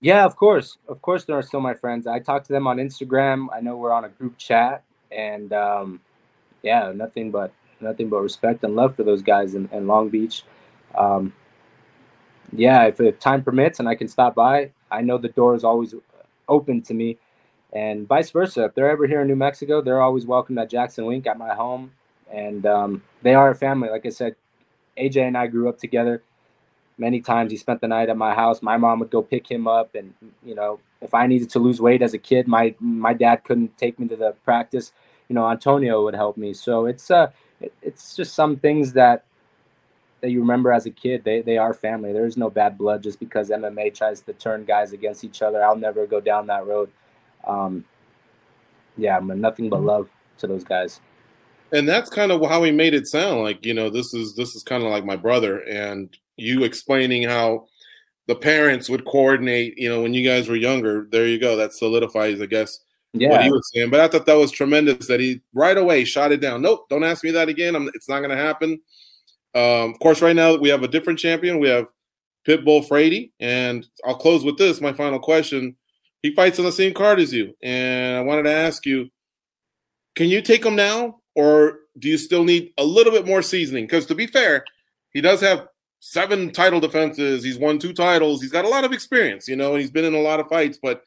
Yeah, 0.00 0.24
of 0.24 0.36
course. 0.36 0.78
Of 0.88 1.02
course, 1.02 1.24
they 1.24 1.34
are 1.34 1.42
still 1.42 1.60
my 1.60 1.74
friends. 1.74 2.06
I 2.06 2.20
talk 2.20 2.44
to 2.44 2.52
them 2.54 2.66
on 2.68 2.78
Instagram. 2.78 3.48
I 3.54 3.60
know 3.60 3.76
we're 3.76 3.92
on 3.92 4.04
a 4.04 4.10
group 4.10 4.38
chat, 4.38 4.84
and 5.12 5.52
um, 5.52 6.00
yeah, 6.62 6.92
nothing 6.94 7.30
but 7.30 7.52
nothing 7.80 8.08
but 8.08 8.18
respect 8.20 8.64
and 8.64 8.76
love 8.76 8.96
for 8.96 9.04
those 9.04 9.22
guys 9.22 9.54
in, 9.54 9.68
in 9.72 9.86
Long 9.86 10.08
Beach. 10.08 10.44
Um, 10.96 11.32
yeah, 12.52 12.84
if, 12.86 13.00
if 13.00 13.18
time 13.20 13.42
permits 13.42 13.80
and 13.80 13.88
I 13.88 13.94
can 13.94 14.08
stop 14.08 14.34
by, 14.34 14.72
I 14.90 15.02
know 15.02 15.18
the 15.18 15.28
door 15.28 15.54
is 15.54 15.64
always 15.64 15.94
open 16.48 16.82
to 16.82 16.94
me, 16.94 17.18
and 17.72 18.06
vice 18.08 18.30
versa. 18.30 18.64
If 18.66 18.74
they're 18.74 18.90
ever 18.90 19.06
here 19.06 19.22
in 19.22 19.28
New 19.28 19.36
Mexico, 19.36 19.82
they're 19.82 20.02
always 20.02 20.26
welcome 20.26 20.58
at 20.58 20.70
Jackson 20.70 21.06
Wink 21.06 21.26
at 21.26 21.38
my 21.38 21.54
home, 21.54 21.92
and 22.32 22.66
um, 22.66 23.02
they 23.22 23.34
are 23.34 23.50
a 23.50 23.54
family. 23.54 23.90
Like 23.90 24.06
I 24.06 24.10
said, 24.10 24.36
AJ 24.98 25.26
and 25.28 25.36
I 25.38 25.46
grew 25.48 25.68
up 25.68 25.78
together 25.78 26.22
many 26.98 27.20
times 27.20 27.50
he 27.50 27.58
spent 27.58 27.80
the 27.80 27.88
night 27.88 28.08
at 28.08 28.16
my 28.16 28.34
house 28.34 28.62
my 28.62 28.76
mom 28.76 28.98
would 28.98 29.10
go 29.10 29.22
pick 29.22 29.50
him 29.50 29.68
up 29.68 29.94
and 29.94 30.14
you 30.44 30.54
know 30.54 30.80
if 31.00 31.12
i 31.12 31.26
needed 31.26 31.50
to 31.50 31.58
lose 31.58 31.80
weight 31.80 32.02
as 32.02 32.14
a 32.14 32.18
kid 32.18 32.48
my 32.48 32.74
my 32.80 33.12
dad 33.12 33.44
couldn't 33.44 33.76
take 33.76 33.98
me 33.98 34.08
to 34.08 34.16
the 34.16 34.32
practice 34.44 34.92
you 35.28 35.34
know 35.34 35.48
antonio 35.50 36.04
would 36.04 36.14
help 36.14 36.36
me. 36.36 36.52
So 36.52 36.86
it's 36.86 37.10
uh 37.10 37.30
it, 37.60 37.72
it's 37.82 38.14
just 38.14 38.34
some 38.34 38.56
things 38.56 38.92
that 38.92 39.24
that 40.20 40.30
you 40.30 40.40
remember 40.40 40.72
as 40.72 40.86
a 40.86 40.90
kid 40.90 41.24
they 41.24 41.40
they 41.40 41.58
are 41.58 41.74
family. 41.74 42.12
There's 42.12 42.36
no 42.36 42.50
bad 42.50 42.78
blood 42.78 43.02
just 43.02 43.18
because 43.18 43.50
mma 43.50 43.94
tries 43.94 44.20
to 44.22 44.32
turn 44.32 44.64
guys 44.64 44.92
against 44.92 45.24
each 45.24 45.42
other. 45.42 45.62
I'll 45.64 45.76
never 45.76 46.06
go 46.06 46.20
down 46.20 46.46
that 46.48 46.66
road. 46.66 46.90
Um 47.46 47.84
yeah 48.96 49.16
I'm 49.16 49.40
nothing 49.40 49.68
but 49.68 49.82
love 49.82 50.08
to 50.38 50.46
those 50.46 50.64
guys. 50.64 51.00
And 51.72 51.88
that's 51.88 52.08
kind 52.08 52.30
of 52.30 52.48
how 52.48 52.62
he 52.62 52.70
made 52.70 52.94
it 52.94 53.08
sound 53.08 53.42
like 53.42 53.64
you 53.66 53.74
know 53.74 53.90
this 53.90 54.14
is 54.14 54.34
this 54.36 54.54
is 54.54 54.62
kind 54.62 54.84
of 54.84 54.90
like 54.90 55.04
my 55.04 55.16
brother 55.16 55.58
and 55.68 56.16
you 56.36 56.64
explaining 56.64 57.22
how 57.22 57.66
the 58.26 58.34
parents 58.34 58.88
would 58.88 59.04
coordinate, 59.04 59.78
you 59.78 59.88
know, 59.88 60.02
when 60.02 60.14
you 60.14 60.28
guys 60.28 60.48
were 60.48 60.56
younger. 60.56 61.06
There 61.10 61.26
you 61.26 61.38
go. 61.38 61.56
That 61.56 61.72
solidifies, 61.72 62.40
I 62.40 62.46
guess, 62.46 62.80
yeah. 63.12 63.30
what 63.30 63.44
he 63.44 63.50
was 63.50 63.70
saying. 63.72 63.90
But 63.90 64.00
I 64.00 64.08
thought 64.08 64.26
that 64.26 64.34
was 64.34 64.50
tremendous 64.50 65.06
that 65.06 65.20
he 65.20 65.40
right 65.54 65.76
away 65.76 66.04
shot 66.04 66.32
it 66.32 66.40
down. 66.40 66.62
Nope, 66.62 66.88
don't 66.88 67.04
ask 67.04 67.22
me 67.24 67.30
that 67.32 67.48
again. 67.48 67.76
I'm, 67.76 67.88
it's 67.94 68.08
not 68.08 68.18
going 68.18 68.30
to 68.30 68.36
happen. 68.36 68.80
Um, 69.54 69.92
of 69.92 69.98
course, 70.00 70.20
right 70.20 70.36
now 70.36 70.56
we 70.56 70.68
have 70.68 70.82
a 70.82 70.88
different 70.88 71.18
champion. 71.18 71.60
We 71.60 71.68
have 71.68 71.86
Pitbull 72.46 72.86
Freire, 72.86 73.28
and 73.40 73.86
I'll 74.04 74.16
close 74.16 74.44
with 74.44 74.58
this. 74.58 74.80
My 74.80 74.92
final 74.92 75.18
question: 75.18 75.76
He 76.22 76.34
fights 76.34 76.58
on 76.58 76.64
the 76.64 76.72
same 76.72 76.92
card 76.92 77.20
as 77.20 77.32
you, 77.32 77.54
and 77.62 78.16
I 78.16 78.20
wanted 78.20 78.42
to 78.44 78.52
ask 78.52 78.84
you: 78.84 79.08
Can 80.14 80.28
you 80.28 80.42
take 80.42 80.64
him 80.64 80.76
now, 80.76 81.20
or 81.34 81.78
do 81.98 82.08
you 82.08 82.18
still 82.18 82.44
need 82.44 82.72
a 82.76 82.84
little 82.84 83.12
bit 83.12 83.26
more 83.26 83.40
seasoning? 83.40 83.84
Because 83.84 84.04
to 84.06 84.14
be 84.14 84.26
fair, 84.26 84.64
he 85.12 85.22
does 85.22 85.40
have 85.40 85.68
seven 86.00 86.50
title 86.50 86.80
defenses. 86.80 87.42
He's 87.44 87.58
won 87.58 87.78
two 87.78 87.92
titles. 87.92 88.40
He's 88.42 88.52
got 88.52 88.64
a 88.64 88.68
lot 88.68 88.84
of 88.84 88.92
experience, 88.92 89.48
you 89.48 89.56
know, 89.56 89.72
and 89.72 89.80
he's 89.80 89.90
been 89.90 90.04
in 90.04 90.14
a 90.14 90.20
lot 90.20 90.40
of 90.40 90.48
fights. 90.48 90.78
But 90.80 91.02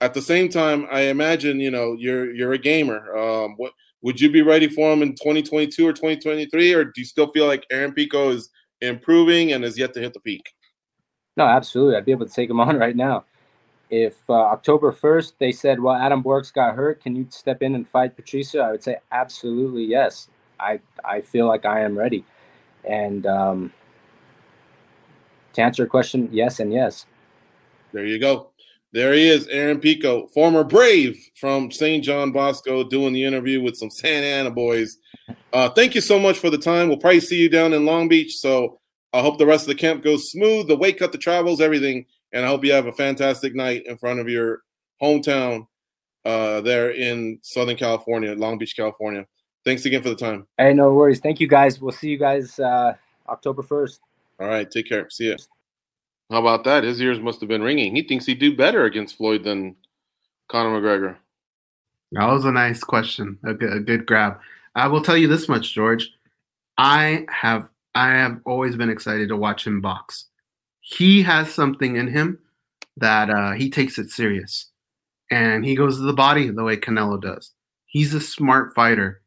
at 0.00 0.14
the 0.14 0.22
same 0.22 0.48
time, 0.48 0.86
I 0.90 1.02
imagine, 1.02 1.60
you 1.60 1.70
know, 1.70 1.94
you're 1.98 2.32
you're 2.32 2.52
a 2.52 2.58
gamer. 2.58 3.16
Um, 3.16 3.54
what 3.56 3.72
would 4.02 4.20
you 4.20 4.30
be 4.30 4.42
ready 4.42 4.68
for 4.68 4.92
him 4.92 5.02
in 5.02 5.10
2022 5.10 5.86
or 5.86 5.92
2023, 5.92 6.74
or 6.74 6.84
do 6.84 6.92
you 6.96 7.04
still 7.04 7.30
feel 7.32 7.46
like 7.46 7.66
Aaron 7.70 7.92
Pico 7.92 8.30
is 8.30 8.48
improving 8.80 9.52
and 9.52 9.64
is 9.64 9.78
yet 9.78 9.92
to 9.94 10.00
hit 10.00 10.14
the 10.14 10.20
peak? 10.20 10.42
No, 11.36 11.44
absolutely. 11.44 11.96
I'd 11.96 12.06
be 12.06 12.12
able 12.12 12.26
to 12.26 12.32
take 12.32 12.50
him 12.50 12.60
on 12.68 12.76
right 12.76 12.96
now. 12.96 13.24
If 13.90 14.18
uh, 14.28 14.34
October 14.34 14.92
1st 14.92 15.32
they 15.38 15.52
said, 15.52 15.80
"Well, 15.80 15.96
Adam 15.96 16.22
Borics 16.22 16.52
got 16.52 16.76
hurt. 16.76 17.02
Can 17.02 17.16
you 17.16 17.26
step 17.30 17.60
in 17.60 17.74
and 17.74 17.88
fight 17.88 18.14
Patricio?" 18.14 18.62
I 18.62 18.70
would 18.70 18.82
say 18.84 18.96
absolutely 19.10 19.84
yes. 19.84 20.28
I 20.60 20.80
I 21.04 21.20
feel 21.20 21.46
like 21.46 21.64
I 21.64 21.80
am 21.80 21.98
ready, 21.98 22.24
and 22.84 23.26
um, 23.26 23.72
to 25.54 25.62
answer 25.62 25.82
your 25.82 25.88
question, 25.88 26.28
yes 26.32 26.60
and 26.60 26.72
yes. 26.72 27.06
There 27.92 28.06
you 28.06 28.18
go. 28.18 28.50
There 28.92 29.12
he 29.12 29.28
is, 29.28 29.46
Aaron 29.46 29.78
Pico, 29.78 30.26
former 30.28 30.64
Brave 30.64 31.16
from 31.36 31.70
St. 31.70 32.02
John 32.02 32.32
Bosco, 32.32 32.82
doing 32.82 33.12
the 33.12 33.22
interview 33.22 33.62
with 33.62 33.76
some 33.76 33.90
Santa 33.90 34.26
Ana 34.26 34.50
boys. 34.50 34.98
Uh, 35.52 35.68
thank 35.70 35.94
you 35.94 36.00
so 36.00 36.18
much 36.18 36.38
for 36.38 36.50
the 36.50 36.58
time. 36.58 36.88
We'll 36.88 36.98
probably 36.98 37.20
see 37.20 37.40
you 37.40 37.48
down 37.48 37.72
in 37.72 37.86
Long 37.86 38.08
Beach. 38.08 38.36
So 38.38 38.80
I 39.12 39.20
hope 39.20 39.38
the 39.38 39.46
rest 39.46 39.62
of 39.62 39.68
the 39.68 39.74
camp 39.76 40.02
goes 40.02 40.30
smooth, 40.30 40.66
the 40.66 40.76
weight 40.76 40.98
cut, 40.98 41.12
the 41.12 41.18
travels, 41.18 41.60
everything. 41.60 42.06
And 42.32 42.44
I 42.44 42.48
hope 42.48 42.64
you 42.64 42.72
have 42.72 42.86
a 42.86 42.92
fantastic 42.92 43.54
night 43.54 43.86
in 43.86 43.96
front 43.96 44.18
of 44.18 44.28
your 44.28 44.62
hometown 45.00 45.66
uh, 46.24 46.60
there 46.60 46.90
in 46.90 47.38
Southern 47.42 47.76
California, 47.76 48.34
Long 48.34 48.58
Beach, 48.58 48.76
California. 48.76 49.24
Thanks 49.64 49.84
again 49.84 50.02
for 50.02 50.08
the 50.08 50.16
time. 50.16 50.46
Hey, 50.58 50.74
no 50.74 50.92
worries. 50.94 51.20
Thank 51.20 51.38
you 51.38 51.46
guys. 51.46 51.80
We'll 51.80 51.92
see 51.92 52.08
you 52.08 52.18
guys 52.18 52.58
uh, 52.58 52.94
October 53.28 53.62
1st. 53.62 53.98
All 54.40 54.48
right, 54.48 54.70
take 54.70 54.88
care. 54.88 55.10
See 55.10 55.30
ya. 55.30 55.36
How 56.30 56.40
about 56.40 56.64
that? 56.64 56.84
His 56.84 57.00
ears 57.00 57.20
must 57.20 57.40
have 57.40 57.48
been 57.48 57.62
ringing. 57.62 57.96
He 57.96 58.02
thinks 58.02 58.26
he'd 58.26 58.40
do 58.40 58.56
better 58.56 58.84
against 58.84 59.16
Floyd 59.16 59.44
than 59.44 59.76
Conor 60.50 60.80
McGregor. 60.80 61.16
That 62.12 62.26
was 62.26 62.44
a 62.46 62.52
nice 62.52 62.84
question. 62.84 63.38
A 63.44 63.54
good, 63.54 63.72
a 63.72 63.80
good 63.80 64.06
grab. 64.06 64.38
I 64.76 64.88
will 64.88 65.02
tell 65.02 65.16
you 65.16 65.28
this 65.28 65.48
much, 65.48 65.74
George. 65.74 66.10
I 66.78 67.26
have 67.30 67.68
I 67.94 68.10
have 68.10 68.40
always 68.46 68.76
been 68.76 68.90
excited 68.90 69.28
to 69.30 69.36
watch 69.36 69.66
him 69.66 69.80
box. 69.80 70.26
he 70.80 71.22
has 71.22 71.52
something 71.54 71.96
in 71.96 72.08
him 72.08 72.38
that 72.96 73.30
uh, 73.30 73.52
he 73.52 73.70
takes 73.70 73.98
it 73.98 74.10
serious, 74.10 74.70
and 75.30 75.64
he 75.64 75.76
goes 75.76 75.96
to 75.98 76.02
the 76.04 76.12
body 76.14 76.50
the 76.50 76.64
way 76.64 76.76
Canelo 76.76 77.20
does. 77.20 77.52
He's 77.86 78.14
a 78.14 78.20
smart 78.20 78.74
fighter. 78.74 79.22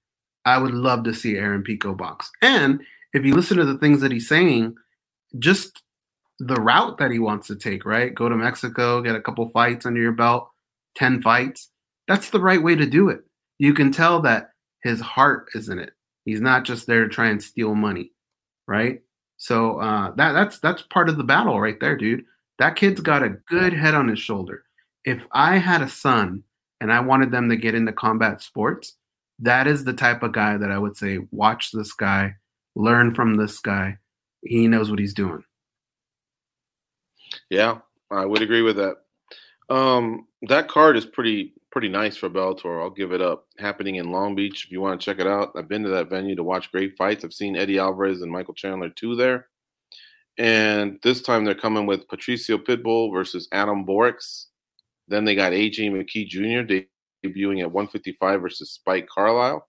I 0.46 0.58
would 0.60 0.74
love 0.74 1.04
to 1.06 1.14
see 1.14 1.38
Aaron 1.38 1.64
Pico 1.64 1.94
box. 1.96 2.32
And 2.42 2.82
if 3.14 3.26
you 3.26 3.36
listen 3.36 3.58
to 3.58 3.66
the 3.66 3.78
things 3.80 4.02
that 4.02 4.12
he's 4.12 4.30
saying, 4.30 4.76
just 5.40 5.82
the 6.40 6.56
route 6.56 6.98
that 6.98 7.12
he 7.12 7.20
wants 7.20 7.48
to 7.48 7.56
take, 7.56 7.86
right? 7.86 8.14
Go 8.14 8.30
to 8.30 8.36
Mexico, 8.36 9.02
get 9.02 9.16
a 9.16 9.22
couple 9.22 9.48
fights 9.50 9.86
under 9.86 10.02
your 10.02 10.12
belt, 10.12 10.50
10 10.96 11.22
fights. 11.22 11.70
That's 12.08 12.30
the 12.30 12.42
right 12.42 12.62
way 12.62 12.76
to 12.76 12.86
do 12.86 13.10
it. 13.10 13.24
You 13.60 13.74
can 13.74 13.92
tell 13.92 14.22
that 14.22 14.52
his 14.84 15.00
heart 15.00 15.48
is 15.54 15.70
in 15.70 15.80
it. 15.80 15.94
He's 16.26 16.42
not 16.42 16.66
just 16.66 16.88
there 16.88 17.04
to 17.04 17.10
try 17.10 17.30
and 17.30 17.42
steal 17.42 17.76
money, 17.76 18.12
right? 18.68 19.02
So 19.38 19.80
uh, 19.80 20.12
that 20.16 20.34
that's 20.34 20.60
that's 20.60 20.84
part 20.84 21.10
of 21.10 21.18
the 21.18 21.24
battle 21.24 21.60
right 21.60 21.80
there, 21.80 21.98
dude. 21.98 22.24
That 22.60 22.76
kid's 22.76 23.02
got 23.02 23.24
a 23.24 23.38
good 23.48 23.74
head 23.74 23.94
on 23.94 24.08
his 24.08 24.20
shoulder. 24.20 24.64
If 25.06 25.26
I 25.32 25.58
had 25.58 25.82
a 25.82 25.90
son 25.90 26.44
and 26.80 26.92
I 26.92 27.00
wanted 27.02 27.32
them 27.32 27.50
to 27.50 27.58
get 27.58 27.76
into 27.76 27.92
combat 27.92 28.42
sports, 28.42 28.96
that 29.40 29.68
is 29.68 29.84
the 29.84 29.94
type 29.94 30.24
of 30.24 30.32
guy 30.32 30.58
that 30.58 30.72
I 30.72 30.78
would 30.78 30.96
say, 30.96 31.20
watch 31.32 31.72
this 31.72 31.94
guy, 31.94 32.36
learn 32.76 33.14
from 33.14 33.36
this 33.36 33.60
guy. 33.60 33.98
He 34.44 34.68
knows 34.68 34.90
what 34.90 35.00
he's 35.00 35.14
doing. 35.14 35.44
Yeah, 37.50 37.80
I 38.12 38.26
would 38.26 38.42
agree 38.42 38.62
with 38.62 38.78
that. 38.78 38.98
Um, 39.70 40.28
that 40.44 40.68
card 40.68 40.98
is 40.98 41.06
pretty 41.06 41.54
pretty 41.72 41.90
nice 41.90 42.16
for 42.16 42.30
Bellator. 42.30 42.82
I'll 42.82 42.92
give 42.92 43.14
it 43.14 43.22
up. 43.22 43.48
Happening 43.58 43.96
in 43.96 44.12
Long 44.12 44.36
Beach. 44.36 44.66
If 44.66 44.72
you 44.72 44.80
want 44.80 45.02
to 45.02 45.04
check 45.04 45.20
it 45.20 45.26
out, 45.26 45.54
I've 45.56 45.68
been 45.68 45.84
to 45.84 45.90
that 45.90 46.10
venue 46.10 46.36
to 46.36 46.44
watch 46.44 46.72
great 46.72 46.96
fights. 46.96 47.26
I've 47.26 47.34
seen 47.34 47.56
Eddie 47.56 47.80
Alvarez 47.80 48.22
and 48.22 48.32
Michael 48.32 48.54
Chandler 48.54 48.90
too 48.90 49.16
there. 49.16 49.48
And 50.38 51.00
this 51.02 51.22
time 51.22 51.46
they're 51.46 51.56
coming 51.56 51.88
with 51.88 52.08
Patricio 52.08 52.58
Pitbull 52.58 53.12
versus 53.12 53.48
Adam 53.52 53.86
Borics. 53.86 54.46
Then 55.08 55.26
they 55.26 55.36
got 55.36 55.52
AJ 55.52 55.92
McKee 55.92 56.28
Jr. 56.28 56.86
debuting 57.26 57.62
at 57.62 57.72
155 57.72 58.42
versus 58.42 58.72
Spike 58.72 59.08
Carlyle, 59.08 59.68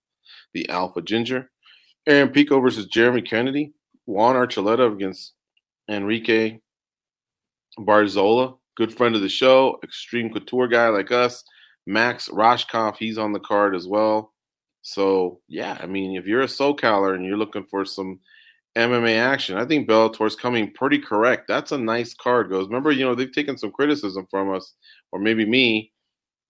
the 0.53 0.69
Alpha 0.69 1.01
Ginger. 1.01 1.49
Aaron 2.07 2.29
Pico 2.29 2.59
versus 2.59 2.85
Jeremy 2.85 3.23
Kennedy. 3.23 3.73
Juan 4.05 4.35
Archuleta 4.35 4.91
against 4.91 5.33
Enrique 5.89 6.59
Barzola, 7.79 8.57
good 8.75 8.95
friend 8.95 9.15
of 9.15 9.21
the 9.21 9.29
show, 9.29 9.79
Xtreme 9.85 10.33
Couture 10.33 10.67
guy 10.67 10.89
like 10.89 11.11
us. 11.11 11.43
Max 11.87 12.29
Rohskopf, 12.29 12.97
he's 12.97 13.17
on 13.17 13.31
the 13.31 13.39
card 13.39 13.75
as 13.75 13.87
well. 13.87 14.33
So 14.81 15.39
yeah, 15.47 15.77
I 15.81 15.85
mean, 15.85 16.15
if 16.15 16.25
you're 16.25 16.41
a 16.41 16.47
SoCaler 16.47 17.15
and 17.15 17.25
you're 17.25 17.37
looking 17.37 17.65
for 17.65 17.85
some 17.85 18.19
MMA 18.75 19.17
action, 19.17 19.57
I 19.57 19.65
think 19.65 19.87
Bellator's 19.87 20.35
coming 20.35 20.71
pretty 20.73 20.99
correct. 20.99 21.47
That's 21.47 21.71
a 21.71 21.77
nice 21.77 22.13
card. 22.13 22.49
Goze. 22.49 22.67
Remember, 22.67 22.91
you 22.91 23.05
know, 23.05 23.15
they've 23.15 23.31
taken 23.31 23.57
some 23.57 23.71
criticism 23.71 24.27
from 24.29 24.53
us, 24.53 24.73
or 25.11 25.19
maybe 25.19 25.45
me, 25.45 25.91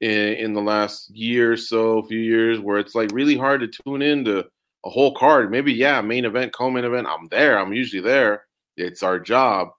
in, 0.01 0.33
in 0.33 0.53
the 0.53 0.61
last 0.61 1.09
year 1.11 1.53
or 1.53 1.57
so, 1.57 1.99
a 1.99 2.07
few 2.07 2.19
years, 2.19 2.59
where 2.59 2.77
it's 2.77 2.95
like 2.95 3.11
really 3.13 3.37
hard 3.37 3.61
to 3.61 3.67
tune 3.67 4.01
into 4.01 4.45
a 4.85 4.89
whole 4.89 5.13
card. 5.15 5.51
Maybe 5.51 5.73
yeah, 5.73 6.01
main 6.01 6.25
event, 6.25 6.53
co-main 6.53 6.85
event. 6.85 7.07
I'm 7.07 7.27
there. 7.29 7.57
I'm 7.59 7.73
usually 7.73 8.01
there. 8.01 8.45
It's 8.77 9.03
our 9.03 9.19
job. 9.19 9.69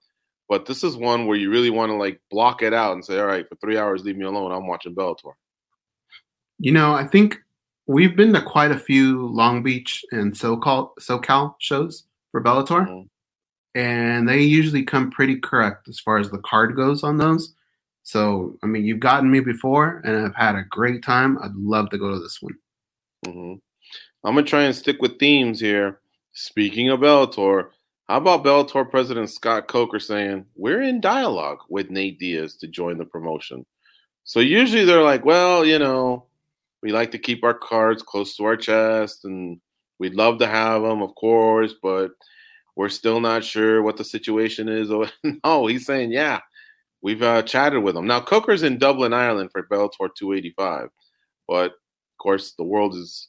But 0.49 0.67
this 0.67 0.85
is 0.85 0.97
one 0.97 1.27
where 1.27 1.37
you 1.37 1.51
really 1.51 1.71
want 1.71 1.91
to 1.91 1.97
like 1.97 2.21
block 2.31 2.63
it 2.63 2.73
out 2.73 2.93
and 2.93 3.05
say, 3.05 3.19
all 3.19 3.27
right, 3.27 3.49
for 3.49 3.57
three 3.57 3.79
hours, 3.79 4.05
leave 4.05 4.17
me 4.17 4.25
alone. 4.25 4.53
I'm 4.53 4.67
watching 4.67 4.95
Bellator. 4.95 5.33
You 6.59 6.73
know, 6.73 6.95
I 6.95 7.05
think 7.05 7.39
we've 7.87 8.17
been 8.17 8.33
to 8.33 8.43
quite 8.43 8.71
a 8.71 8.79
few 8.79 9.27
Long 9.29 9.63
Beach 9.63 10.05
and 10.13 10.33
SoCal 10.33 10.91
SoCal 11.01 11.55
shows 11.59 12.05
for 12.31 12.43
Bellator, 12.43 12.87
mm-hmm. 12.87 13.79
and 13.79 14.29
they 14.29 14.41
usually 14.41 14.85
come 14.85 15.11
pretty 15.11 15.37
correct 15.37 15.89
as 15.89 16.01
far 16.01 16.19
as 16.19 16.31
the 16.31 16.39
card 16.39 16.77
goes 16.77 17.03
on 17.03 17.19
those. 17.19 17.55
So, 18.05 18.57
I 18.63 18.67
mean, 18.67 18.85
you've 18.85 19.01
gotten 19.01 19.31
me 19.31 19.41
before, 19.41 20.01
and 20.05 20.27
I've 20.27 20.35
had 20.37 20.55
a 20.55 20.63
great 20.63 21.03
time. 21.03 21.39
I'd 21.43 21.57
love 21.57 21.91
to 21.91 21.99
go 21.99 22.13
to 22.13 22.21
this 22.21 22.41
one. 22.41 22.55
Mm-hmm. 23.27 23.55
I'm 24.27 24.35
gonna 24.35 24.45
try 24.45 24.65
and 24.65 24.75
stick 24.75 25.01
with 25.01 25.21
themes 25.21 25.61
here. 25.61 26.01
Speaking 26.33 26.91
of 26.91 26.99
Bellator, 26.99 27.69
how 28.09 28.17
about 28.17 28.43
Bellator 28.43 28.91
President 28.91 29.31
Scott 29.31 29.69
Coker 29.69 30.01
saying 30.01 30.47
we're 30.57 30.83
in 30.83 31.01
dialogue 31.01 31.59
with 31.69 31.91
Nate 31.91 32.19
Diaz 32.19 32.57
to 32.57 32.67
join 32.67 32.99
the 32.99 33.05
promotion? 33.05 33.65
So 34.25 34.41
usually 34.41 34.85
they're 34.85 35.05
like, 35.05 35.25
well, 35.25 35.65
you 35.65 35.79
know, 35.79 36.27
we 36.83 36.91
like 36.91 37.13
to 37.13 37.21
keep 37.21 37.45
our 37.45 37.55
cards 37.55 38.03
close 38.03 38.37
to 38.37 38.45
our 38.47 38.57
chest 38.57 39.25
and 39.25 39.61
we'd 40.01 40.17
love 40.17 40.41
to 40.41 40.49
have 40.49 40.83
them, 40.83 41.03
of 41.03 41.15
course, 41.15 41.75
but 41.81 42.11
we're 42.75 42.89
still 42.89 43.21
not 43.21 43.45
sure 43.45 43.81
what 43.81 43.97
the 43.97 44.05
situation 44.05 44.69
is. 44.69 44.91
no, 45.45 45.69
he's 45.69 45.87
saying, 45.87 46.11
yeah, 46.11 46.41
we've 47.01 47.23
uh, 47.23 47.43
chatted 47.43 47.85
with 47.85 47.97
him. 47.97 48.09
Now, 48.09 48.23
Coker's 48.23 48.65
in 48.65 48.79
Dublin, 48.79 49.13
Ireland 49.13 49.51
for 49.53 49.63
Bellator 49.63 50.13
285, 50.19 50.89
but 51.47 51.67
of 51.67 52.19
course, 52.19 52.55
the 52.59 52.65
world 52.65 52.97
is 52.97 53.29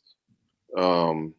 um, 0.75 1.34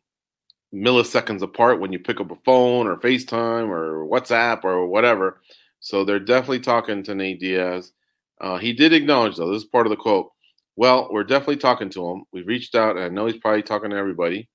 milliseconds 0.74 1.42
apart 1.42 1.80
when 1.80 1.92
you 1.92 1.98
pick 1.98 2.20
up 2.20 2.30
a 2.30 2.36
phone 2.36 2.86
or 2.86 2.96
FaceTime 2.96 3.68
or 3.68 4.06
WhatsApp 4.06 4.64
or 4.64 4.86
whatever. 4.86 5.40
So 5.80 6.04
they're 6.04 6.18
definitely 6.18 6.60
talking 6.60 7.02
to 7.04 7.14
Nate 7.14 7.40
Diaz. 7.40 7.92
Uh, 8.40 8.58
he 8.58 8.72
did 8.72 8.92
acknowledge, 8.92 9.36
though, 9.36 9.52
this 9.52 9.62
is 9.62 9.68
part 9.68 9.86
of 9.86 9.90
the 9.90 9.96
quote 9.96 10.30
well, 10.78 11.08
we're 11.10 11.24
definitely 11.24 11.56
talking 11.56 11.90
to 11.90 12.08
him. 12.08 12.22
We've 12.32 12.46
reached 12.46 12.76
out, 12.76 12.94
and 12.94 13.04
I 13.04 13.08
know 13.08 13.26
he's 13.26 13.38
probably 13.38 13.64
talking 13.64 13.90
to 13.90 13.96
everybody. 13.96 14.48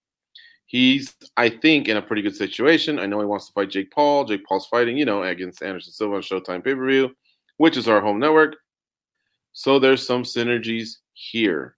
He's, 0.67 1.13
I 1.36 1.49
think, 1.49 1.89
in 1.89 1.97
a 1.97 2.01
pretty 2.01 2.21
good 2.21 2.38
situation. 2.38 2.97
I 2.97 3.07
know 3.07 3.19
he 3.19 3.25
wants 3.25 3.47
to 3.47 3.51
fight 3.51 3.71
Jake 3.71 3.91
Paul. 3.91 4.23
Jake 4.23 4.45
Paul's 4.45 4.67
fighting, 4.67 4.95
you 4.95 5.03
know, 5.03 5.23
against 5.23 5.62
Anderson 5.62 5.91
Silva 5.91 6.15
on 6.15 6.21
Showtime 6.21 6.63
pay 6.63 6.75
per 6.75 6.88
view, 6.88 7.13
which 7.57 7.75
is 7.75 7.89
our 7.89 7.99
home 7.99 8.19
network. 8.19 8.55
So 9.51 9.79
there's 9.79 10.07
some 10.07 10.23
synergies 10.23 10.91
here. 11.12 11.75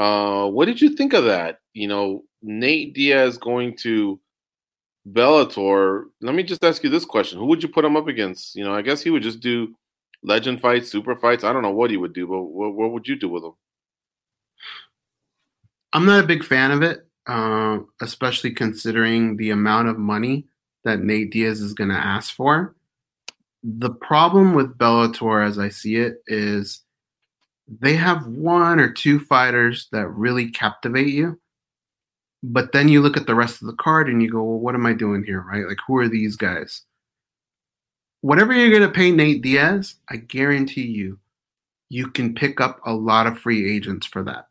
Uh, 0.00 0.48
what 0.48 0.64
did 0.64 0.80
you 0.80 0.96
think 0.96 1.12
of 1.12 1.24
that? 1.24 1.58
You 1.74 1.86
know, 1.86 2.24
Nate 2.40 2.94
Diaz 2.94 3.36
going 3.36 3.76
to 3.78 4.18
Bellator. 5.06 6.04
Let 6.22 6.34
me 6.34 6.42
just 6.42 6.64
ask 6.64 6.82
you 6.82 6.88
this 6.88 7.04
question: 7.04 7.38
Who 7.38 7.44
would 7.46 7.62
you 7.62 7.68
put 7.68 7.84
him 7.84 7.96
up 7.96 8.08
against? 8.08 8.56
You 8.56 8.64
know, 8.64 8.74
I 8.74 8.80
guess 8.80 9.02
he 9.02 9.10
would 9.10 9.22
just 9.22 9.40
do 9.40 9.74
legend 10.22 10.62
fights, 10.62 10.90
super 10.90 11.14
fights. 11.16 11.44
I 11.44 11.52
don't 11.52 11.60
know 11.60 11.70
what 11.70 11.90
he 11.90 11.98
would 11.98 12.14
do, 12.14 12.26
but 12.26 12.40
what, 12.40 12.72
what 12.72 12.92
would 12.92 13.06
you 13.06 13.16
do 13.16 13.28
with 13.28 13.44
him? 13.44 13.52
I'm 15.92 16.06
not 16.06 16.24
a 16.24 16.26
big 16.26 16.44
fan 16.44 16.70
of 16.70 16.82
it, 16.82 17.06
uh, 17.26 17.80
especially 18.00 18.52
considering 18.52 19.36
the 19.36 19.50
amount 19.50 19.88
of 19.88 19.98
money 19.98 20.46
that 20.84 21.00
Nate 21.00 21.30
Diaz 21.30 21.60
is 21.60 21.74
going 21.74 21.90
to 21.90 21.96
ask 21.96 22.34
for. 22.34 22.74
The 23.62 23.90
problem 23.90 24.54
with 24.54 24.78
Bellator, 24.78 25.46
as 25.46 25.58
I 25.58 25.68
see 25.68 25.96
it, 25.96 26.22
is 26.26 26.84
they 27.78 27.94
have 27.94 28.26
one 28.26 28.80
or 28.80 28.90
two 28.90 29.20
fighters 29.20 29.88
that 29.92 30.08
really 30.08 30.50
captivate 30.50 31.08
you. 31.08 31.38
But 32.42 32.72
then 32.72 32.88
you 32.88 33.00
look 33.02 33.16
at 33.16 33.26
the 33.26 33.34
rest 33.34 33.60
of 33.60 33.66
the 33.66 33.74
card 33.74 34.08
and 34.08 34.22
you 34.22 34.30
go, 34.30 34.42
well, 34.42 34.58
what 34.58 34.74
am 34.74 34.86
I 34.86 34.94
doing 34.94 35.22
here, 35.24 35.42
right? 35.42 35.66
Like, 35.66 35.78
who 35.86 35.96
are 35.98 36.08
these 36.08 36.36
guys? 36.36 36.82
whatever 38.20 38.52
you're 38.52 38.70
going 38.70 38.82
to 38.82 38.88
pay 38.88 39.10
Nate 39.10 39.42
Diaz, 39.42 39.96
I 40.08 40.16
guarantee 40.16 40.86
you, 40.86 41.18
you 41.88 42.08
can 42.08 42.34
pick 42.34 42.60
up 42.60 42.80
a 42.84 42.92
lot 42.92 43.26
of 43.26 43.38
free 43.38 43.74
agents 43.74 44.06
for 44.06 44.22
that. 44.24 44.46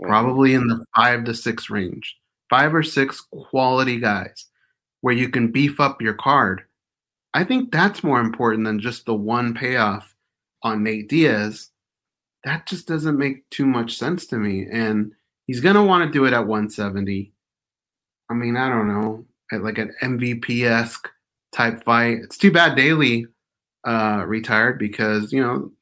Mm-hmm. 0.00 0.06
Probably 0.06 0.54
in 0.54 0.66
the 0.66 0.84
five 0.96 1.24
to 1.24 1.34
six 1.34 1.70
range, 1.70 2.16
five 2.48 2.74
or 2.74 2.82
six 2.82 3.20
quality 3.32 3.98
guys 3.98 4.46
where 5.00 5.14
you 5.14 5.28
can 5.28 5.50
beef 5.50 5.80
up 5.80 6.00
your 6.00 6.14
card. 6.14 6.62
I 7.32 7.44
think 7.44 7.70
that's 7.70 8.04
more 8.04 8.20
important 8.20 8.64
than 8.64 8.80
just 8.80 9.06
the 9.06 9.14
one 9.14 9.54
payoff 9.54 10.14
on 10.62 10.82
Nate 10.82 11.08
Diaz. 11.08 11.70
That 12.44 12.66
just 12.66 12.86
doesn't 12.86 13.18
make 13.18 13.48
too 13.50 13.66
much 13.66 13.96
sense 13.96 14.26
to 14.28 14.36
me. 14.36 14.66
And 14.70 15.12
he's 15.46 15.60
going 15.60 15.76
to 15.76 15.82
want 15.82 16.06
to 16.06 16.12
do 16.12 16.24
it 16.24 16.32
at 16.32 16.46
170. 16.46 17.32
I 18.30 18.34
mean, 18.34 18.56
I 18.56 18.68
don't 18.68 18.88
know, 18.88 19.26
at 19.52 19.62
like 19.62 19.78
an 19.78 19.94
MVP 20.02 20.64
esque 20.64 21.08
type 21.52 21.84
fight. 21.84 22.18
It's 22.22 22.38
too 22.38 22.52
bad 22.52 22.76
Daley 22.76 23.26
uh, 23.86 24.24
retired 24.26 24.78
because 24.78 25.32
you 25.32 25.42
know 25.42 25.72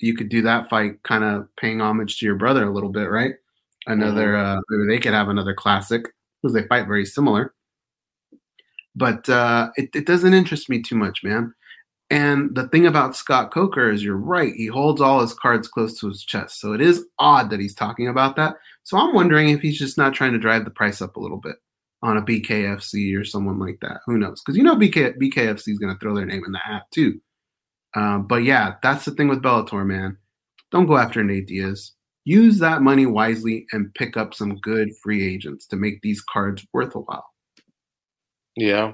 you 0.00 0.14
could 0.14 0.28
do 0.28 0.42
that 0.42 0.68
fight 0.68 1.02
kind 1.02 1.24
of 1.24 1.48
paying 1.56 1.80
homage 1.80 2.18
to 2.18 2.26
your 2.26 2.34
brother 2.34 2.64
a 2.64 2.72
little 2.72 2.90
bit, 2.90 3.08
right? 3.08 3.34
Another 3.86 4.32
mm-hmm. 4.32 4.58
uh, 4.58 4.60
maybe 4.68 4.86
they 4.88 5.00
could 5.00 5.14
have 5.14 5.28
another 5.28 5.54
classic 5.54 6.04
because 6.42 6.54
they 6.54 6.66
fight 6.66 6.86
very 6.86 7.04
similar. 7.04 7.54
But 8.96 9.28
uh, 9.28 9.70
it, 9.76 9.90
it 9.94 10.06
doesn't 10.06 10.34
interest 10.34 10.68
me 10.68 10.80
too 10.80 10.94
much, 10.94 11.24
man. 11.24 11.54
And 12.14 12.54
the 12.54 12.68
thing 12.68 12.86
about 12.86 13.16
Scott 13.16 13.50
Coker 13.50 13.90
is 13.90 14.04
you're 14.04 14.16
right. 14.16 14.54
He 14.54 14.68
holds 14.68 15.00
all 15.00 15.20
his 15.20 15.34
cards 15.34 15.66
close 15.66 15.98
to 15.98 16.06
his 16.06 16.22
chest. 16.22 16.60
So 16.60 16.72
it 16.72 16.80
is 16.80 17.06
odd 17.18 17.50
that 17.50 17.58
he's 17.58 17.74
talking 17.74 18.06
about 18.06 18.36
that. 18.36 18.54
So 18.84 18.96
I'm 18.96 19.12
wondering 19.12 19.48
if 19.48 19.60
he's 19.60 19.76
just 19.76 19.98
not 19.98 20.14
trying 20.14 20.32
to 20.32 20.38
drive 20.38 20.64
the 20.64 20.70
price 20.70 21.02
up 21.02 21.16
a 21.16 21.20
little 21.20 21.38
bit 21.38 21.56
on 22.04 22.16
a 22.16 22.22
BKFC 22.22 23.20
or 23.20 23.24
someone 23.24 23.58
like 23.58 23.80
that. 23.80 23.98
Who 24.06 24.16
knows? 24.16 24.40
Because 24.40 24.56
you 24.56 24.62
know 24.62 24.76
BK, 24.76 25.18
BKFC 25.18 25.70
is 25.70 25.80
going 25.80 25.92
to 25.92 25.98
throw 25.98 26.14
their 26.14 26.24
name 26.24 26.44
in 26.46 26.52
the 26.52 26.58
hat 26.58 26.84
too. 26.92 27.20
Uh, 27.96 28.18
but 28.18 28.44
yeah, 28.44 28.76
that's 28.80 29.04
the 29.04 29.10
thing 29.10 29.26
with 29.26 29.42
Bellator, 29.42 29.84
man. 29.84 30.16
Don't 30.70 30.86
go 30.86 30.96
after 30.96 31.24
Nate 31.24 31.48
Diaz. 31.48 31.94
Use 32.24 32.60
that 32.60 32.80
money 32.80 33.06
wisely 33.06 33.66
and 33.72 33.92
pick 33.94 34.16
up 34.16 34.34
some 34.34 34.54
good 34.58 34.90
free 35.02 35.26
agents 35.34 35.66
to 35.66 35.74
make 35.74 36.00
these 36.02 36.20
cards 36.20 36.64
worth 36.72 36.94
a 36.94 37.00
while. 37.00 37.26
Yeah. 38.54 38.92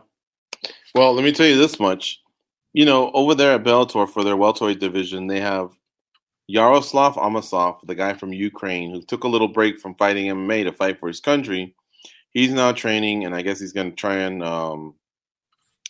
Well, 0.95 1.13
let 1.13 1.23
me 1.23 1.33
tell 1.33 1.47
you 1.47 1.59
this 1.59 1.79
much. 1.79 2.23
You 2.73 2.85
know, 2.85 3.11
over 3.13 3.35
there 3.35 3.55
at 3.55 3.65
Bellator 3.65 4.09
for 4.09 4.23
their 4.23 4.37
welterweight 4.37 4.79
division, 4.79 5.27
they 5.27 5.41
have 5.41 5.71
Yaroslav 6.47 7.15
Amosov, 7.17 7.85
the 7.87 7.95
guy 7.95 8.15
from 8.15 8.33
Ukraine 8.33 8.93
who 8.93 9.03
took 9.03 9.25
a 9.25 9.29
little 9.29 9.49
break 9.49 9.79
from 9.79 9.95
fighting 9.97 10.27
MMA 10.27 10.65
to 10.65 10.73
fight 10.73 11.01
for 11.01 11.09
his 11.09 11.21
country. 11.21 11.75
He's 12.33 12.53
now 12.53 12.73
training, 12.73 13.25
and 13.25 13.35
I 13.35 13.43
guess 13.43 13.59
he's 13.59 13.73
going 13.73 13.91
to 13.91 13.97
try 13.97 14.17
and 14.17 14.43
um, 14.43 14.95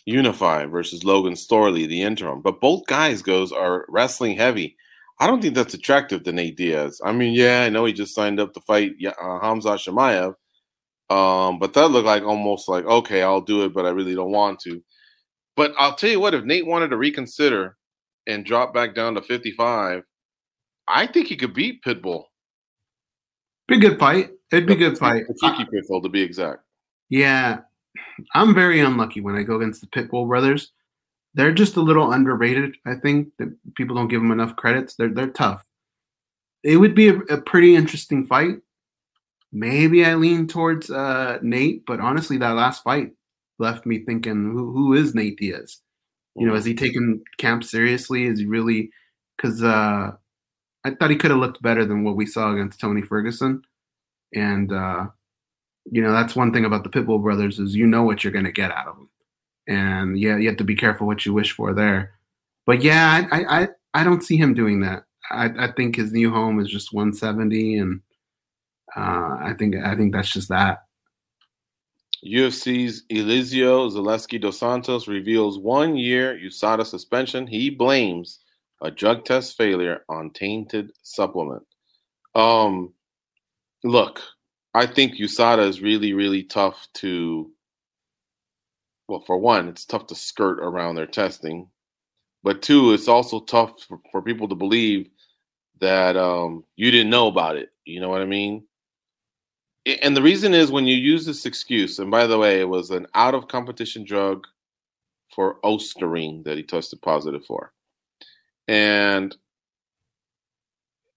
unify 0.05 0.65
versus 0.65 1.03
Logan 1.03 1.33
Storley, 1.33 1.87
the 1.87 2.01
interim. 2.01 2.41
But 2.41 2.61
both 2.61 2.85
guys 2.87 3.21
Goze 3.21 3.51
are 3.51 3.85
wrestling 3.89 4.37
heavy. 4.37 4.75
I 5.19 5.27
don't 5.27 5.41
think 5.41 5.53
that's 5.53 5.75
attractive 5.75 6.23
to 6.23 6.31
Nate 6.31 6.57
Diaz. 6.57 6.99
I 7.05 7.11
mean, 7.11 7.33
yeah, 7.33 7.63
I 7.63 7.69
know 7.69 7.85
he 7.85 7.93
just 7.93 8.15
signed 8.15 8.39
up 8.39 8.53
to 8.53 8.61
fight 8.61 8.93
uh, 9.05 9.11
Khamzat 9.11 9.87
Chimaev, 9.87 10.35
um, 11.15 11.59
but 11.59 11.73
that 11.73 11.89
looked 11.89 12.07
like 12.07 12.23
almost 12.23 12.67
like 12.67 12.85
okay, 12.85 13.21
I'll 13.21 13.41
do 13.41 13.63
it, 13.65 13.73
but 13.73 13.85
I 13.85 13.89
really 13.89 14.15
don't 14.15 14.31
want 14.31 14.59
to. 14.61 14.81
But 15.61 15.75
I'll 15.77 15.93
tell 15.93 16.09
you 16.09 16.19
what, 16.19 16.33
if 16.33 16.43
Nate 16.43 16.65
wanted 16.65 16.87
to 16.87 16.97
reconsider 16.97 17.77
and 18.25 18.43
drop 18.43 18.73
back 18.73 18.95
down 18.95 19.13
to 19.13 19.21
55, 19.21 20.01
I 20.87 21.05
think 21.05 21.27
he 21.27 21.35
could 21.35 21.53
beat 21.53 21.83
Pitbull. 21.83 22.23
Be 23.67 23.75
a 23.75 23.79
good 23.79 23.99
fight. 23.99 24.31
It'd 24.51 24.65
be 24.65 24.73
a 24.73 24.75
good 24.75 24.97
fight. 24.97 25.25
Kiki 25.39 25.65
Pitbull, 25.65 26.01
to 26.01 26.09
be 26.09 26.23
exact. 26.23 26.63
Yeah, 27.09 27.59
I'm 28.33 28.55
very 28.55 28.79
unlucky 28.79 29.21
when 29.21 29.35
I 29.35 29.43
go 29.43 29.57
against 29.57 29.81
the 29.81 29.87
Pitbull 29.87 30.27
brothers. 30.27 30.71
They're 31.35 31.53
just 31.53 31.75
a 31.75 31.81
little 31.81 32.11
underrated. 32.11 32.77
I 32.87 32.95
think 32.95 33.29
that 33.37 33.55
people 33.75 33.95
don't 33.95 34.07
give 34.07 34.21
them 34.21 34.31
enough 34.31 34.55
credits. 34.55 34.95
They're 34.95 35.13
they're 35.13 35.27
tough. 35.27 35.63
It 36.63 36.77
would 36.77 36.95
be 36.95 37.09
a, 37.09 37.17
a 37.19 37.39
pretty 37.39 37.75
interesting 37.75 38.25
fight. 38.25 38.55
Maybe 39.51 40.03
I 40.05 40.15
lean 40.15 40.47
towards 40.47 40.89
uh, 40.89 41.37
Nate, 41.43 41.85
but 41.85 41.99
honestly, 41.99 42.37
that 42.37 42.55
last 42.55 42.81
fight 42.81 43.11
left 43.61 43.85
me 43.85 43.99
thinking, 43.99 44.51
who, 44.51 44.73
who 44.73 44.93
is 44.93 45.15
Nate 45.15 45.37
Diaz? 45.37 45.79
You 46.35 46.47
know, 46.47 46.55
is 46.55 46.65
he 46.65 46.73
taking 46.73 47.21
camp 47.37 47.63
seriously? 47.63 48.25
Is 48.25 48.39
he 48.39 48.45
really? 48.45 48.89
Because 49.37 49.61
uh, 49.63 50.11
I 50.83 50.91
thought 50.91 51.09
he 51.09 51.17
could 51.17 51.31
have 51.31 51.39
looked 51.39 51.61
better 51.61 51.85
than 51.85 52.03
what 52.03 52.15
we 52.15 52.25
saw 52.25 52.53
against 52.53 52.79
Tony 52.79 53.01
Ferguson, 53.01 53.61
and 54.33 54.71
uh, 54.71 55.07
you 55.91 56.01
know 56.01 56.13
that's 56.13 56.35
one 56.35 56.53
thing 56.53 56.65
about 56.65 56.83
the 56.83 56.89
Pitbull 56.89 57.21
brothers 57.21 57.59
is 57.59 57.75
you 57.75 57.85
know 57.85 58.03
what 58.03 58.23
you're 58.23 58.33
going 58.33 58.45
to 58.45 58.51
get 58.51 58.71
out 58.71 58.87
of 58.87 58.95
them, 58.95 59.09
and 59.67 60.19
yeah, 60.19 60.37
you 60.37 60.47
have 60.47 60.57
to 60.57 60.63
be 60.63 60.75
careful 60.75 61.05
what 61.05 61.25
you 61.25 61.33
wish 61.33 61.51
for 61.51 61.73
there. 61.73 62.13
But 62.65 62.81
yeah, 62.81 63.27
I 63.31 63.61
I 63.61 63.67
I 63.93 64.03
don't 64.03 64.23
see 64.23 64.37
him 64.37 64.53
doing 64.53 64.79
that. 64.81 65.03
I, 65.29 65.49
I 65.57 65.71
think 65.71 65.95
his 65.95 66.11
new 66.11 66.31
home 66.31 66.59
is 66.59 66.69
just 66.69 66.93
170, 66.93 67.77
and 67.77 68.01
uh, 68.95 69.37
I 69.41 69.53
think 69.57 69.75
I 69.75 69.95
think 69.95 70.13
that's 70.13 70.31
just 70.31 70.49
that. 70.49 70.83
UFC's 72.25 73.03
Elizeu 73.09 73.89
Zaleski 73.91 74.39
dos 74.39 74.59
Santos 74.59 75.07
reveals 75.07 75.57
one 75.57 75.95
year 75.95 76.37
USADA 76.37 76.85
suspension. 76.85 77.47
He 77.47 77.69
blames 77.69 78.39
a 78.81 78.91
drug 78.91 79.25
test 79.25 79.57
failure 79.57 80.03
on 80.07 80.29
tainted 80.31 80.91
supplement. 81.01 81.63
Um, 82.35 82.93
look, 83.83 84.21
I 84.73 84.85
think 84.85 85.15
USADA 85.15 85.67
is 85.67 85.81
really, 85.81 86.13
really 86.13 86.43
tough 86.43 86.87
to. 86.95 87.51
Well, 89.07 89.21
for 89.21 89.37
one, 89.37 89.67
it's 89.67 89.85
tough 89.85 90.07
to 90.07 90.15
skirt 90.15 90.59
around 90.59 90.95
their 90.95 91.07
testing, 91.07 91.67
but 92.43 92.61
two, 92.61 92.93
it's 92.93 93.09
also 93.09 93.41
tough 93.41 93.73
for, 93.87 93.99
for 94.11 94.21
people 94.21 94.47
to 94.47 94.55
believe 94.55 95.09
that 95.81 96.15
um, 96.15 96.63
you 96.77 96.91
didn't 96.91 97.09
know 97.09 97.27
about 97.27 97.57
it. 97.57 97.69
You 97.83 97.99
know 97.99 98.07
what 98.09 98.21
I 98.21 98.25
mean? 98.25 98.63
And 99.85 100.15
the 100.15 100.21
reason 100.21 100.53
is 100.53 100.71
when 100.71 100.85
you 100.85 100.95
use 100.95 101.25
this 101.25 101.45
excuse, 101.45 101.97
and 101.97 102.11
by 102.11 102.27
the 102.27 102.37
way, 102.37 102.59
it 102.59 102.69
was 102.69 102.91
an 102.91 103.07
out 103.15 103.33
of 103.33 103.47
competition 103.47 104.03
drug 104.03 104.45
for 105.33 105.57
Ostarine 105.63 106.43
that 106.43 106.57
he 106.57 106.63
tested 106.63 107.01
positive 107.01 107.45
for. 107.45 107.73
And 108.67 109.35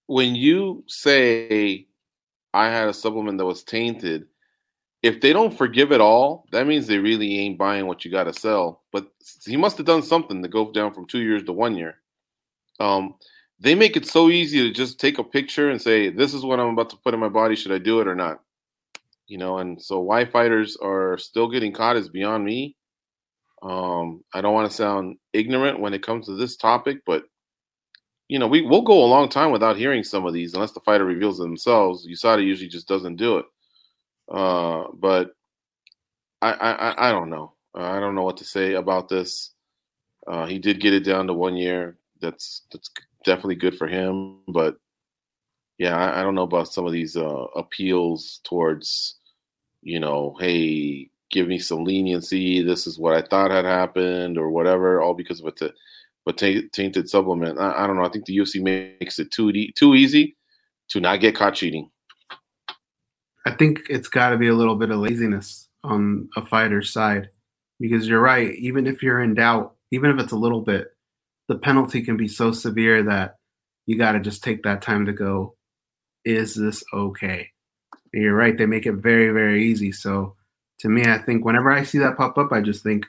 when 0.07 0.35
you 0.35 0.83
say 0.87 1.87
I 2.53 2.69
had 2.69 2.87
a 2.87 2.93
supplement 2.93 3.37
that 3.37 3.45
was 3.45 3.63
tainted, 3.63 4.25
if 5.03 5.21
they 5.21 5.33
don't 5.33 5.55
forgive 5.55 5.91
it 5.91 6.01
all, 6.01 6.47
that 6.51 6.65
means 6.65 6.87
they 6.87 6.97
really 6.97 7.37
ain't 7.39 7.59
buying 7.59 7.85
what 7.85 8.03
you 8.03 8.09
got 8.09 8.23
to 8.23 8.33
sell. 8.33 8.81
But 8.91 9.07
he 9.45 9.57
must 9.57 9.77
have 9.77 9.85
done 9.85 10.01
something 10.01 10.41
to 10.41 10.47
go 10.47 10.71
down 10.71 10.93
from 10.93 11.05
two 11.05 11.19
years 11.19 11.43
to 11.43 11.53
one 11.53 11.75
year. 11.75 11.97
Um, 12.79 13.15
they 13.59 13.75
make 13.75 13.95
it 13.95 14.07
so 14.07 14.29
easy 14.29 14.63
to 14.63 14.71
just 14.71 14.99
take 14.99 15.19
a 15.19 15.23
picture 15.23 15.69
and 15.69 15.81
say, 15.81 16.09
"This 16.09 16.33
is 16.33 16.43
what 16.43 16.59
I'm 16.59 16.69
about 16.69 16.89
to 16.89 16.97
put 16.97 17.13
in 17.13 17.19
my 17.19 17.29
body. 17.29 17.55
Should 17.55 17.71
I 17.71 17.77
do 17.77 18.01
it 18.01 18.07
or 18.07 18.15
not?" 18.15 18.41
You 19.27 19.37
know, 19.37 19.57
and 19.57 19.81
so 19.81 19.99
why 19.99 20.25
fighters 20.25 20.77
are 20.81 21.17
still 21.17 21.49
getting 21.49 21.73
caught 21.73 21.97
is 21.97 22.09
beyond 22.09 22.45
me. 22.45 22.75
Um, 23.63 24.23
I 24.33 24.41
don't 24.41 24.53
want 24.53 24.69
to 24.69 24.77
sound 24.77 25.17
ignorant 25.33 25.79
when 25.79 25.93
it 25.93 26.03
comes 26.03 26.27
to 26.27 26.35
this 26.35 26.55
topic, 26.55 26.99
but 27.05 27.23
you 28.27 28.39
know, 28.39 28.47
we 28.47 28.61
will 28.61 28.81
go 28.81 29.03
a 29.03 29.05
long 29.05 29.29
time 29.29 29.51
without 29.51 29.77
hearing 29.77 30.03
some 30.03 30.25
of 30.25 30.33
these 30.33 30.53
unless 30.53 30.71
the 30.71 30.79
fighter 30.81 31.05
reveals 31.05 31.37
themselves. 31.37 32.07
USADA 32.07 32.43
usually 32.43 32.69
just 32.69 32.87
doesn't 32.87 33.17
do 33.17 33.37
it. 33.37 33.45
Uh, 34.31 34.85
but 34.93 35.31
I, 36.41 36.51
I, 36.51 37.09
I 37.09 37.11
don't 37.11 37.29
know. 37.29 37.53
I 37.75 37.99
don't 37.99 38.15
know 38.15 38.23
what 38.23 38.37
to 38.37 38.45
say 38.45 38.73
about 38.73 39.09
this. 39.09 39.51
Uh, 40.27 40.45
he 40.45 40.57
did 40.57 40.79
get 40.79 40.93
it 40.93 41.03
down 41.03 41.27
to 41.27 41.33
one 41.33 41.55
year. 41.55 41.97
That's 42.21 42.63
that's 42.71 42.89
definitely 43.23 43.55
good 43.55 43.77
for 43.77 43.87
him. 43.87 44.39
But 44.47 44.77
yeah, 45.77 45.95
I, 45.95 46.19
I 46.19 46.23
don't 46.23 46.35
know 46.35 46.43
about 46.43 46.71
some 46.71 46.85
of 46.85 46.93
these 46.93 47.17
uh, 47.17 47.45
appeals 47.55 48.39
towards, 48.43 49.15
you 49.81 49.99
know, 49.99 50.35
hey, 50.39 51.09
give 51.31 51.47
me 51.47 51.59
some 51.59 51.83
leniency. 51.83 52.61
This 52.61 52.87
is 52.87 52.97
what 52.97 53.13
I 53.13 53.21
thought 53.21 53.51
had 53.51 53.65
happened, 53.65 54.37
or 54.37 54.49
whatever, 54.49 55.01
all 55.01 55.13
because 55.13 55.41
of 55.41 55.53
a 56.27 56.33
tainted 56.33 57.09
supplement. 57.09 57.59
I, 57.59 57.83
I, 57.83 57.87
don't 57.87 57.97
know. 57.97 58.05
I 58.05 58.09
think 58.09 58.25
the 58.25 58.37
UFC 58.37 58.61
makes 58.61 59.19
it 59.19 59.31
too 59.31 59.51
too 59.75 59.95
easy 59.95 60.35
to 60.89 60.99
not 60.99 61.19
get 61.19 61.35
caught 61.35 61.55
cheating. 61.55 61.89
I 63.45 63.51
think 63.51 63.81
it's 63.89 64.07
got 64.07 64.29
to 64.29 64.37
be 64.37 64.47
a 64.47 64.55
little 64.55 64.75
bit 64.75 64.89
of 64.89 64.97
laziness 64.97 65.69
on 65.83 66.29
a 66.35 66.43
fighter's 66.45 66.91
side 66.91 67.29
because 67.79 68.07
you're 68.07 68.21
right. 68.21 68.55
Even 68.55 68.87
if 68.87 69.03
you're 69.03 69.21
in 69.21 69.35
doubt, 69.35 69.75
even 69.91 70.09
if 70.09 70.19
it's 70.19 70.31
a 70.31 70.37
little 70.37 70.61
bit, 70.61 70.87
the 71.47 71.55
penalty 71.55 72.01
can 72.01 72.17
be 72.17 72.27
so 72.27 72.51
severe 72.51 73.03
that 73.03 73.35
you 73.85 73.97
got 73.97 74.13
to 74.13 74.19
just 74.19 74.43
take 74.43 74.63
that 74.63 74.81
time 74.81 75.05
to 75.05 75.13
go, 75.13 75.55
is 76.25 76.55
this 76.55 76.83
okay? 76.93 77.49
And 78.13 78.23
you're 78.23 78.35
right. 78.35 78.57
They 78.57 78.65
make 78.65 78.85
it 78.85 78.93
very, 78.93 79.29
very 79.31 79.63
easy. 79.63 79.91
So 79.91 80.35
to 80.79 80.89
me, 80.89 81.05
I 81.05 81.17
think 81.19 81.45
whenever 81.45 81.71
I 81.71 81.83
see 81.83 81.99
that 81.99 82.17
pop 82.17 82.37
up, 82.37 82.51
I 82.51 82.61
just 82.61 82.83
think 82.83 83.05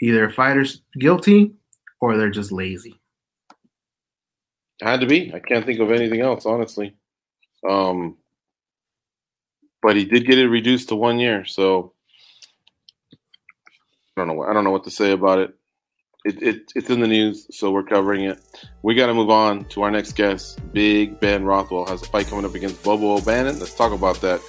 either 0.00 0.24
a 0.26 0.32
fighter's 0.32 0.82
guilty 0.98 1.52
or 2.00 2.16
they're 2.16 2.30
just 2.30 2.52
lazy. 2.52 3.00
Had 4.80 5.00
to 5.00 5.06
be. 5.06 5.32
I 5.32 5.38
can't 5.38 5.64
think 5.64 5.80
of 5.80 5.92
anything 5.92 6.20
else, 6.20 6.44
honestly. 6.44 6.94
Um, 7.68 8.16
but 9.80 9.96
he 9.96 10.04
did 10.04 10.26
get 10.26 10.38
it 10.38 10.48
reduced 10.48 10.88
to 10.88 10.96
one 10.96 11.20
year, 11.20 11.44
so 11.44 11.92
I 14.16 14.24
don't 14.24 14.28
know. 14.28 14.42
I 14.42 14.52
don't 14.52 14.64
know 14.64 14.70
what 14.70 14.84
to 14.84 14.90
say 14.90 15.12
about 15.12 15.38
it. 15.38 15.54
It, 16.24 16.40
it. 16.42 16.72
It's 16.76 16.88
in 16.88 17.00
the 17.00 17.08
news, 17.08 17.46
so 17.50 17.72
we're 17.72 17.82
covering 17.82 18.24
it. 18.24 18.40
We 18.82 18.94
got 18.94 19.06
to 19.06 19.14
move 19.14 19.30
on 19.30 19.64
to 19.70 19.82
our 19.82 19.90
next 19.90 20.12
guest. 20.12 20.60
Big 20.72 21.18
Ben 21.18 21.44
Rothwell 21.44 21.86
has 21.86 22.02
a 22.02 22.06
fight 22.06 22.28
coming 22.28 22.44
up 22.44 22.54
against 22.54 22.82
Bobo 22.84 23.16
O'Bannon. 23.16 23.58
Let's 23.58 23.74
talk 23.74 23.92
about 23.92 24.20
that 24.20 24.40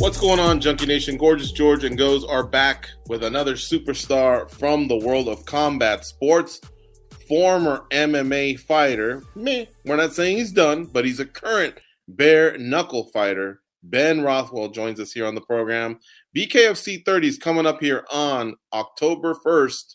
What's 0.00 0.18
going 0.18 0.40
on, 0.40 0.62
Junkie 0.62 0.86
Nation? 0.86 1.18
Gorgeous 1.18 1.52
George 1.52 1.84
and 1.84 1.96
Goze 1.96 2.24
are 2.24 2.42
back 2.42 2.88
with 3.08 3.22
another 3.22 3.52
superstar 3.52 4.50
from 4.50 4.88
the 4.88 4.96
world 4.96 5.28
of 5.28 5.44
combat 5.44 6.06
sports. 6.06 6.58
Former 7.30 7.84
MMA 7.92 8.58
fighter. 8.58 9.22
Meh, 9.36 9.66
we're 9.84 9.94
not 9.94 10.14
saying 10.14 10.38
he's 10.38 10.50
done, 10.50 10.86
but 10.86 11.04
he's 11.04 11.20
a 11.20 11.24
current 11.24 11.76
bare 12.08 12.58
knuckle 12.58 13.04
fighter. 13.12 13.62
Ben 13.84 14.22
Rothwell 14.22 14.70
joins 14.70 14.98
us 14.98 15.12
here 15.12 15.26
on 15.26 15.36
the 15.36 15.40
program. 15.40 16.00
BKFC 16.36 17.04
30 17.04 17.28
is 17.28 17.38
coming 17.38 17.66
up 17.66 17.78
here 17.78 18.04
on 18.10 18.56
October 18.72 19.36
1st. 19.46 19.94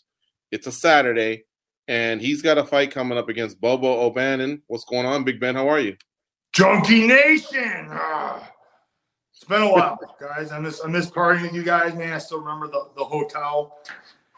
It's 0.50 0.66
a 0.66 0.72
Saturday, 0.72 1.44
and 1.88 2.22
he's 2.22 2.40
got 2.40 2.56
a 2.56 2.64
fight 2.64 2.90
coming 2.90 3.18
up 3.18 3.28
against 3.28 3.60
Bobo 3.60 4.00
O'Bannon. 4.00 4.62
What's 4.68 4.84
going 4.84 5.04
on, 5.04 5.22
Big 5.22 5.38
Ben? 5.38 5.56
How 5.56 5.68
are 5.68 5.78
you? 5.78 5.94
Junkie 6.54 7.06
Nation! 7.06 7.88
Ah. 7.90 8.50
It's 9.34 9.44
been 9.44 9.60
a 9.60 9.70
while, 9.70 9.98
guys. 10.18 10.52
I 10.52 10.58
miss 10.58 10.80
I 10.82 10.88
miss 10.88 11.10
partying 11.10 11.42
with 11.42 11.52
you 11.52 11.64
guys, 11.64 11.94
man. 11.94 12.14
I 12.14 12.18
still 12.18 12.40
remember 12.40 12.68
the, 12.68 12.88
the 12.96 13.04
hotel. 13.04 13.76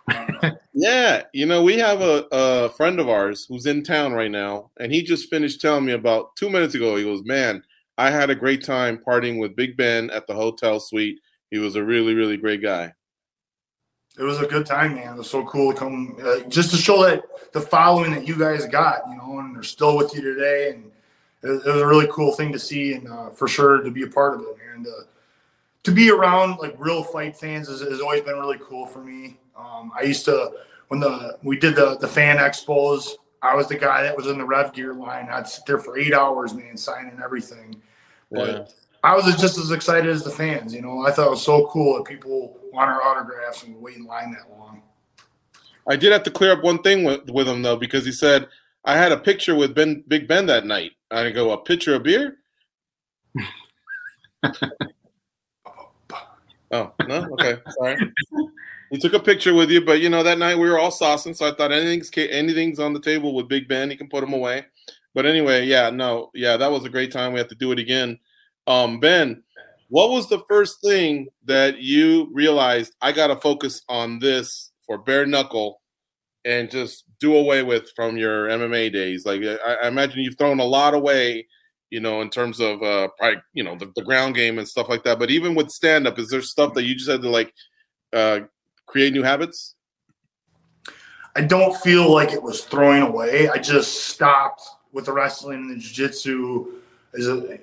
yeah, 0.81 1.25
you 1.33 1.45
know, 1.45 1.61
we 1.61 1.77
have 1.79 2.03
a, 2.03 2.25
a 2.31 2.69
friend 2.69 3.01
of 3.01 3.09
ours 3.09 3.47
who's 3.49 3.67
in 3.67 3.83
town 3.83 4.13
right 4.13 4.31
now, 4.31 4.71
and 4.79 4.93
he 4.93 5.03
just 5.03 5.29
finished 5.29 5.61
telling 5.61 5.85
me 5.85 5.93
about 5.93 6.37
two 6.37 6.49
minutes 6.49 6.77
ago. 6.77 6.95
He 6.95 7.03
goes, 7.03 7.25
Man, 7.25 7.65
I 7.97 8.13
had 8.13 8.31
a 8.31 8.35
great 8.37 8.63
time 8.63 9.01
partying 9.05 9.41
with 9.41 9.57
Big 9.57 9.77
Ben 9.77 10.09
at 10.11 10.29
the 10.29 10.35
hotel 10.35 10.79
suite. 10.79 11.19
He 11.51 11.59
was 11.59 11.75
a 11.75 11.83
really, 11.83 12.15
really 12.15 12.37
great 12.37 12.63
guy. 12.63 12.95
it 14.17 14.23
was 14.23 14.41
a 14.41 14.47
good 14.47 14.67
time, 14.67 14.95
man. 14.95 15.15
It 15.15 15.19
was 15.19 15.29
so 15.29 15.45
cool 15.47 15.73
to 15.73 15.79
come, 15.79 16.17
uh, 16.25 16.49
just 16.49 16.71
to 16.71 16.77
show 16.77 17.03
that 17.03 17.25
the 17.53 17.61
following 17.61 18.13
that 18.13 18.29
you 18.29 18.39
guys 18.39 18.65
got, 18.67 19.03
you 19.09 19.17
know, 19.17 19.41
and 19.41 19.57
they're 19.57 19.65
still 19.65 19.97
with 19.97 20.15
you 20.15 20.21
today, 20.21 20.71
and 20.75 20.93
it, 21.43 21.49
was 21.67 21.83
a 21.83 21.87
really 21.87 22.07
cool 22.09 22.37
thing 22.37 22.53
to 22.53 22.59
see, 22.59 22.93
and 22.93 23.09
uh, 23.09 23.31
for 23.31 23.49
sure 23.49 23.83
to 23.83 23.91
be 23.91 24.05
a 24.05 24.09
part 24.09 24.35
of 24.35 24.43
it, 24.43 24.57
and 24.75 24.87
uh, 24.87 24.91
to 25.83 25.91
be 25.91 26.09
around 26.09 26.59
like 26.59 26.77
real 26.79 27.03
fight 27.03 27.37
fans 27.37 27.67
has, 27.67 27.81
has 27.81 28.01
always 28.01 28.21
been 28.21 28.39
really 28.39 28.59
cool 28.63 28.87
for 28.87 29.03
me. 29.03 29.39
Um, 29.57 29.91
I 29.99 30.03
used 30.03 30.25
to 30.27 30.53
when 30.89 31.01
the 31.01 31.39
we 31.43 31.59
did 31.59 31.77
the 31.77 31.97
the 31.99 32.09
fan 32.09 32.39
expos. 32.39 33.11
I 33.41 33.55
was 33.55 33.69
the 33.69 33.77
guy 33.77 34.03
that 34.03 34.17
was 34.17 34.27
in 34.27 34.37
the 34.37 34.45
rev 34.45 34.73
gear 34.73 34.93
line. 34.95 35.29
I'd 35.31 35.47
sit 35.47 35.65
there 35.65 35.79
for 35.79 35.97
eight 35.97 36.13
hours, 36.13 36.55
man, 36.55 36.77
signing 36.77 37.21
everything. 37.23 37.81
But 38.33 38.49
Yeah. 38.49 38.67
I 39.05 39.15
was 39.15 39.27
just 39.37 39.59
as 39.59 39.71
excited 39.71 40.11
as 40.11 40.25
the 40.25 40.31
fans. 40.31 40.75
You 40.75 40.83
know, 40.83 41.07
I 41.07 41.13
thought 41.13 41.29
it 41.29 41.31
was 41.31 41.45
so 41.45 41.69
cool 41.69 41.97
that 41.97 42.05
people 42.05 42.59
want 42.73 42.91
our 42.91 43.01
autographs 43.01 43.63
and 43.63 43.81
wait 43.81 43.97
in 43.97 44.05
line 44.05 44.33
that 44.33 44.51
long. 44.51 44.83
I 45.89 45.95
did 45.95 46.11
have 46.13 46.25
to 46.25 46.33
clear 46.33 46.51
up 46.53 46.65
one 46.65 46.83
thing 46.83 47.05
with, 47.05 47.31
with 47.31 47.47
him 47.49 47.63
though, 47.63 47.77
because 47.77 48.05
he 48.05 48.11
said 48.11 48.49
I 48.85 48.97
had 48.97 49.13
a 49.13 49.17
picture 49.17 49.55
with 49.55 49.75
Ben 49.75 50.03
Big 50.09 50.27
Ben 50.27 50.47
that 50.47 50.67
night. 50.67 50.93
I 51.11 51.31
go, 51.31 51.53
a 51.53 51.59
picture 51.59 51.95
of 51.95 52.03
beer? 52.03 52.39
oh 56.73 56.93
no, 57.07 57.29
okay, 57.33 57.59
sorry. 57.79 57.97
He 58.91 58.99
took 58.99 59.13
a 59.13 59.21
picture 59.21 59.55
with 59.55 59.71
you, 59.71 59.85
but 59.85 60.01
you 60.01 60.09
know 60.09 60.23
that 60.23 60.39
night 60.39 60.59
we 60.59 60.69
were 60.69 60.79
all 60.79 60.91
saucing, 60.91 61.37
so 61.37 61.47
I 61.47 61.55
thought 61.55 61.73
anything's 61.73 62.11
anything's 62.17 62.79
on 62.79 62.93
the 62.93 63.01
table 63.01 63.35
with 63.35 63.49
Big 63.49 63.69
Ben. 63.69 63.91
He 63.91 63.97
can 63.97 64.09
put 64.09 64.21
them 64.21 64.33
away. 64.33 64.65
But 65.15 65.27
anyway, 65.27 65.67
yeah, 65.67 65.91
no, 65.91 66.31
yeah, 66.35 66.57
that 66.57 66.71
was 66.71 66.85
a 66.85 66.91
great 66.91 67.13
time. 67.13 67.33
We 67.33 67.39
have 67.39 67.49
to 67.49 67.55
do 67.55 67.73
it 67.73 67.79
again. 67.79 68.19
Um, 68.67 69.01
ben, 69.01 69.43
what 69.89 70.11
was 70.11 70.29
the 70.29 70.43
first 70.49 70.81
thing 70.83 71.29
that 71.45 71.79
you 71.79 72.29
realized 72.33 72.95
I 73.01 73.13
got 73.13 73.29
to 73.29 73.37
focus 73.37 73.83
on 73.89 74.19
this 74.19 74.73
for 74.87 74.99
bare 74.99 75.27
knuckle 75.27 75.81
and 76.45 76.71
just 76.71 77.05
do 77.21 77.37
away 77.37 77.63
with 77.63 77.91
from 77.97 78.17
your 78.17 78.47
MMA 78.47 78.93
days? 78.93 79.25
Like 79.27 79.43
I, 79.43 79.77
I 79.83 79.89
imagine 79.89 80.21
you've 80.21 80.39
thrown 80.39 80.61
a 80.61 80.65
lot 80.65 80.95
away, 80.95 81.47
you 81.91 82.01
know, 82.01 82.21
in 82.21 82.31
terms 82.31 82.61
of 82.61 82.83
uh, 82.83 83.09
probably 83.19 83.41
you 83.55 83.65
know 83.65 83.77
the, 83.77 83.91
the 83.97 84.05
ground 84.05 84.35
game 84.35 84.59
and 84.59 84.69
stuff 84.69 84.89
like 84.89 85.05
that. 85.05 85.19
But 85.19 85.31
even 85.31 85.55
with 85.55 85.71
stand 85.71 86.07
up, 86.07 86.19
is 86.19 86.29
there 86.29 86.43
stuff 86.43 86.75
that 86.75 86.85
you 86.85 86.95
just 86.95 87.11
had 87.11 87.23
to 87.23 87.31
like 87.31 87.53
uh, 88.13 88.41
create 88.89 89.13
new 89.13 89.23
habits? 89.23 89.77
I 91.37 91.43
don't 91.43 91.77
feel 91.77 92.13
like 92.13 92.33
it 92.33 92.43
was 92.43 92.65
throwing 92.65 93.03
away. 93.03 93.49
I 93.49 93.59
just 93.59 94.07
stopped 94.07 94.63
with 94.93 95.05
the 95.05 95.13
wrestling 95.13 95.59
and 95.59 95.71
the 95.71 95.77
jiu-jitsu. 95.77 96.73
Is 97.15 97.29
a 97.29 97.59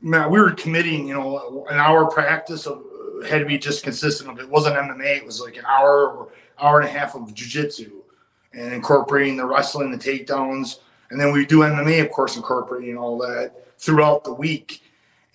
man, 0.00 0.30
we 0.30 0.40
were 0.40 0.50
committing, 0.50 1.06
you 1.06 1.14
know, 1.14 1.66
an 1.70 1.78
hour 1.78 2.10
practice 2.10 2.66
of 2.66 2.82
had 3.28 3.38
to 3.38 3.44
be 3.44 3.58
just 3.58 3.84
consistent. 3.84 4.30
Of 4.30 4.40
it 4.40 4.48
wasn't 4.48 4.76
MMA. 4.76 5.18
It 5.18 5.24
was 5.24 5.40
like 5.40 5.56
an 5.56 5.64
hour 5.66 6.08
or 6.08 6.28
hour 6.58 6.80
and 6.80 6.88
a 6.88 6.92
half 6.92 7.14
of 7.14 7.32
jiu-jitsu 7.32 8.02
and 8.52 8.72
incorporating 8.72 9.36
the 9.36 9.46
wrestling, 9.46 9.90
the 9.90 9.98
takedowns, 9.98 10.78
and 11.10 11.20
then 11.20 11.32
we 11.32 11.46
do 11.46 11.60
MMA, 11.60 12.04
of 12.04 12.10
course, 12.10 12.36
incorporating 12.36 12.96
all 12.96 13.18
that 13.18 13.52
throughout 13.78 14.24
the 14.24 14.32
week. 14.32 14.82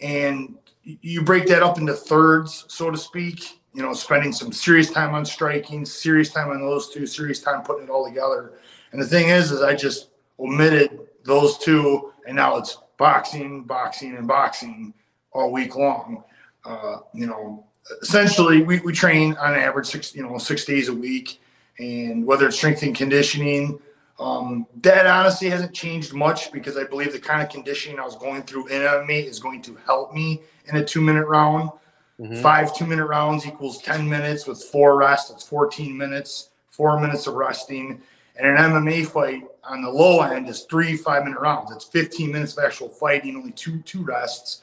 And 0.01 0.55
you 0.83 1.23
break 1.23 1.47
that 1.47 1.63
up 1.63 1.77
into 1.77 1.93
thirds, 1.93 2.65
so 2.67 2.91
to 2.91 2.97
speak. 2.97 3.59
You 3.73 3.81
know, 3.81 3.93
spending 3.93 4.31
some 4.31 4.51
serious 4.51 4.91
time 4.91 5.15
on 5.15 5.25
striking, 5.25 5.85
serious 5.85 6.31
time 6.31 6.49
on 6.49 6.59
those 6.61 6.89
two, 6.89 7.07
serious 7.07 7.39
time 7.41 7.63
putting 7.63 7.85
it 7.85 7.89
all 7.89 8.07
together. 8.07 8.53
And 8.91 9.01
the 9.01 9.05
thing 9.05 9.29
is, 9.29 9.51
is 9.51 9.61
I 9.61 9.75
just 9.75 10.09
omitted 10.39 10.99
those 11.23 11.57
two, 11.57 12.13
and 12.27 12.35
now 12.35 12.57
it's 12.57 12.77
boxing, 12.97 13.63
boxing, 13.63 14.15
and 14.15 14.27
boxing 14.27 14.93
all 15.31 15.51
week 15.51 15.75
long. 15.75 16.23
Uh, 16.63 16.97
you 17.13 17.25
know, 17.25 17.65
essentially, 18.01 18.61
we, 18.61 18.79
we 18.81 18.93
train 18.93 19.33
on 19.35 19.55
average 19.55 19.87
six, 19.87 20.15
you 20.15 20.23
know, 20.23 20.37
six 20.37 20.65
days 20.65 20.89
a 20.89 20.93
week, 20.93 21.41
and 21.79 22.25
whether 22.25 22.47
it's 22.47 22.57
strength 22.57 22.83
and 22.83 22.95
conditioning, 22.95 23.79
um, 24.19 24.67
that 24.81 25.07
honestly 25.07 25.49
hasn't 25.49 25.73
changed 25.73 26.13
much 26.13 26.51
because 26.51 26.77
I 26.77 26.83
believe 26.83 27.11
the 27.11 27.19
kind 27.19 27.41
of 27.41 27.49
conditioning 27.49 27.99
I 27.99 28.05
was 28.05 28.15
going 28.15 28.43
through 28.43 28.67
in 28.67 28.81
MMA 28.81 29.25
is 29.25 29.39
going 29.39 29.61
to 29.63 29.75
help 29.85 30.13
me 30.13 30.41
in 30.67 30.75
a 30.77 30.85
two 30.85 31.01
minute 31.01 31.25
round. 31.25 31.71
Mm-hmm. 32.19 32.41
Five 32.41 32.75
two 32.75 32.85
minute 32.85 33.05
rounds 33.05 33.45
equals 33.45 33.81
10 33.81 34.07
minutes 34.07 34.45
with 34.45 34.61
four 34.63 34.97
rests. 34.97 35.31
That's 35.31 35.47
14 35.47 35.97
minutes, 35.97 36.49
four 36.69 36.99
minutes 36.99 37.27
of 37.27 37.33
resting. 37.35 38.01
And 38.35 38.47
an 38.47 38.57
MMA 38.57 39.07
fight 39.07 39.43
on 39.63 39.81
the 39.81 39.89
low 39.89 40.21
end 40.21 40.47
is 40.47 40.61
three 40.61 40.95
five 40.95 41.23
minute 41.23 41.39
rounds. 41.39 41.71
It's 41.71 41.85
15 41.85 42.31
minutes 42.31 42.57
of 42.57 42.63
actual 42.63 42.89
fighting, 42.89 43.35
only 43.35 43.51
two 43.51 43.79
two 43.81 44.03
rests. 44.03 44.61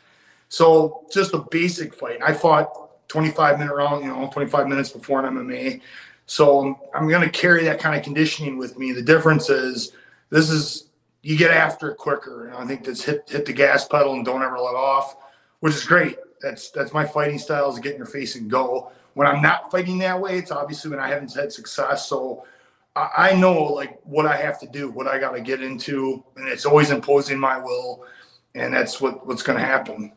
So 0.49 1.05
just 1.13 1.35
a 1.35 1.39
basic 1.51 1.95
fight. 1.95 2.21
I 2.23 2.33
fought 2.33 3.09
25 3.09 3.59
minute 3.59 3.75
round, 3.75 4.05
you 4.05 4.11
know, 4.11 4.29
25 4.33 4.69
minutes 4.69 4.91
before 4.91 5.25
an 5.25 5.35
MMA. 5.35 5.81
So 6.27 6.61
I'm, 6.61 6.77
I'm 6.95 7.09
going 7.09 7.23
to 7.23 7.31
carry 7.31 7.65
that 7.65 7.81
kind 7.81 7.97
of 7.97 8.05
conditioning 8.05 8.57
with 8.57 8.79
me. 8.79 8.93
The 8.93 9.03
difference 9.03 9.51
is 9.51 9.93
this 10.31 10.51
is 10.51 10.87
you 11.23 11.37
get 11.37 11.51
after 11.51 11.91
it 11.91 11.97
quicker. 11.97 12.49
And 12.49 12.57
I 12.57 12.67
think 12.67 12.85
that's 12.85 13.03
hit 13.03 13.29
hit 13.29 13.47
the 13.47 13.53
gas 13.53 13.87
pedal 13.87 14.15
and 14.15 14.25
don't 14.25 14.43
ever 14.43 14.59
let 14.59 14.75
off, 14.75 15.17
which 15.59 15.75
is 15.75 15.85
great. 15.85 16.17
That's 16.41 16.71
that's 16.71 16.93
my 16.93 17.05
fighting 17.05 17.39
style 17.39 17.71
is 17.71 17.79
get 17.79 17.93
in 17.93 17.99
your 17.99 18.07
face 18.07 18.37
and 18.37 18.51
go. 18.51 18.91
When 19.15 19.27
I'm 19.27 19.43
not 19.43 19.71
fighting 19.71 19.99
that 19.99 20.21
way, 20.21 20.39
it's 20.39 20.51
obviously 20.51 20.91
when 20.91 21.01
I 21.01 21.09
haven't 21.09 21.35
had 21.35 21.53
success. 21.53 22.09
So 22.09 22.45
I, 22.97 23.11
I 23.17 23.35
know 23.35 23.63
like 23.65 23.99
what 24.05 24.27
I 24.27 24.37
have 24.37 24.59
to 24.61 24.67
do, 24.67 24.91
what 24.91 25.07
I 25.07 25.19
got 25.19 25.33
to 25.33 25.41
get 25.41 25.63
into, 25.63 26.25
and 26.37 26.49
it's 26.49 26.67
always 26.67 26.91
imposing 26.91 27.39
my 27.39 27.59
will, 27.59 28.05
and 28.55 28.73
that's 28.73 29.01
what 29.01 29.27
what's 29.27 29.43
going 29.43 29.59
to 29.59 29.65
happen. 29.65 30.13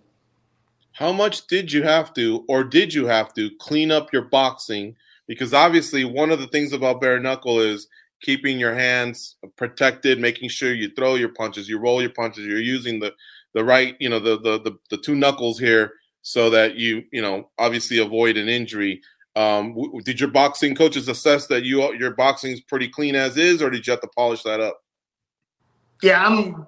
How 0.93 1.11
much 1.11 1.47
did 1.47 1.71
you 1.71 1.83
have 1.83 2.13
to, 2.13 2.45
or 2.47 2.63
did 2.63 2.93
you 2.93 3.07
have 3.07 3.33
to, 3.33 3.49
clean 3.59 3.91
up 3.91 4.13
your 4.13 4.21
boxing? 4.23 4.95
Because 5.27 5.53
obviously, 5.53 6.05
one 6.05 6.29
of 6.29 6.39
the 6.39 6.47
things 6.47 6.71
about 6.71 7.01
bare 7.01 7.19
knuckle 7.19 7.59
is 7.59 7.87
keeping 8.21 8.59
your 8.59 8.75
hands 8.75 9.35
protected, 9.55 10.19
making 10.19 10.49
sure 10.49 10.73
you 10.73 10.89
throw 10.95 11.15
your 11.15 11.29
punches, 11.29 11.67
you 11.67 11.79
roll 11.79 12.01
your 12.01 12.11
punches, 12.11 12.45
you're 12.45 12.59
using 12.59 12.99
the 12.99 13.13
the 13.53 13.63
right, 13.63 13.95
you 13.99 14.09
know, 14.09 14.19
the 14.19 14.39
the 14.39 14.59
the, 14.61 14.77
the 14.89 14.97
two 14.97 15.15
knuckles 15.15 15.59
here, 15.59 15.93
so 16.23 16.49
that 16.49 16.75
you 16.75 17.03
you 17.11 17.21
know 17.21 17.49
obviously 17.59 17.99
avoid 17.99 18.35
an 18.37 18.49
injury. 18.49 19.01
Um, 19.35 19.75
w- 19.75 20.01
did 20.01 20.19
your 20.19 20.29
boxing 20.29 20.73
coaches 20.73 21.07
assess 21.07 21.45
that 21.47 21.63
you 21.63 21.93
your 21.93 22.15
boxing's 22.15 22.61
pretty 22.61 22.87
clean 22.87 23.15
as 23.15 23.37
is, 23.37 23.61
or 23.61 23.69
did 23.69 23.85
you 23.85 23.91
have 23.91 24.01
to 24.01 24.07
polish 24.07 24.41
that 24.43 24.59
up? 24.59 24.83
Yeah, 26.01 26.25
I'm 26.25 26.65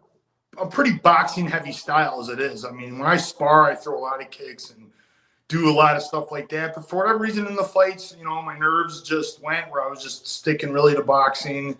a 0.57 0.65
pretty 0.65 0.93
boxing 0.93 1.47
heavy 1.47 1.71
style 1.71 2.21
as 2.21 2.29
it 2.29 2.39
is. 2.39 2.63
I 2.63 2.71
mean, 2.71 2.99
when 2.99 3.07
I 3.07 3.17
spar, 3.17 3.69
I 3.69 3.75
throw 3.75 3.97
a 3.97 3.99
lot 3.99 4.21
of 4.21 4.29
kicks 4.29 4.71
and 4.71 4.91
do 5.47 5.69
a 5.69 5.73
lot 5.73 5.95
of 5.95 6.01
stuff 6.01 6.31
like 6.31 6.49
that. 6.49 6.75
But 6.75 6.89
for 6.89 6.97
whatever 6.97 7.19
reason 7.19 7.45
in 7.47 7.55
the 7.55 7.63
fights, 7.63 8.15
you 8.17 8.25
know, 8.25 8.41
my 8.41 8.57
nerves 8.57 9.01
just 9.01 9.41
went 9.41 9.69
where 9.69 9.83
I 9.83 9.89
was 9.89 10.01
just 10.01 10.27
sticking 10.27 10.71
really 10.71 10.95
to 10.95 11.03
boxing, 11.03 11.77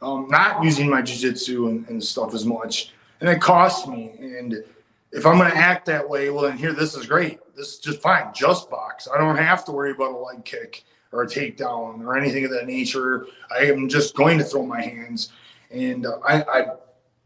um, 0.00 0.28
not 0.28 0.62
using 0.64 0.88
my 0.88 1.02
jiu-jitsu 1.02 1.68
and, 1.68 1.88
and 1.88 2.02
stuff 2.02 2.34
as 2.34 2.44
much. 2.44 2.92
And 3.20 3.28
it 3.28 3.40
cost 3.40 3.88
me. 3.88 4.12
And 4.18 4.64
if 5.12 5.26
I'm 5.26 5.36
going 5.36 5.50
to 5.50 5.56
act 5.56 5.86
that 5.86 6.08
way, 6.08 6.30
well, 6.30 6.44
then 6.44 6.56
here, 6.56 6.72
this 6.72 6.96
is 6.96 7.06
great. 7.06 7.38
This 7.54 7.74
is 7.74 7.78
just 7.78 8.00
fine. 8.00 8.32
Just 8.34 8.70
box. 8.70 9.06
I 9.12 9.18
don't 9.18 9.36
have 9.36 9.64
to 9.66 9.72
worry 9.72 9.90
about 9.92 10.12
a 10.12 10.16
leg 10.16 10.44
kick 10.44 10.84
or 11.12 11.22
a 11.22 11.26
takedown 11.26 12.00
or 12.00 12.16
anything 12.16 12.44
of 12.46 12.50
that 12.52 12.66
nature. 12.66 13.26
I 13.54 13.64
am 13.64 13.88
just 13.88 14.16
going 14.16 14.38
to 14.38 14.44
throw 14.44 14.64
my 14.64 14.80
hands. 14.80 15.28
And 15.70 16.06
uh, 16.06 16.18
I, 16.26 16.42
I 16.42 16.66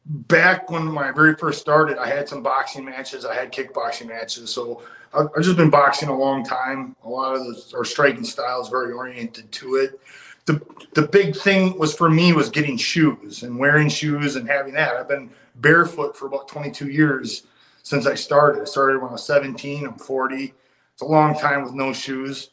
back 0.05 0.69
when 0.69 0.99
I 0.99 1.13
very 1.13 1.37
first 1.37 1.61
started, 1.61 1.97
I 1.99 2.09
had 2.09 2.29
some 2.29 2.43
boxing 2.43 2.85
matches. 2.85 3.25
I 3.25 3.35
had 3.35 3.53
kickboxing 3.53 4.09
matches. 4.09 4.51
So 4.51 4.83
I've, 5.15 5.29
I've 5.37 5.45
just 5.45 5.57
been 5.57 5.71
boxing 5.71 6.09
a 6.09 6.17
long 6.17 6.45
time. 6.45 6.97
A 7.05 7.09
lot 7.09 7.37
of 7.37 7.43
the, 7.43 7.77
our 7.77 7.85
striking 7.85 8.25
style 8.25 8.61
is 8.63 8.69
very 8.69 8.93
oriented 8.93 9.51
to 9.53 9.77
it. 9.77 10.01
The, 10.47 10.61
the 10.95 11.03
big 11.03 11.37
thing 11.37 11.79
was 11.79 11.95
for 11.95 12.09
me 12.09 12.33
was 12.33 12.51
getting 12.51 12.77
shoes 12.77 13.45
and 13.45 13.59
wearing 13.59 13.89
shoes 13.89 14.35
and 14.35 14.49
having 14.49 14.75
that. 14.75 14.97
I've 14.97 15.09
been 15.09 15.31
barefoot 15.57 16.17
for 16.17 16.27
about 16.27 16.49
22 16.49 16.89
years 16.89 17.45
since 17.87 18.05
I 18.05 18.17
started. 18.17 18.63
I 18.63 18.65
started 18.65 19.01
when 19.01 19.11
I 19.11 19.13
was 19.13 19.25
17. 19.25 19.87
I'm 19.87 19.95
40. 19.95 20.53
It's 20.93 21.03
a 21.03 21.05
long 21.05 21.39
time 21.39 21.63
with 21.63 21.73
no 21.73 21.93
shoes. 21.93 22.51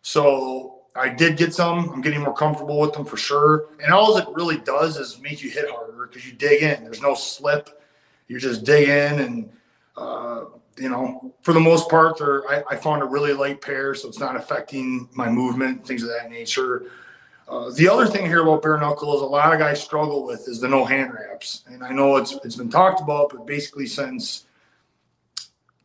So 0.00 0.78
I 0.96 1.10
did 1.10 1.36
get 1.36 1.52
some. 1.52 1.90
I'm 1.90 2.00
getting 2.00 2.22
more 2.22 2.32
comfortable 2.32 2.80
with 2.80 2.94
them 2.94 3.04
for 3.04 3.18
sure. 3.18 3.66
And 3.84 3.92
all 3.92 4.16
it 4.16 4.26
really 4.32 4.56
does 4.56 4.96
is 4.96 5.20
make 5.20 5.42
you 5.42 5.50
hit 5.50 5.70
harder 5.70 6.06
because 6.06 6.26
you 6.26 6.32
dig 6.32 6.62
in. 6.62 6.82
There's 6.82 7.02
no 7.02 7.14
slip. 7.14 7.82
You 8.26 8.40
just 8.40 8.64
dig 8.64 8.88
in, 8.88 9.20
and 9.20 9.50
uh, 9.98 10.44
you 10.78 10.88
know, 10.88 11.34
for 11.42 11.52
the 11.52 11.60
most 11.60 11.90
part, 11.90 12.16
they're, 12.16 12.48
I, 12.48 12.62
I 12.70 12.76
found 12.76 13.02
a 13.02 13.04
really 13.04 13.34
light 13.34 13.60
pair, 13.60 13.94
so 13.94 14.08
it's 14.08 14.20
not 14.20 14.34
affecting 14.34 15.10
my 15.12 15.28
movement, 15.28 15.86
things 15.86 16.02
of 16.02 16.08
that 16.08 16.30
nature. 16.30 16.90
Uh, 17.48 17.70
the 17.72 17.86
other 17.86 18.06
thing 18.06 18.24
here 18.24 18.42
about 18.42 18.62
bare 18.62 18.78
knuckle 18.78 19.14
is 19.14 19.20
a 19.20 19.26
lot 19.26 19.52
of 19.52 19.58
guys 19.58 19.82
struggle 19.82 20.24
with 20.24 20.48
is 20.48 20.58
the 20.58 20.68
no 20.68 20.86
hand 20.86 21.12
wraps, 21.12 21.64
and 21.66 21.84
I 21.84 21.90
know 21.90 22.16
it's 22.16 22.32
it's 22.44 22.56
been 22.56 22.70
talked 22.70 23.02
about, 23.02 23.28
but 23.28 23.46
basically 23.46 23.86
since 23.86 24.46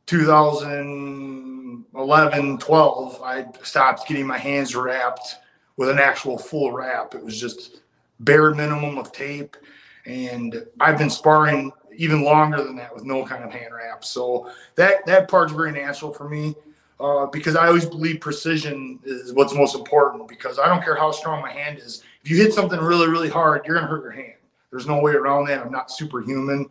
2011, 0.08 2.58
12, 2.58 3.22
I 3.24 3.46
stopped 3.64 4.08
getting 4.08 4.28
my 4.28 4.38
hands 4.38 4.76
wrapped 4.76 5.38
with 5.78 5.90
an 5.90 6.00
actual 6.00 6.38
full 6.38 6.72
wrap. 6.72 7.16
It 7.16 7.24
was 7.24 7.40
just 7.40 7.82
bare 8.20 8.54
minimum 8.54 8.98
of 8.98 9.12
tape. 9.12 9.58
And 10.06 10.66
I've 10.80 10.98
been 10.98 11.10
sparring 11.10 11.72
even 11.96 12.24
longer 12.24 12.64
than 12.64 12.76
that 12.76 12.94
with 12.94 13.06
no 13.06 13.26
kind 13.26 13.44
of 13.44 13.52
hand 13.52 13.74
wrap. 13.74 14.04
So 14.06 14.52
that, 14.76 15.06
that 15.08 15.28
part's 15.28 15.52
very 15.54 15.72
natural 15.72 16.12
for 16.14 16.30
me. 16.30 16.56
uh, 17.00 17.26
because 17.26 17.56
I 17.56 17.68
always 17.68 17.86
believe 17.86 18.22
precision 18.22 19.00
is 19.04 19.34
what's 19.34 19.54
most 19.54 19.76
important. 19.76 20.28
Because 20.28 20.60
I 20.60 20.68
don't 20.68 20.84
care 20.84 20.96
how 20.96 21.12
strong 21.12 21.42
my 21.42 21.52
hand 21.52 21.80
is, 21.80 22.04
if 22.24 22.30
you 22.30 22.38
hit 22.38 22.54
something 22.54 22.80
really, 22.80 23.08
really 23.08 23.30
hard, 23.30 23.66
you're 23.66 23.76
gonna 23.76 23.88
hurt 23.88 24.04
your 24.04 24.12
hand. 24.12 24.34
There's 24.72 24.88
no 24.88 25.00
way 25.02 25.14
around 25.14 25.48
that. 25.48 25.66
I'm 25.66 25.72
not 25.72 25.92
superhuman. 25.92 26.70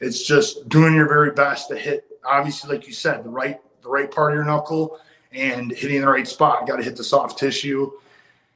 It's 0.00 0.22
just 0.22 0.68
doing 0.68 0.94
your 0.94 1.08
very 1.08 1.30
best 1.30 1.68
to 1.68 1.76
hit. 1.76 2.06
Obviously, 2.24 2.74
like 2.74 2.86
you 2.86 2.92
said, 2.92 3.22
the 3.22 3.28
right 3.28 3.60
the 3.82 3.88
right 3.88 4.10
part 4.10 4.32
of 4.32 4.36
your 4.36 4.44
knuckle 4.44 4.98
and 5.32 5.72
hitting 5.72 6.00
the 6.00 6.06
right 6.06 6.26
spot. 6.26 6.66
Got 6.66 6.76
to 6.76 6.82
hit 6.82 6.96
the 6.96 7.04
soft 7.04 7.38
tissue, 7.38 7.90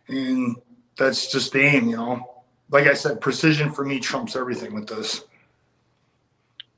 and 0.09 0.57
that's 0.97 1.31
just 1.31 1.53
the 1.53 1.61
aim. 1.61 1.89
You 1.89 1.97
know, 1.97 2.43
like 2.71 2.87
I 2.87 2.95
said, 2.95 3.21
precision 3.21 3.73
for 3.73 3.85
me 3.85 4.01
trumps 4.01 4.37
everything 4.37 4.75
with 4.75 4.87
this. 4.87 5.25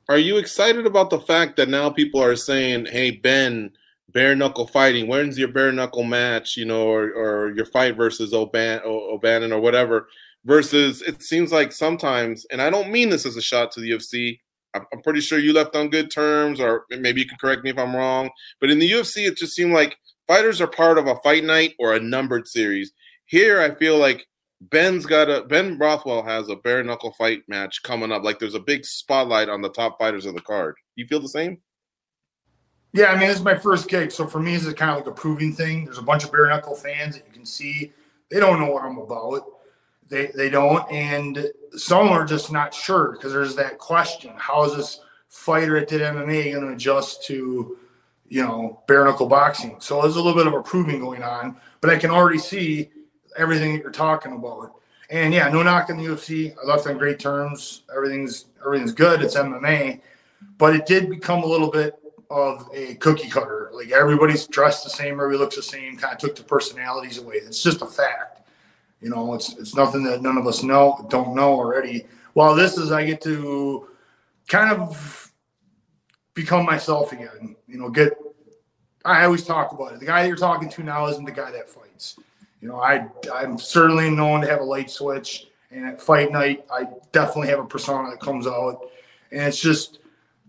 Are 0.07 0.17
you 0.17 0.37
excited 0.37 0.85
about 0.85 1.11
the 1.11 1.19
fact 1.19 1.55
that 1.57 1.69
now 1.69 1.89
people 1.89 2.21
are 2.21 2.35
saying, 2.35 2.87
"Hey, 2.87 3.11
Ben, 3.11 3.71
bare 4.11 4.35
knuckle 4.35 4.67
fighting. 4.67 5.07
When's 5.07 5.37
your 5.37 5.49
bare 5.49 5.71
knuckle 5.71 6.03
match? 6.03 6.57
You 6.57 6.65
know, 6.65 6.87
or, 6.87 7.11
or 7.11 7.55
your 7.55 7.65
fight 7.65 7.95
versus 7.95 8.33
Oban 8.33 8.81
O'Bannon 8.83 9.53
or 9.53 9.59
whatever." 9.59 10.07
Versus, 10.45 11.01
it 11.01 11.21
seems 11.21 11.51
like 11.51 11.73
sometimes, 11.73 12.45
and 12.49 12.61
I 12.61 12.69
don't 12.69 12.89
mean 12.89 13.09
this 13.09 13.25
as 13.25 13.35
a 13.35 13.41
shot 13.41 13.73
to 13.73 13.81
the 13.81 13.91
UFC. 13.91 14.39
I'm, 14.73 15.01
pretty 15.03 15.21
sure 15.21 15.39
you 15.39 15.53
left 15.53 15.75
on 15.75 15.89
good 15.89 16.11
terms, 16.11 16.59
or 16.59 16.85
maybe 16.89 17.21
you 17.21 17.27
can 17.27 17.37
correct 17.39 17.63
me 17.63 17.71
if 17.71 17.77
I'm 17.77 17.95
wrong. 17.95 18.29
But 18.59 18.69
in 18.69 18.79
the 18.79 18.89
UFC, 18.89 19.27
it 19.27 19.37
just 19.37 19.55
seemed 19.55 19.73
like 19.73 19.97
fighters 20.27 20.61
are 20.61 20.67
part 20.67 20.97
of 20.97 21.07
a 21.07 21.15
fight 21.23 21.43
night 21.43 21.75
or 21.79 21.93
a 21.93 21.99
numbered 21.99 22.47
series. 22.47 22.91
Here, 23.25 23.61
I 23.61 23.73
feel 23.75 23.97
like 23.97 24.27
Ben's 24.61 25.05
got 25.05 25.29
a 25.29 25.43
Ben 25.43 25.77
Rothwell 25.77 26.23
has 26.23 26.49
a 26.49 26.55
bare 26.55 26.83
knuckle 26.83 27.13
fight 27.17 27.43
match 27.47 27.81
coming 27.83 28.11
up. 28.11 28.23
Like 28.23 28.39
there's 28.39 28.55
a 28.55 28.59
big 28.59 28.85
spotlight 28.85 29.49
on 29.49 29.61
the 29.61 29.69
top 29.69 29.97
fighters 29.97 30.25
of 30.25 30.35
the 30.35 30.41
card. 30.41 30.75
You 30.95 31.07
feel 31.07 31.21
the 31.21 31.29
same? 31.29 31.59
Yeah, 32.91 33.05
I 33.05 33.17
mean, 33.17 33.27
this 33.27 33.37
is 33.37 33.43
my 33.43 33.55
first 33.55 33.87
gig, 33.87 34.11
so 34.11 34.25
for 34.25 34.39
me, 34.39 34.55
it's 34.55 34.65
kind 34.73 34.91
of 34.91 34.97
like 34.97 35.05
a 35.05 35.11
proving 35.11 35.53
thing. 35.53 35.85
There's 35.85 35.99
a 35.99 36.03
bunch 36.03 36.23
of 36.23 36.31
bare 36.31 36.47
knuckle 36.47 36.75
fans 36.75 37.15
that 37.15 37.25
you 37.27 37.31
can 37.31 37.45
see. 37.45 37.93
They 38.31 38.39
don't 38.39 38.59
know 38.59 38.71
what 38.71 38.83
I'm 38.83 38.97
about. 38.97 39.43
They 40.09 40.27
they 40.35 40.49
don't, 40.49 40.89
and 40.91 41.51
some 41.75 42.09
are 42.09 42.25
just 42.25 42.51
not 42.51 42.73
sure 42.73 43.11
because 43.11 43.31
there's 43.31 43.55
that 43.55 43.77
question: 43.77 44.33
How 44.35 44.65
is 44.65 44.75
this 44.75 45.01
fighter 45.27 45.79
that 45.79 45.87
did 45.87 46.01
MMA 46.01 46.51
going 46.51 46.65
to 46.65 46.73
adjust 46.73 47.23
to, 47.25 47.77
you 48.27 48.41
know, 48.41 48.81
bare 48.87 49.05
knuckle 49.05 49.27
boxing? 49.27 49.77
So 49.79 50.01
there's 50.01 50.15
a 50.15 50.21
little 50.21 50.33
bit 50.33 50.47
of 50.47 50.53
a 50.53 50.63
proving 50.63 50.99
going 50.99 51.21
on, 51.21 51.57
but 51.79 51.91
I 51.91 51.97
can 51.97 52.09
already 52.09 52.39
see 52.39 52.89
everything 53.37 53.73
that 53.73 53.83
you're 53.83 53.91
talking 53.91 54.33
about. 54.33 54.73
And 55.11 55.33
yeah, 55.33 55.47
no 55.49 55.61
knock 55.63 55.89
on 55.89 55.97
the 55.97 56.05
UFC. 56.05 56.55
I 56.61 56.67
left 56.67 56.87
on 56.87 56.97
great 56.97 57.19
terms. 57.19 57.83
Everything's 57.95 58.45
everything's 58.65 58.93
good. 58.93 59.21
It's 59.21 59.35
MMA, 59.35 60.01
but 60.57 60.75
it 60.75 60.87
did 60.87 61.09
become 61.09 61.43
a 61.43 61.47
little 61.47 61.69
bit 61.69 61.95
of 62.31 62.67
a 62.73 62.95
cookie 62.95 63.29
cutter. 63.29 63.69
Like 63.73 63.91
everybody's 63.91 64.47
dressed 64.47 64.83
the 64.83 64.89
same, 64.89 65.13
everybody 65.13 65.37
looks 65.37 65.55
the 65.55 65.63
same. 65.63 65.97
Kind 65.97 66.13
of 66.13 66.19
took 66.19 66.35
the 66.35 66.43
personalities 66.43 67.17
away. 67.17 67.35
It's 67.35 67.61
just 67.61 67.81
a 67.81 67.85
fact. 67.85 68.38
You 69.01 69.09
know, 69.09 69.33
it's 69.33 69.53
it's 69.57 69.75
nothing 69.75 70.03
that 70.03 70.21
none 70.21 70.37
of 70.37 70.47
us 70.47 70.63
know 70.63 71.05
don't 71.09 71.35
know 71.35 71.53
already. 71.53 72.05
While 72.33 72.55
this 72.55 72.77
is, 72.77 72.91
I 72.91 73.05
get 73.05 73.21
to 73.21 73.87
kind 74.47 74.71
of 74.71 75.31
become 76.33 76.65
myself 76.65 77.11
again. 77.11 77.55
You 77.67 77.77
know, 77.79 77.89
get. 77.89 78.13
I 79.05 79.23
always 79.23 79.45
talk 79.45 79.71
about 79.71 79.93
it. 79.93 79.99
The 79.99 80.05
guy 80.05 80.25
you're 80.25 80.35
talking 80.35 80.69
to 80.69 80.83
now 80.83 81.07
isn't 81.07 81.23
the 81.23 81.31
guy 81.31 81.51
that 81.51 81.69
fights. 81.69 82.19
You 82.61 82.67
know, 82.67 82.81
I 82.81 83.07
I'm 83.33 83.57
certainly 83.57 84.09
known 84.09 84.41
to 84.41 84.47
have 84.47 84.59
a 84.59 84.63
light 84.63 84.91
switch, 84.91 85.47
and 85.71 85.85
at 85.85 86.01
fight 86.01 86.31
night, 86.31 86.65
I 86.71 86.87
definitely 87.13 87.47
have 87.47 87.59
a 87.59 87.65
persona 87.65 88.09
that 88.09 88.19
comes 88.19 88.47
out, 88.47 88.89
and 89.31 89.41
it's 89.41 89.61
just 89.61 89.99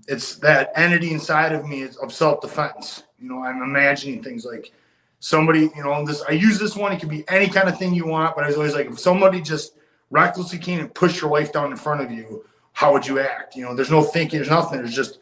it's 0.09 0.37
that 0.37 0.73
entity 0.75 1.13
inside 1.13 1.53
of 1.53 1.69
me 1.69 1.83
is 1.83 1.97
of 1.99 2.13
self 2.13 2.41
defense. 2.41 3.05
You 3.21 3.29
know, 3.29 3.45
I'm 3.45 3.63
imagining 3.63 4.25
things 4.25 4.45
like 4.45 4.73
somebody, 5.21 5.71
you 5.77 5.85
know, 5.85 6.05
this 6.05 6.23
I 6.23 6.33
use 6.33 6.59
this 6.59 6.75
one. 6.75 6.93
It 6.93 6.99
could 6.99 7.09
be 7.09 7.25
any 7.29 7.49
kind 7.49 7.69
of 7.69 7.79
thing 7.79 7.95
you 7.95 8.07
want, 8.07 8.35
but 8.35 8.45
I 8.45 8.49
was 8.49 8.57
always 8.57 8.75
like, 8.75 8.87
if 8.87 8.99
somebody 8.99 9.41
just 9.41 9.75
recklessly 10.11 10.59
came 10.59 10.81
and 10.81 10.93
pushed 10.93 11.21
your 11.21 11.31
wife 11.31 11.53
down 11.53 11.71
in 11.71 11.77
front 11.77 12.01
of 12.01 12.11
you, 12.11 12.45
how 12.73 12.93
would 12.93 13.07
you 13.07 13.21
act? 13.21 13.55
You 13.55 13.65
know, 13.65 13.75
there's 13.75 13.91
no 13.91 14.03
thinking, 14.03 14.39
there's 14.39 14.51
nothing. 14.51 14.79
There's 14.79 14.95
just 14.95 15.21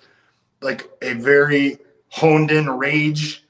like 0.62 0.88
a 1.03 1.12
very 1.12 1.78
honed 2.09 2.51
in 2.51 2.70
rage 2.70 3.44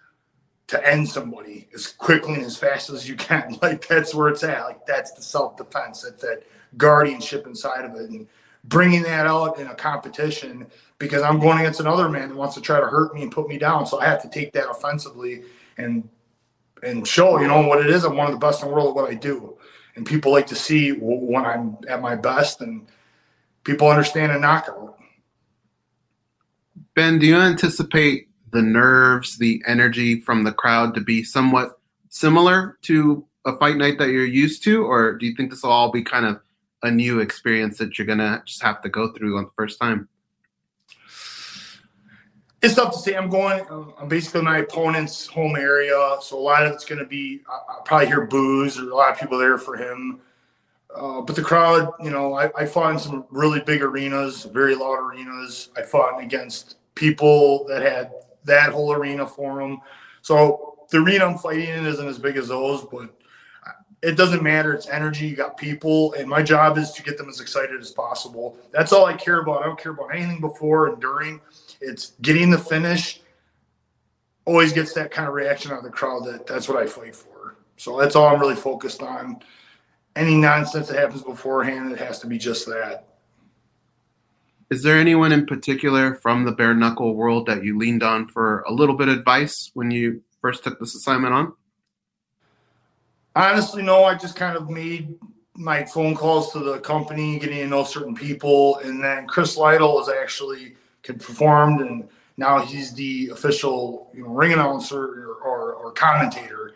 to 0.68 0.86
end 0.86 1.09
somebody 1.09 1.68
as 1.74 1.86
quickly 1.86 2.34
and 2.34 2.44
as 2.44 2.57
fast 2.57 2.90
as 2.90 3.09
you 3.09 3.14
can. 3.14 3.57
Like 3.62 3.86
that's 3.86 4.14
where 4.14 4.28
it's 4.28 4.44
at. 4.44 4.64
Like 4.64 4.86
that's 4.86 5.12
the 5.12 5.22
self 5.22 5.57
defense. 5.57 6.03
That's 6.03 6.22
that 6.22 6.42
guardianship 6.76 7.46
inside 7.46 7.84
of 7.84 7.94
it, 7.94 8.11
and 8.11 8.26
bringing 8.64 9.03
that 9.03 9.26
out 9.26 9.59
in 9.59 9.66
a 9.66 9.74
competition 9.74 10.66
because 10.99 11.22
I'm 11.22 11.38
going 11.38 11.59
against 11.59 11.80
another 11.80 12.09
man 12.09 12.28
that 12.28 12.34
wants 12.36 12.55
to 12.57 12.61
try 12.61 12.80
to 12.80 12.86
hurt 12.86 13.14
me 13.14 13.22
and 13.22 13.32
put 13.32 13.49
me 13.49 13.59
down. 13.59 13.86
So 13.86 14.01
I 14.01 14.07
have 14.07 14.20
to 14.22 14.28
take 14.28 14.53
that 14.53 14.68
offensively 14.68 15.44
and 15.78 16.09
and 16.82 17.06
show 17.06 17.40
you 17.40 17.48
know 17.48 17.66
what 17.66 17.80
it 17.80 17.90
is. 17.90 18.04
I'm 18.04 18.16
one 18.16 18.26
of 18.26 18.32
the 18.32 18.38
best 18.38 18.62
in 18.62 18.68
the 18.68 18.74
world 18.74 18.88
at 18.88 18.94
what 18.94 19.10
I 19.10 19.14
do, 19.14 19.56
and 19.96 20.06
people 20.06 20.32
like 20.32 20.46
to 20.48 20.54
see 20.54 20.90
when 20.90 21.44
I'm 21.44 21.78
at 21.88 22.00
my 22.00 22.14
best, 22.14 22.60
and 22.60 22.86
people 23.64 23.88
understand 23.88 24.32
a 24.32 24.38
knockout. 24.38 24.96
Ben, 26.94 27.18
do 27.18 27.26
you 27.26 27.36
anticipate 27.36 28.28
the 28.50 28.62
nerves, 28.62 29.38
the 29.38 29.62
energy 29.66 30.20
from 30.20 30.44
the 30.44 30.52
crowd 30.52 30.94
to 30.94 31.00
be 31.00 31.22
somewhat 31.22 31.78
similar 32.08 32.78
to 32.82 33.24
a 33.44 33.56
fight 33.58 33.76
night 33.76 33.98
that 33.98 34.08
you're 34.08 34.24
used 34.24 34.64
to, 34.64 34.84
or 34.84 35.14
do 35.14 35.26
you 35.26 35.34
think 35.34 35.50
this 35.50 35.62
will 35.62 35.70
all 35.70 35.90
be 35.90 36.02
kind 36.02 36.26
of 36.26 36.40
a 36.82 36.90
new 36.90 37.20
experience 37.20 37.78
that 37.78 37.98
you're 37.98 38.06
gonna 38.06 38.42
just 38.46 38.62
have 38.62 38.80
to 38.82 38.88
go 38.88 39.12
through 39.12 39.38
on 39.38 39.44
the 39.44 39.50
first 39.56 39.80
time? 39.80 40.08
It's 42.61 42.74
tough 42.74 42.92
to 42.92 42.98
say. 42.98 43.14
I'm 43.14 43.28
going. 43.28 43.64
I'm 44.00 44.09
basically 44.09 44.42
my 44.42 44.59
opponent's 44.59 45.26
home 45.26 45.54
area, 45.54 46.16
so 46.20 46.36
a 46.36 46.40
lot 46.40 46.66
of 46.66 46.72
it's 46.72 46.84
going 46.84 46.98
to 46.98 47.04
be. 47.04 47.40
I'll 47.48 47.82
probably 47.82 48.09
hear 48.09 48.26
boos. 48.26 48.74
There's 48.76 48.88
a 48.88 48.94
lot 48.94 49.12
of 49.12 49.18
people 49.18 49.38
there 49.38 49.59
for 49.59 49.76
him, 49.76 50.20
uh, 50.94 51.20
but 51.20 51.36
the 51.36 51.42
crowd. 51.42 51.92
You 52.02 52.11
know, 52.11 52.34
I, 52.34 52.50
I 52.56 52.66
fought 52.66 52.92
in 52.92 52.98
some 52.98 53.24
really 53.30 53.61
big 53.61 53.80
arenas, 53.80 54.44
very 54.44 54.74
loud 54.74 54.98
arenas. 54.98 55.70
I 55.76 55.82
fought 55.82 56.20
against 56.20 56.78
people 56.96 57.64
that 57.68 57.80
had 57.80 58.12
that 58.44 58.70
whole 58.70 58.92
arena 58.92 59.24
for 59.24 59.61
them. 59.61 59.80
So 60.22 60.78
the 60.90 60.98
arena 60.98 61.26
I'm 61.26 61.38
fighting 61.38 61.68
in 61.68 61.86
isn't 61.86 62.09
as 62.09 62.18
big 62.18 62.36
as 62.36 62.48
those, 62.48 62.84
but 62.84 63.14
it 64.02 64.16
doesn't 64.16 64.42
matter. 64.42 64.74
It's 64.74 64.88
energy. 64.88 65.28
You 65.28 65.36
got 65.36 65.56
people, 65.56 66.12
and 66.14 66.28
my 66.28 66.42
job 66.42 66.76
is 66.76 66.90
to 66.92 67.02
get 67.02 67.18
them 67.18 67.28
as 67.28 67.40
excited 67.40 67.80
as 67.80 67.90
possible. 67.92 68.59
That's 68.72 68.92
all 68.92 69.06
I 69.06 69.14
care 69.14 69.40
about. 69.40 69.62
I 69.62 69.66
don't 69.66 69.78
care 69.78 69.92
about 69.92 70.14
anything 70.14 70.40
before 70.40 70.88
and 70.88 71.00
during. 71.00 71.40
It's 71.80 72.12
getting 72.22 72.50
the 72.50 72.58
finish. 72.58 73.20
Always 74.44 74.72
gets 74.72 74.92
that 74.94 75.10
kind 75.10 75.28
of 75.28 75.34
reaction 75.34 75.72
out 75.72 75.78
of 75.78 75.84
the 75.84 75.90
crowd. 75.90 76.24
That 76.24 76.46
that's 76.46 76.68
what 76.68 76.82
I 76.82 76.86
fight 76.86 77.14
for. 77.14 77.56
So 77.76 77.98
that's 77.98 78.16
all 78.16 78.26
I'm 78.26 78.40
really 78.40 78.56
focused 78.56 79.02
on. 79.02 79.40
Any 80.16 80.36
nonsense 80.36 80.88
that 80.88 80.98
happens 80.98 81.22
beforehand, 81.22 81.92
it 81.92 81.98
has 81.98 82.18
to 82.20 82.26
be 82.26 82.38
just 82.38 82.66
that. 82.66 83.04
Is 84.70 84.82
there 84.82 84.98
anyone 84.98 85.32
in 85.32 85.46
particular 85.46 86.16
from 86.16 86.44
the 86.44 86.52
bare 86.52 86.74
knuckle 86.74 87.14
world 87.14 87.46
that 87.46 87.64
you 87.64 87.78
leaned 87.78 88.02
on 88.02 88.28
for 88.28 88.60
a 88.62 88.72
little 88.72 88.96
bit 88.96 89.08
of 89.08 89.16
advice 89.18 89.70
when 89.74 89.90
you 89.90 90.22
first 90.42 90.64
took 90.64 90.78
this 90.78 90.94
assignment 90.94 91.32
on? 91.32 91.52
Honestly, 93.34 93.82
no. 93.82 94.04
I 94.04 94.14
just 94.14 94.36
kind 94.36 94.56
of 94.56 94.68
made 94.68 95.14
my 95.54 95.84
phone 95.84 96.14
calls 96.14 96.52
to 96.52 96.58
the 96.58 96.80
company, 96.80 97.38
getting 97.38 97.58
to 97.58 97.66
know 97.66 97.84
certain 97.84 98.14
people, 98.14 98.76
and 98.78 99.02
then 99.02 99.26
Chris 99.26 99.56
Lytle 99.56 100.00
is 100.00 100.08
actually 100.08 100.76
performed, 101.14 101.80
and 101.80 102.09
now 102.36 102.59
he's 102.59 102.92
the 102.92 103.30
official 103.32 104.11
you 104.14 104.22
know, 104.22 104.28
ring 104.28 104.52
announcer 104.52 105.02
or, 105.02 105.34
or, 105.36 105.74
or 105.74 105.92
commentator. 105.92 106.74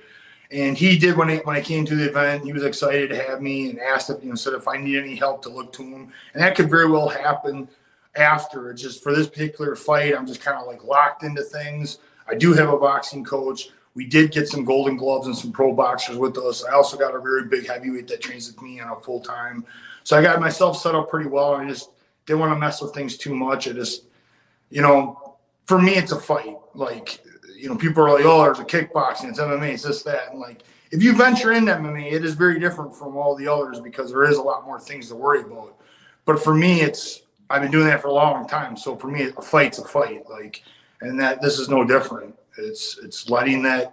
And 0.51 0.77
he 0.77 0.99
did 0.99 1.17
when 1.17 1.31
I, 1.31 1.37
when 1.39 1.57
I 1.57 1.61
came 1.61 1.87
to 1.87 1.95
the 1.95 2.09
event. 2.09 2.45
He 2.45 2.53
was 2.53 2.65
excited 2.65 3.09
to 3.11 3.17
have 3.17 3.41
me 3.41 3.71
and 3.71 3.81
asked 3.81 4.11
if 4.11 4.23
you 4.23 4.29
know 4.29 4.35
said 4.35 4.53
if 4.53 4.69
I 4.69 4.77
need 4.77 4.99
any 4.99 5.17
help 5.17 5.43
to 5.43 5.49
look 5.49 5.73
to 5.75 5.83
him, 5.83 6.13
and 6.35 6.43
that 6.43 6.55
could 6.55 6.69
very 6.69 6.91
well 6.91 7.09
happen 7.09 7.69
after. 8.17 8.73
Just 8.75 9.03
for 9.03 9.15
this 9.15 9.29
particular 9.29 9.75
fight, 9.77 10.15
I'm 10.15 10.27
just 10.27 10.41
kind 10.41 10.59
of 10.59 10.67
like 10.67 10.85
locked 10.85 11.23
into 11.23 11.43
things. 11.43 11.99
I 12.29 12.35
do 12.35 12.53
have 12.53 12.69
a 12.69 12.77
boxing 12.77 13.25
coach. 13.25 13.71
We 13.95 14.07
did 14.07 14.31
get 14.31 14.49
some 14.49 14.65
golden 14.65 14.97
gloves 14.97 15.27
and 15.27 15.37
some 15.37 15.53
pro 15.53 15.73
boxers 15.73 16.17
with 16.17 16.37
us. 16.39 16.65
I 16.65 16.73
also 16.73 16.97
got 16.97 17.15
a 17.15 17.21
very 17.21 17.45
big 17.45 17.67
heavyweight 17.67 18.09
that 18.09 18.23
trains 18.23 18.49
with 18.49 18.61
me 18.63 18.81
on 18.81 18.91
a 18.91 19.01
full 19.01 19.21
time. 19.21 19.65
So 20.05 20.19
I 20.19 20.23
got 20.23 20.41
myself 20.41 20.79
set 20.79 20.95
up 20.95 21.11
pretty 21.11 21.29
well. 21.29 21.55
I 21.55 21.67
just 21.69 21.91
didn't 22.27 22.41
want 22.41 22.53
to 22.53 22.59
mess 22.59 22.81
with 22.81 22.95
things 22.95 23.17
too 23.17 23.35
much. 23.35 23.69
I 23.69 23.73
just, 23.73 24.05
you 24.73 24.81
know, 24.81 25.37
for 25.65 25.81
me, 25.81 25.93
it's 25.95 26.13
a 26.13 26.19
fight. 26.19 26.57
Like, 26.75 27.21
you 27.57 27.69
know, 27.69 27.77
people 27.77 28.03
are 28.03 28.15
like, 28.15 28.25
oh, 28.25 28.43
there's 28.43 28.59
a 28.59 28.65
kickboxing, 28.65 29.29
it's 29.29 29.39
MMA, 29.39 29.75
it's 29.75 29.83
this, 29.83 30.03
that. 30.05 30.31
And 30.31 30.41
like, 30.41 30.63
if 30.91 31.03
you 31.03 31.15
venture 31.15 31.53
into 31.53 31.73
MMA, 31.73 32.11
it 32.11 32.25
is 32.25 32.35
very 32.35 32.59
different 32.59 32.97
from 32.97 33.17
all 33.17 33.37
the 33.37 33.47
others 33.47 33.81
because 33.81 34.11
there 34.11 34.25
is 34.25 34.39
a 34.39 34.43
lot 34.43 34.65
more 34.65 34.81
things 34.81 35.09
to 35.09 35.15
worry 35.15 35.43
about. 35.43 35.77
But 36.25 36.43
for 36.43 36.55
me, 36.55 36.81
it's 36.81 37.23
I've 37.51 37.61
been 37.61 37.71
doing 37.71 37.87
that 37.87 38.01
for 38.01 38.09
a 38.09 38.13
long 38.13 38.49
time. 38.49 38.79
So 38.79 38.97
for 38.97 39.09
me, 39.09 39.25
a 39.37 39.43
fight's 39.43 39.79
a 39.79 39.85
fight. 39.85 40.29
Like, 40.29 40.63
and 41.03 41.21
that 41.21 41.43
this 41.43 41.59
is 41.59 41.69
no 41.69 41.85
different. 41.85 42.35
It's 42.57 42.99
it's 43.03 43.29
letting 43.29 43.63
that 43.65 43.93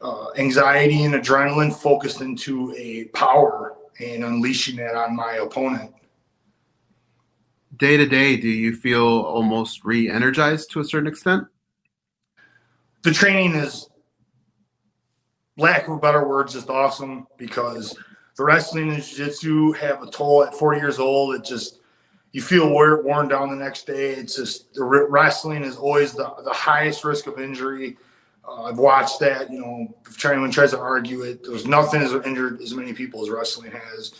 uh, 0.00 0.28
anxiety 0.36 1.02
and 1.02 1.14
adrenaline 1.14 1.74
focused 1.74 2.20
into 2.20 2.74
a 2.76 3.04
power 3.06 3.76
and 4.00 4.22
unleashing 4.22 4.76
that 4.76 4.94
on 4.94 5.16
my 5.16 5.34
opponent. 5.34 5.92
Day 7.76 7.96
to 7.96 8.06
day, 8.06 8.36
do 8.36 8.48
you 8.48 8.74
feel 8.74 9.06
almost 9.06 9.84
re-energized 9.84 10.70
to 10.70 10.80
a 10.80 10.84
certain 10.84 11.08
extent? 11.08 11.46
the 13.06 13.12
training 13.12 13.54
is, 13.54 13.88
lack 15.56 15.86
of 15.86 16.00
better 16.00 16.26
words, 16.26 16.54
just 16.54 16.68
awesome 16.68 17.28
because 17.38 17.96
the 18.36 18.42
wrestling 18.42 18.92
and 18.92 19.02
jiu-jitsu 19.02 19.72
have 19.72 20.02
a 20.02 20.10
toll 20.10 20.42
at 20.42 20.52
40 20.52 20.80
years 20.80 20.98
old. 20.98 21.36
It 21.36 21.44
just 21.44 21.78
you 22.32 22.42
feel 22.42 22.68
worn 22.68 23.28
down 23.28 23.48
the 23.48 23.56
next 23.56 23.86
day. 23.86 24.10
It's 24.10 24.34
just 24.34 24.74
the 24.74 24.82
wrestling 24.82 25.62
is 25.62 25.76
always 25.76 26.14
the, 26.14 26.34
the 26.42 26.52
highest 26.52 27.04
risk 27.04 27.28
of 27.28 27.38
injury. 27.38 27.96
Uh, 28.46 28.64
I've 28.64 28.78
watched 28.78 29.20
that. 29.20 29.52
You 29.52 29.60
know, 29.60 29.96
if 30.04 30.22
anyone 30.26 30.50
tries 30.50 30.72
to 30.72 30.78
argue 30.78 31.22
it, 31.22 31.44
there's 31.44 31.64
nothing 31.64 32.02
as 32.02 32.12
injured 32.12 32.60
as 32.60 32.74
many 32.74 32.92
people 32.92 33.22
as 33.22 33.30
wrestling 33.30 33.70
has. 33.70 34.14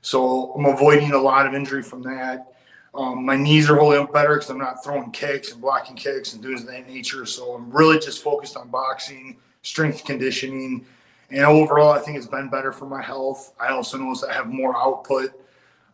So 0.00 0.54
I'm 0.54 0.64
avoiding 0.64 1.12
a 1.12 1.18
lot 1.18 1.46
of 1.46 1.54
injury 1.54 1.82
from 1.82 2.02
that. 2.02 2.51
Um, 2.94 3.24
my 3.24 3.36
knees 3.36 3.70
are 3.70 3.76
holding 3.76 4.02
up 4.02 4.12
better 4.12 4.34
because 4.34 4.50
I'm 4.50 4.58
not 4.58 4.84
throwing 4.84 5.10
kicks 5.12 5.52
and 5.52 5.60
blocking 5.60 5.96
kicks 5.96 6.34
and 6.34 6.42
doing 6.42 6.64
that 6.66 6.88
nature. 6.88 7.24
So 7.24 7.54
I'm 7.54 7.70
really 7.70 7.98
just 7.98 8.22
focused 8.22 8.56
on 8.56 8.68
boxing, 8.68 9.38
strength 9.62 10.04
conditioning, 10.04 10.84
and 11.32 11.44
overall, 11.46 11.92
I 11.92 11.98
think 11.98 12.18
it's 12.18 12.26
been 12.26 12.50
better 12.50 12.72
for 12.72 12.84
my 12.84 13.00
health. 13.00 13.54
I 13.58 13.68
also 13.68 13.96
notice 13.96 14.22
I 14.22 14.34
have 14.34 14.48
more 14.48 14.76
output. 14.76 15.32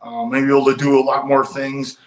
Um, 0.01 0.29
maybe 0.29 0.47
able 0.47 0.65
to 0.65 0.75
do 0.75 0.99
a 0.99 1.01
lot 1.01 1.27
more 1.27 1.45
things. 1.45 1.97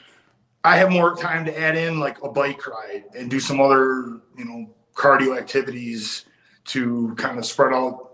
I 0.65 0.77
have 0.77 0.91
more 0.91 1.17
time 1.17 1.45
to 1.47 1.59
add 1.59 1.77
in 1.77 1.99
like 1.99 2.23
a 2.23 2.29
bike 2.29 2.67
ride 2.67 3.05
and 3.17 3.31
do 3.31 3.41
some 3.41 3.61
other, 3.61 4.21
you 4.37 4.45
know, 4.45 4.71
cardio 4.95 5.37
activities 5.37 6.27
to 6.67 7.15
kind 7.17 7.39
of 7.39 7.47
spread 7.47 7.73
out 7.73 8.11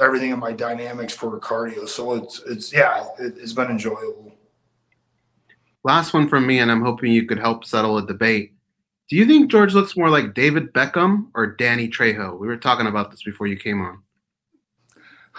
everything 0.00 0.30
in 0.30 0.38
my 0.38 0.52
dynamics 0.52 1.14
for 1.14 1.38
cardio. 1.38 1.88
So 1.88 2.14
it's 2.14 2.42
it's 2.46 2.72
yeah, 2.72 3.06
it, 3.18 3.38
has 3.38 3.52
been 3.52 3.70
enjoyable. 3.70 4.32
Last 5.84 6.14
one 6.14 6.28
from 6.28 6.46
me, 6.46 6.60
and 6.60 6.70
I'm 6.70 6.82
hoping 6.82 7.12
you 7.12 7.26
could 7.26 7.38
help 7.38 7.64
settle 7.64 7.98
a 7.98 8.06
debate. 8.06 8.54
Do 9.08 9.16
you 9.16 9.26
think 9.26 9.50
George 9.50 9.74
looks 9.74 9.96
more 9.96 10.08
like 10.08 10.34
David 10.34 10.72
Beckham 10.72 11.26
or 11.34 11.46
Danny 11.46 11.88
Trejo? 11.88 12.38
We 12.38 12.46
were 12.46 12.56
talking 12.56 12.86
about 12.86 13.10
this 13.10 13.22
before 13.22 13.46
you 13.46 13.56
came 13.56 13.80
on. 13.82 14.02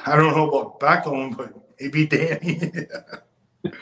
I 0.06 0.16
don't 0.16 0.36
know 0.36 0.50
about 0.50 0.80
Beckham, 0.80 1.38
but 1.38 1.54
maybe 1.80 2.06
Danny. 2.06 2.72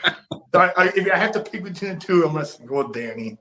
I, 0.54 0.72
I, 0.76 0.92
if 0.94 1.10
I 1.10 1.16
have 1.16 1.32
to 1.32 1.40
pick 1.40 1.64
between 1.64 1.94
the 1.94 2.00
two, 2.00 2.24
I'm 2.24 2.34
gonna 2.34 2.46
go 2.64 2.84
with 2.84 2.94
Danny. 2.94 3.38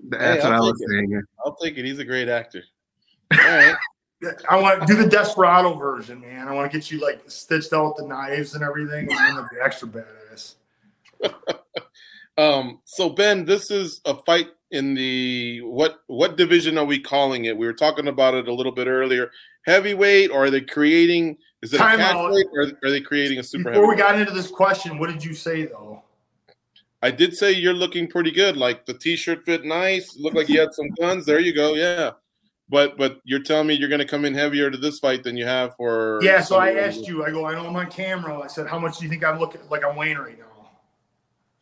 That's 0.00 0.42
hey, 0.42 0.48
what 0.48 0.58
I 0.58 0.60
was 0.60 0.80
it. 0.80 0.88
saying. 0.88 1.22
I'll 1.44 1.56
take 1.56 1.78
it. 1.78 1.84
He's 1.84 1.98
a 1.98 2.04
great 2.04 2.28
actor. 2.28 2.62
All 3.32 3.38
right. 3.38 3.76
I 4.50 4.60
want 4.60 4.80
to 4.80 4.86
do 4.86 5.00
the 5.00 5.08
Desperado 5.08 5.74
version, 5.74 6.20
man. 6.20 6.48
I 6.48 6.52
want 6.52 6.70
to 6.70 6.76
get 6.76 6.90
you 6.90 7.00
like 7.00 7.22
stitched 7.30 7.72
out 7.72 7.94
with 7.94 7.96
the 7.98 8.08
knives 8.08 8.54
and 8.54 8.64
everything, 8.64 9.08
and 9.10 9.38
then 9.38 9.46
be 9.50 9.58
extra 9.62 9.88
badass. 9.88 10.54
Um. 12.38 12.80
So 12.84 13.10
Ben, 13.10 13.44
this 13.44 13.70
is 13.70 14.00
a 14.04 14.14
fight 14.24 14.48
in 14.70 14.94
the 14.94 15.60
what 15.62 16.00
what 16.06 16.36
division 16.36 16.78
are 16.78 16.84
we 16.84 16.98
calling 16.98 17.46
it? 17.46 17.56
We 17.56 17.66
were 17.66 17.72
talking 17.72 18.08
about 18.08 18.34
it 18.34 18.48
a 18.48 18.54
little 18.54 18.72
bit 18.72 18.86
earlier. 18.86 19.30
Heavyweight, 19.66 20.30
or 20.30 20.44
are 20.44 20.50
they 20.50 20.60
creating? 20.60 21.36
Is 21.62 21.74
it 21.74 21.78
Time 21.78 22.00
a 22.00 22.04
catchweight, 22.04 22.44
or 22.52 22.72
are 22.82 22.90
they 22.90 23.00
creating 23.00 23.38
a 23.38 23.42
super? 23.42 23.70
Before 23.70 23.88
we 23.88 23.96
got 23.96 24.18
into 24.18 24.32
this 24.32 24.48
question, 24.48 24.98
what 24.98 25.10
did 25.10 25.24
you 25.24 25.34
say 25.34 25.66
though? 25.66 26.02
I 27.02 27.10
did 27.10 27.34
say 27.34 27.52
you're 27.52 27.74
looking 27.74 28.08
pretty 28.08 28.30
good. 28.30 28.56
Like 28.56 28.86
the 28.86 28.94
t-shirt 28.94 29.44
fit 29.44 29.64
nice. 29.64 30.16
Looked 30.16 30.36
like 30.36 30.48
you 30.48 30.60
had 30.60 30.74
some 30.74 30.88
guns. 30.98 31.26
There 31.26 31.38
you 31.38 31.54
go. 31.54 31.74
Yeah. 31.74 32.12
But 32.68 32.98
but 32.98 33.20
you're 33.24 33.42
telling 33.42 33.66
me 33.66 33.74
you're 33.74 33.88
going 33.88 34.00
to 34.00 34.06
come 34.06 34.24
in 34.24 34.34
heavier 34.34 34.70
to 34.70 34.76
this 34.76 34.98
fight 34.98 35.22
than 35.22 35.36
you 35.36 35.46
have 35.46 35.74
for. 35.76 36.20
Yeah. 36.22 36.42
So 36.42 36.56
I 36.56 36.72
asked 36.74 37.06
you. 37.06 37.24
I 37.24 37.30
go. 37.30 37.46
I 37.46 37.54
know 37.54 37.66
I'm 37.66 37.76
on 37.76 37.90
camera. 37.90 38.38
I 38.38 38.46
said, 38.46 38.66
how 38.66 38.78
much 38.78 38.98
do 38.98 39.04
you 39.04 39.10
think 39.10 39.24
I'm 39.24 39.38
looking 39.38 39.60
like 39.70 39.84
I'm 39.84 39.96
weighing 39.96 40.18
right 40.18 40.38
now? 40.38 40.44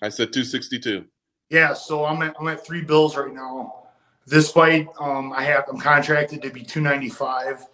I 0.03 0.09
said 0.09 0.33
262. 0.33 1.05
Yeah. 1.51 1.73
So 1.75 2.05
I'm 2.05 2.23
at 2.23 2.35
I'm 2.39 2.49
at 2.49 2.65
three 2.65 2.83
bills 2.83 3.17
right 3.17 3.33
now. 3.33 3.83
This 4.27 4.51
fight, 4.51 4.89
um, 4.99 5.33
I 5.33 5.43
have 5.45 5.65
I'm 5.69 5.79
contracted 5.79 6.43
to 6.43 6.51
be 6.51 6.63
295. 6.63 7.67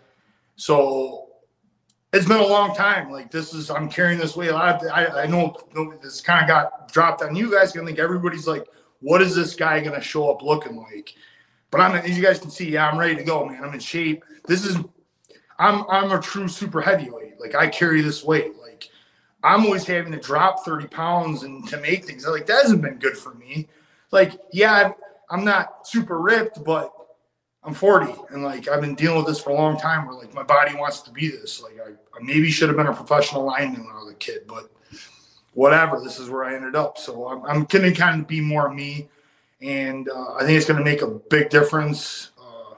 So 0.56 1.28
it's 2.12 2.26
been 2.26 2.40
a 2.40 2.46
long 2.46 2.74
time. 2.74 3.10
Like 3.10 3.30
this 3.30 3.54
is, 3.54 3.70
I'm 3.70 3.88
carrying 3.88 4.18
this 4.18 4.36
weight 4.36 4.50
a 4.50 4.54
lot. 4.54 4.86
I, 4.86 5.22
I 5.22 5.26
know 5.26 5.56
this 6.02 6.20
kind 6.20 6.42
of 6.42 6.48
got 6.48 6.92
dropped 6.92 7.22
on 7.22 7.34
you 7.34 7.50
guys. 7.50 7.76
I 7.76 7.84
think 7.84 7.98
everybody's 7.98 8.46
like, 8.46 8.66
what 9.00 9.22
is 9.22 9.34
this 9.34 9.54
guy 9.54 9.80
to 9.80 10.00
show 10.00 10.30
up 10.30 10.42
looking 10.42 10.76
like? 10.76 11.14
But 11.70 11.80
I'm, 11.80 11.94
as 11.96 12.16
you 12.16 12.22
guys 12.22 12.38
can 12.38 12.50
see, 12.50 12.70
yeah, 12.70 12.88
I'm 12.88 12.98
ready 12.98 13.16
to 13.16 13.24
go, 13.24 13.46
man. 13.46 13.64
I'm 13.64 13.72
in 13.72 13.80
shape. 13.80 14.24
This 14.46 14.66
is, 14.66 14.76
I'm, 15.58 15.84
I'm 15.88 16.12
a 16.12 16.20
true 16.20 16.48
super 16.48 16.82
heavyweight. 16.82 17.40
Like 17.40 17.54
I 17.54 17.66
carry 17.68 18.02
this 18.02 18.22
weight. 18.22 18.52
I'm 19.42 19.64
always 19.64 19.84
having 19.84 20.12
to 20.12 20.18
drop 20.18 20.64
30 20.64 20.88
pounds 20.88 21.42
and 21.42 21.66
to 21.68 21.76
make 21.78 22.04
things. 22.04 22.26
Like 22.26 22.46
that 22.46 22.62
hasn't 22.62 22.82
been 22.82 22.98
good 22.98 23.16
for 23.16 23.34
me. 23.34 23.68
Like, 24.10 24.40
yeah, 24.52 24.72
I've, 24.72 24.94
I'm 25.30 25.44
not 25.44 25.86
super 25.86 26.20
ripped, 26.20 26.62
but 26.62 26.92
I'm 27.64 27.74
40 27.74 28.12
and 28.30 28.42
like 28.42 28.68
I've 28.68 28.80
been 28.80 28.94
dealing 28.94 29.18
with 29.18 29.26
this 29.26 29.40
for 29.40 29.50
a 29.50 29.54
long 29.54 29.78
time 29.78 30.06
where 30.06 30.16
like 30.16 30.34
my 30.34 30.42
body 30.42 30.74
wants 30.74 31.00
to 31.02 31.10
be 31.10 31.28
this. 31.28 31.62
Like 31.62 31.78
I, 31.80 31.90
I 31.90 32.22
maybe 32.22 32.50
should 32.50 32.68
have 32.68 32.76
been 32.76 32.88
a 32.88 32.94
professional 32.94 33.44
lineman 33.44 33.84
when 33.86 33.94
I 33.94 34.00
was 34.00 34.12
a 34.12 34.16
kid, 34.16 34.42
but 34.46 34.70
whatever. 35.54 36.00
This 36.00 36.18
is 36.18 36.28
where 36.28 36.44
I 36.44 36.54
ended 36.54 36.74
up. 36.74 36.98
So 36.98 37.28
I'm, 37.28 37.44
I'm 37.44 37.64
going 37.64 37.84
to 37.84 37.98
kind 37.98 38.20
of 38.20 38.26
be 38.26 38.40
more 38.40 38.72
me. 38.72 39.08
And 39.60 40.08
uh, 40.08 40.34
I 40.34 40.40
think 40.40 40.56
it's 40.56 40.66
going 40.66 40.78
to 40.78 40.84
make 40.84 41.02
a 41.02 41.06
big 41.06 41.50
difference. 41.50 42.30
Uh, 42.38 42.74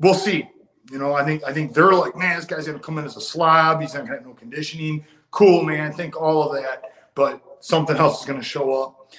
we'll 0.00 0.14
see. 0.14 0.48
You 0.90 0.98
know, 0.98 1.14
I 1.14 1.24
think 1.24 1.42
I 1.44 1.52
think 1.52 1.74
they're 1.74 1.92
like, 1.92 2.16
man, 2.16 2.36
this 2.36 2.44
guy's 2.44 2.66
to 2.66 2.78
come 2.78 2.98
in 2.98 3.04
as 3.04 3.16
a 3.16 3.20
slob. 3.20 3.80
He's 3.80 3.94
not 3.94 4.06
to 4.06 4.12
have 4.12 4.24
no 4.24 4.34
conditioning. 4.34 5.04
Cool, 5.34 5.64
man. 5.64 5.92
Think 5.92 6.20
all 6.20 6.42
of 6.42 6.62
that, 6.62 6.84
but 7.14 7.42
something 7.60 7.96
else 7.96 8.20
is 8.20 8.26
going 8.26 8.40
to 8.40 8.44
show 8.44 8.82
up. 8.82 9.12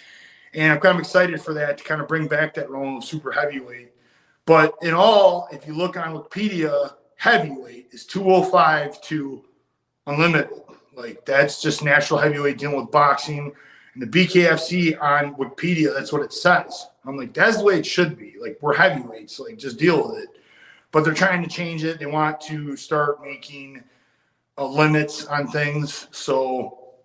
And 0.53 0.72
I'm 0.72 0.80
kind 0.80 0.95
of 0.95 1.01
excited 1.01 1.41
for 1.41 1.53
that 1.53 1.78
to 1.78 1.84
kind 1.84 2.01
of 2.01 2.07
bring 2.07 2.28
back 2.28 2.53
that 2.55 2.70
role 2.70 2.97
of 2.97 3.03
super 3.03 3.32
heavyweight 3.32 3.91
but 4.45 4.76
in 4.82 4.93
all, 4.93 5.47
if 5.51 5.66
you 5.66 5.74
look 5.74 5.97
on 5.97 6.16
Wikipedia, 6.16 6.93
heavyweight 7.18 7.88
is 7.91 8.05
205 8.05 9.01
to 9.01 9.43
unlimited. 10.05 10.61
Like 10.95 11.26
that's 11.26 11.61
just 11.61 11.84
natural 11.84 12.20
heavyweight 12.20 12.59
dealing 12.59 12.78
with 12.78 12.91
boxing. 12.91 13.51
And 13.93 14.03
the 14.03 14.07
BKFC 14.07 15.01
on 15.01 15.36
Wikipedia, 15.36 15.93
that's 15.93 16.13
what 16.13 16.22
it 16.22 16.32
says. 16.32 16.88
I'm 17.05 17.18
like, 17.18 17.34
that's 17.34 17.57
the 17.57 17.63
way 17.63 17.80
it 17.80 17.86
should 17.86 18.18
be. 18.18 18.36
Like 18.39 18.57
we're 18.61 18.76
heavyweights, 18.76 19.39
like 19.39 19.57
just 19.57 19.80
deal 19.80 20.07
with 20.07 20.24
it. 20.24 20.30
But 20.91 21.03
they're 21.03 21.13
trying 21.13 21.41
to 21.41 21.49
change 21.49 21.84
it. 21.84 21.99
They 21.99 22.05
want 22.05 22.39
to 22.41 22.78
start 22.78 23.22
making 23.22 23.84
uh, 24.58 24.68
limits 24.68 25.26
on 25.26 25.47
things. 25.47 26.08
So 26.12 26.95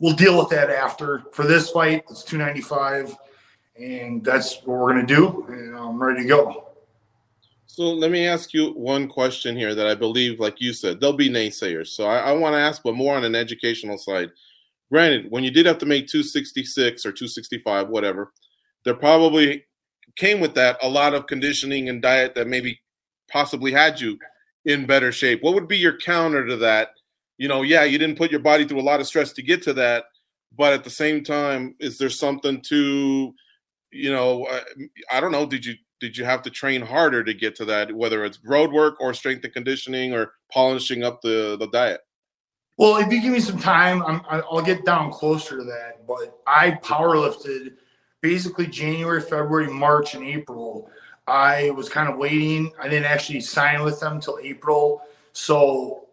we'll 0.00 0.16
deal 0.16 0.38
with 0.38 0.48
that 0.50 0.70
after. 0.70 1.24
For 1.32 1.46
this 1.46 1.70
fight, 1.70 2.04
it's 2.10 2.24
295, 2.24 3.16
and 3.78 4.24
that's 4.24 4.56
what 4.64 4.78
we're 4.78 4.88
gonna 4.88 5.06
do. 5.06 5.46
And 5.48 5.76
I'm 5.76 6.02
ready 6.02 6.22
to 6.22 6.28
go. 6.28 6.66
So 7.66 7.92
let 7.92 8.10
me 8.10 8.26
ask 8.26 8.54
you 8.54 8.70
one 8.72 9.06
question 9.06 9.54
here 9.54 9.74
that 9.74 9.86
I 9.86 9.94
believe, 9.94 10.40
like 10.40 10.62
you 10.62 10.72
said, 10.72 10.98
there'll 10.98 11.16
be 11.16 11.28
naysayers. 11.28 11.88
So 11.88 12.06
I, 12.06 12.30
I 12.30 12.32
want 12.32 12.54
to 12.54 12.58
ask, 12.58 12.82
but 12.82 12.94
more 12.94 13.14
on 13.14 13.24
an 13.24 13.34
educational 13.34 13.98
side. 13.98 14.30
Granted, 14.90 15.30
when 15.30 15.44
you 15.44 15.50
did 15.50 15.66
have 15.66 15.76
to 15.78 15.86
make 15.86 16.06
266 16.06 17.04
or 17.04 17.12
265, 17.12 17.88
whatever, 17.88 18.32
there 18.84 18.94
probably 18.94 19.64
came 20.16 20.40
with 20.40 20.54
that 20.54 20.78
a 20.82 20.88
lot 20.88 21.12
of 21.12 21.26
conditioning 21.26 21.90
and 21.90 22.00
diet 22.00 22.34
that 22.34 22.46
maybe 22.46 22.80
possibly 23.30 23.72
had 23.72 24.00
you 24.00 24.18
in 24.66 24.84
better 24.84 25.12
shape. 25.12 25.42
What 25.42 25.54
would 25.54 25.68
be 25.68 25.78
your 25.78 25.96
counter 25.96 26.46
to 26.46 26.56
that? 26.58 26.90
You 27.38 27.48
know, 27.48 27.62
yeah, 27.62 27.84
you 27.84 27.98
didn't 27.98 28.18
put 28.18 28.30
your 28.30 28.40
body 28.40 28.66
through 28.66 28.80
a 28.80 28.82
lot 28.82 29.00
of 29.00 29.06
stress 29.06 29.32
to 29.32 29.42
get 29.42 29.62
to 29.62 29.72
that, 29.74 30.04
but 30.54 30.72
at 30.72 30.84
the 30.84 30.90
same 30.90 31.24
time, 31.24 31.74
is 31.78 31.98
there 31.98 32.10
something 32.10 32.60
to, 32.62 33.32
you 33.92 34.12
know, 34.12 34.44
uh, 34.44 34.60
I 35.10 35.20
don't 35.20 35.32
know, 35.32 35.46
did 35.46 35.64
you 35.64 35.74
did 35.98 36.16
you 36.16 36.26
have 36.26 36.42
to 36.42 36.50
train 36.50 36.82
harder 36.82 37.24
to 37.24 37.32
get 37.32 37.56
to 37.56 37.64
that, 37.64 37.94
whether 37.94 38.24
it's 38.24 38.38
road 38.44 38.70
work 38.70 39.00
or 39.00 39.14
strength 39.14 39.44
and 39.44 39.52
conditioning 39.52 40.12
or 40.12 40.34
polishing 40.52 41.02
up 41.02 41.22
the, 41.22 41.56
the 41.58 41.68
diet? 41.68 42.00
Well, 42.76 42.96
if 42.98 43.10
you 43.10 43.22
give 43.22 43.32
me 43.32 43.40
some 43.40 43.58
time, 43.58 44.02
i 44.02 44.42
will 44.50 44.60
get 44.60 44.84
down 44.84 45.10
closer 45.10 45.56
to 45.56 45.64
that. 45.64 46.06
But 46.06 46.38
I 46.46 46.72
powerlifted 46.82 47.76
basically 48.20 48.66
January, 48.66 49.22
February, 49.22 49.68
March, 49.68 50.14
and 50.14 50.22
April. 50.22 50.90
I 51.26 51.70
was 51.70 51.88
kind 51.88 52.08
of 52.08 52.16
waiting. 52.16 52.72
I 52.80 52.88
didn't 52.88 53.06
actually 53.06 53.40
sign 53.40 53.82
with 53.82 54.00
them 54.00 54.14
until 54.14 54.38
April. 54.42 55.02
So 55.32 56.06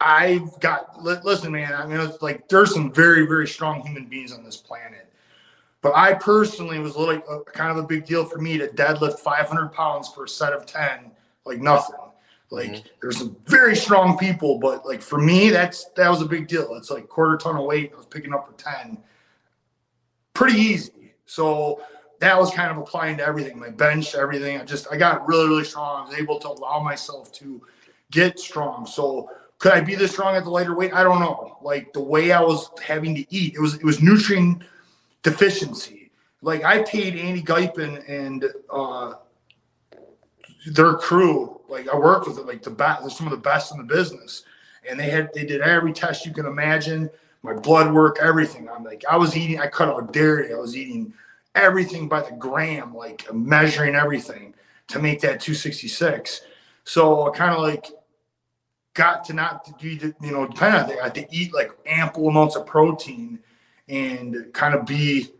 I've 0.00 0.58
got, 0.60 1.02
listen, 1.02 1.52
man, 1.52 1.74
I 1.74 1.86
mean, 1.86 2.00
it's 2.00 2.22
like 2.22 2.48
there's 2.48 2.72
some 2.72 2.92
very, 2.92 3.26
very 3.26 3.46
strong 3.46 3.82
human 3.82 4.06
beings 4.06 4.32
on 4.32 4.42
this 4.42 4.56
planet. 4.56 5.12
But 5.82 5.96
I 5.96 6.14
personally 6.14 6.78
was 6.78 6.96
like 6.96 7.24
a, 7.28 7.40
kind 7.40 7.70
of 7.70 7.82
a 7.82 7.86
big 7.86 8.04
deal 8.06 8.24
for 8.24 8.38
me 8.38 8.58
to 8.58 8.68
deadlift 8.68 9.18
500 9.18 9.72
pounds 9.72 10.08
for 10.08 10.24
a 10.24 10.28
set 10.28 10.52
of 10.52 10.66
10, 10.66 11.10
like 11.44 11.58
nothing. 11.58 11.96
Like 12.50 12.70
mm-hmm. 12.70 12.86
there's 13.00 13.18
some 13.18 13.36
very 13.46 13.76
strong 13.76 14.18
people, 14.18 14.58
but 14.58 14.84
like 14.84 15.02
for 15.02 15.18
me, 15.18 15.50
that's 15.50 15.84
that 15.96 16.08
was 16.08 16.20
a 16.20 16.26
big 16.26 16.48
deal. 16.48 16.74
It's 16.74 16.90
like 16.90 17.08
quarter 17.08 17.36
ton 17.36 17.56
of 17.56 17.64
weight 17.64 17.92
I 17.94 17.96
was 17.96 18.06
picking 18.06 18.34
up 18.34 18.46
for 18.46 18.54
10. 18.54 18.98
Pretty 20.34 20.58
easy. 20.58 21.14
So 21.26 21.80
that 22.20 22.38
was 22.38 22.52
kind 22.52 22.70
of 22.70 22.78
applying 22.78 23.16
to 23.16 23.26
everything, 23.26 23.58
my 23.58 23.70
bench, 23.70 24.14
everything. 24.14 24.60
I 24.60 24.64
just 24.64 24.86
I 24.90 24.96
got 24.96 25.26
really, 25.26 25.48
really 25.48 25.64
strong. 25.64 26.06
I 26.06 26.10
was 26.10 26.18
able 26.18 26.38
to 26.38 26.48
allow 26.48 26.80
myself 26.80 27.32
to 27.34 27.60
get 28.10 28.38
strong. 28.38 28.86
So 28.86 29.30
could 29.58 29.72
I 29.72 29.80
be 29.80 29.94
this 29.94 30.12
strong 30.12 30.36
at 30.36 30.44
the 30.44 30.50
lighter 30.50 30.74
weight? 30.74 30.92
I 30.92 31.02
don't 31.02 31.20
know. 31.20 31.58
Like 31.62 31.92
the 31.92 32.00
way 32.00 32.32
I 32.32 32.40
was 32.40 32.70
having 32.82 33.14
to 33.14 33.34
eat, 33.34 33.54
it 33.54 33.60
was 33.60 33.74
it 33.74 33.84
was 33.84 34.02
nutrient 34.02 34.62
deficiency. 35.22 36.10
Like 36.42 36.62
I 36.62 36.82
paid 36.82 37.16
Andy 37.16 37.42
Galpin 37.42 37.98
and 38.06 38.44
uh, 38.70 39.14
their 40.66 40.94
crew, 40.94 41.60
like 41.68 41.88
I 41.88 41.96
worked 41.96 42.26
with, 42.26 42.38
like 42.38 42.62
the 42.62 42.70
best, 42.70 43.00
they're 43.00 43.10
some 43.10 43.26
of 43.26 43.32
the 43.32 43.38
best 43.38 43.72
in 43.72 43.78
the 43.78 43.84
business, 43.84 44.44
and 44.88 45.00
they 45.00 45.08
had 45.08 45.32
they 45.32 45.44
did 45.44 45.62
every 45.62 45.92
test 45.92 46.26
you 46.26 46.32
can 46.32 46.46
imagine, 46.46 47.08
my 47.42 47.54
blood 47.54 47.92
work, 47.94 48.18
everything. 48.20 48.68
I'm 48.68 48.84
like, 48.84 49.04
I 49.10 49.16
was 49.16 49.36
eating, 49.36 49.58
I 49.58 49.68
cut 49.68 49.88
out 49.88 50.12
dairy, 50.12 50.52
I 50.52 50.56
was 50.56 50.76
eating 50.76 51.14
everything 51.54 52.08
by 52.08 52.22
the 52.22 52.32
gram, 52.36 52.94
like 52.94 53.32
measuring 53.32 53.94
everything 53.94 54.54
to 54.88 54.98
make 54.98 55.20
that 55.20 55.40
266. 55.40 56.42
So 56.84 57.28
I 57.28 57.36
kind 57.36 57.54
of 57.54 57.62
like 57.62 57.86
got 58.94 59.24
to 59.24 59.32
not 59.32 59.78
do, 59.78 59.88
you 59.88 60.14
know, 60.20 60.46
kind 60.48 60.74
of 60.76 60.90
I 60.98 61.04
had 61.04 61.14
to 61.14 61.26
eat 61.30 61.54
like 61.54 61.72
ample 61.86 62.28
amounts 62.28 62.56
of 62.56 62.66
protein 62.66 63.38
and 63.88 64.52
kind 64.52 64.74
of 64.74 64.86
be 64.86 65.32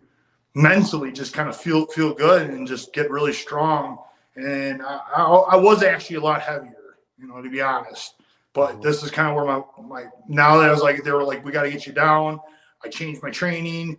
mentally 0.54 1.12
just 1.12 1.32
kind 1.32 1.48
of 1.48 1.56
feel 1.56 1.86
feel 1.86 2.12
good 2.12 2.50
and 2.50 2.66
just 2.66 2.92
get 2.92 3.10
really 3.10 3.32
strong. 3.32 3.98
And 4.36 4.82
I, 4.82 5.00
I, 5.16 5.22
I 5.22 5.56
was 5.56 5.82
actually 5.82 6.16
a 6.16 6.20
lot 6.20 6.40
heavier, 6.42 6.96
you 7.18 7.26
know, 7.26 7.42
to 7.42 7.50
be 7.50 7.60
honest. 7.60 8.14
But 8.52 8.72
mm-hmm. 8.72 8.80
this 8.82 9.02
is 9.02 9.10
kind 9.10 9.28
of 9.28 9.36
where 9.36 9.44
my 9.44 9.62
my 9.82 10.06
now 10.28 10.58
that 10.58 10.68
I 10.68 10.72
was 10.72 10.82
like 10.82 11.02
they 11.02 11.12
were 11.12 11.24
like 11.24 11.44
we 11.44 11.52
got 11.52 11.62
to 11.62 11.70
get 11.70 11.86
you 11.86 11.92
down. 11.92 12.40
I 12.82 12.88
changed 12.88 13.22
my 13.22 13.30
training, 13.30 13.98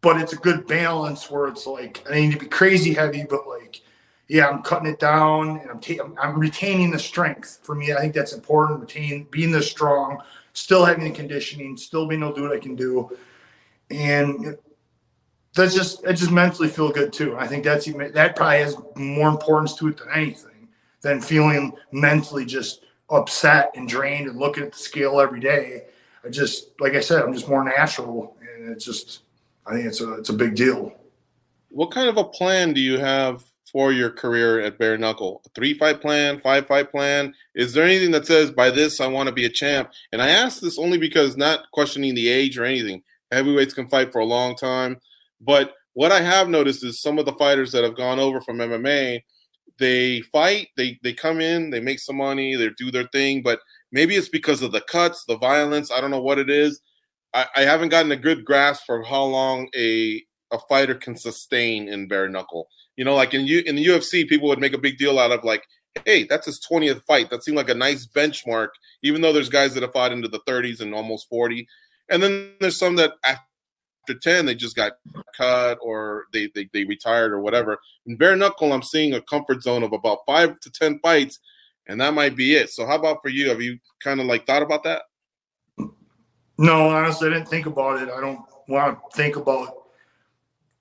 but 0.00 0.20
it's 0.20 0.32
a 0.32 0.36
good 0.36 0.66
balance 0.66 1.30
where 1.30 1.48
it's 1.48 1.66
like 1.66 2.04
I 2.10 2.14
need 2.14 2.32
to 2.32 2.38
be 2.38 2.46
crazy 2.46 2.94
heavy, 2.94 3.24
but 3.28 3.46
like 3.48 3.80
yeah, 4.28 4.48
I'm 4.48 4.62
cutting 4.62 4.88
it 4.88 4.98
down 4.98 5.60
and 5.60 5.70
I'm, 5.70 5.78
ta- 5.78 6.02
I'm, 6.02 6.14
I'm 6.20 6.38
retaining 6.38 6.90
the 6.90 6.98
strength. 6.98 7.60
For 7.62 7.74
me, 7.74 7.92
I 7.92 8.00
think 8.00 8.12
that's 8.14 8.32
important. 8.32 8.80
Retain 8.80 9.26
being 9.30 9.52
this 9.52 9.70
strong, 9.70 10.20
still 10.52 10.84
having 10.84 11.04
the 11.04 11.10
conditioning, 11.10 11.76
still 11.76 12.08
being 12.08 12.22
able 12.22 12.32
to 12.32 12.40
do 12.40 12.42
what 12.42 12.56
I 12.56 12.58
can 12.58 12.74
do, 12.74 13.16
and 13.90 14.58
that's 15.54 15.74
just 15.74 16.04
it. 16.04 16.14
Just 16.14 16.32
mentally 16.32 16.68
feel 16.68 16.90
good 16.90 17.12
too. 17.12 17.36
I 17.36 17.46
think 17.46 17.64
that's 17.64 17.86
even 17.88 18.12
that 18.12 18.36
probably 18.36 18.58
has 18.58 18.76
more 18.96 19.28
importance 19.28 19.74
to 19.76 19.88
it 19.88 19.96
than 19.96 20.08
anything 20.12 20.68
than 21.02 21.20
feeling 21.20 21.72
mentally 21.92 22.44
just 22.44 22.84
upset 23.10 23.70
and 23.76 23.88
drained 23.88 24.28
and 24.28 24.38
looking 24.38 24.64
at 24.64 24.72
the 24.72 24.78
scale 24.78 25.20
every 25.20 25.38
day. 25.38 25.84
I 26.24 26.28
just 26.28 26.70
like 26.80 26.94
I 26.94 27.00
said, 27.00 27.22
I'm 27.22 27.32
just 27.32 27.48
more 27.48 27.64
natural, 27.64 28.36
and 28.40 28.70
it's 28.70 28.84
just 28.84 29.20
I 29.66 29.74
think 29.74 29.86
it's 29.86 30.00
a 30.00 30.14
it's 30.14 30.28
a 30.28 30.34
big 30.34 30.54
deal. 30.54 30.92
What 31.70 31.90
kind 31.90 32.08
of 32.08 32.16
a 32.16 32.24
plan 32.24 32.72
do 32.72 32.80
you 32.80 32.98
have 32.98 33.44
for 33.70 33.92
your 33.92 34.10
career 34.10 34.60
at 34.60 34.78
Bare 34.78 34.96
Knuckle? 34.96 35.42
A 35.44 35.48
three 35.50 35.74
fight 35.74 36.00
plan, 36.00 36.40
five 36.40 36.66
fight 36.66 36.90
plan? 36.90 37.34
Is 37.54 37.72
there 37.72 37.84
anything 37.84 38.12
that 38.12 38.26
says 38.26 38.50
by 38.50 38.70
this 38.70 39.00
I 39.00 39.06
want 39.08 39.28
to 39.28 39.34
be 39.34 39.44
a 39.44 39.50
champ? 39.50 39.90
And 40.12 40.22
I 40.22 40.28
ask 40.28 40.60
this 40.60 40.78
only 40.78 40.98
because 40.98 41.36
not 41.36 41.70
questioning 41.72 42.14
the 42.14 42.28
age 42.28 42.56
or 42.56 42.64
anything. 42.64 43.02
Heavyweights 43.32 43.74
can 43.74 43.88
fight 43.88 44.12
for 44.12 44.20
a 44.20 44.24
long 44.24 44.54
time, 44.54 45.00
but 45.40 45.74
what 45.94 46.12
I 46.12 46.20
have 46.20 46.48
noticed 46.48 46.84
is 46.84 47.00
some 47.00 47.18
of 47.18 47.24
the 47.24 47.32
fighters 47.32 47.72
that 47.72 47.82
have 47.82 47.96
gone 47.96 48.18
over 48.18 48.40
from 48.40 48.58
MMA, 48.58 49.22
they 49.78 50.20
fight, 50.20 50.68
they 50.76 50.98
they 51.02 51.12
come 51.12 51.40
in, 51.40 51.70
they 51.70 51.80
make 51.80 51.98
some 51.98 52.16
money, 52.16 52.54
they 52.54 52.70
do 52.76 52.90
their 52.90 53.08
thing, 53.08 53.42
but 53.42 53.60
maybe 53.92 54.14
it's 54.14 54.28
because 54.28 54.62
of 54.62 54.72
the 54.72 54.82
cuts, 54.82 55.24
the 55.26 55.38
violence. 55.38 55.90
I 55.90 56.00
don't 56.00 56.10
know 56.10 56.20
what 56.20 56.38
it 56.38 56.50
is. 56.50 56.80
I, 57.36 57.46
I 57.54 57.60
haven't 57.62 57.90
gotten 57.90 58.10
a 58.10 58.16
good 58.16 58.44
grasp 58.44 58.84
for 58.86 59.02
how 59.02 59.22
long 59.24 59.68
a 59.76 60.24
a 60.52 60.58
fighter 60.68 60.94
can 60.94 61.16
sustain 61.16 61.88
in 61.88 62.08
bare 62.08 62.28
knuckle. 62.28 62.68
You 62.96 63.04
know, 63.04 63.14
like 63.14 63.34
in 63.34 63.46
you 63.46 63.62
in 63.66 63.76
the 63.76 63.84
UFC, 63.84 64.26
people 64.26 64.48
would 64.48 64.58
make 64.58 64.72
a 64.72 64.78
big 64.78 64.96
deal 64.96 65.18
out 65.18 65.30
of 65.30 65.44
like, 65.44 65.64
hey, 66.04 66.24
that's 66.24 66.46
his 66.46 66.60
20th 66.70 67.02
fight. 67.04 67.30
That 67.30 67.44
seemed 67.44 67.56
like 67.56 67.68
a 67.68 67.74
nice 67.74 68.06
benchmark, 68.06 68.68
even 69.02 69.20
though 69.20 69.32
there's 69.32 69.48
guys 69.48 69.74
that 69.74 69.82
have 69.82 69.92
fought 69.92 70.12
into 70.12 70.28
the 70.28 70.40
30s 70.40 70.80
and 70.80 70.94
almost 70.94 71.28
40. 71.28 71.66
And 72.08 72.22
then 72.22 72.52
there's 72.60 72.78
some 72.78 72.96
that 72.96 73.12
after 73.24 74.18
10, 74.22 74.46
they 74.46 74.54
just 74.54 74.76
got 74.76 74.92
cut 75.36 75.78
or 75.82 76.24
they, 76.32 76.50
they, 76.54 76.68
they 76.72 76.84
retired 76.84 77.32
or 77.32 77.40
whatever. 77.40 77.78
In 78.06 78.16
bare 78.16 78.36
knuckle, 78.36 78.72
I'm 78.72 78.82
seeing 78.82 79.14
a 79.14 79.20
comfort 79.22 79.62
zone 79.62 79.82
of 79.82 79.92
about 79.92 80.20
five 80.26 80.58
to 80.60 80.70
10 80.70 81.00
fights, 81.00 81.40
and 81.86 82.00
that 82.00 82.14
might 82.14 82.36
be 82.36 82.54
it. 82.54 82.70
So, 82.70 82.86
how 82.86 82.94
about 82.94 83.18
for 83.20 83.28
you? 83.28 83.48
Have 83.48 83.60
you 83.60 83.78
kind 84.02 84.20
of 84.20 84.26
like 84.26 84.46
thought 84.46 84.62
about 84.62 84.84
that? 84.84 85.02
No, 86.58 86.88
honestly, 86.88 87.28
I 87.28 87.34
didn't 87.34 87.48
think 87.48 87.66
about 87.66 88.02
it. 88.02 88.08
I 88.08 88.20
don't 88.20 88.40
want 88.68 88.98
to 88.98 89.16
think 89.16 89.36
about 89.36 89.74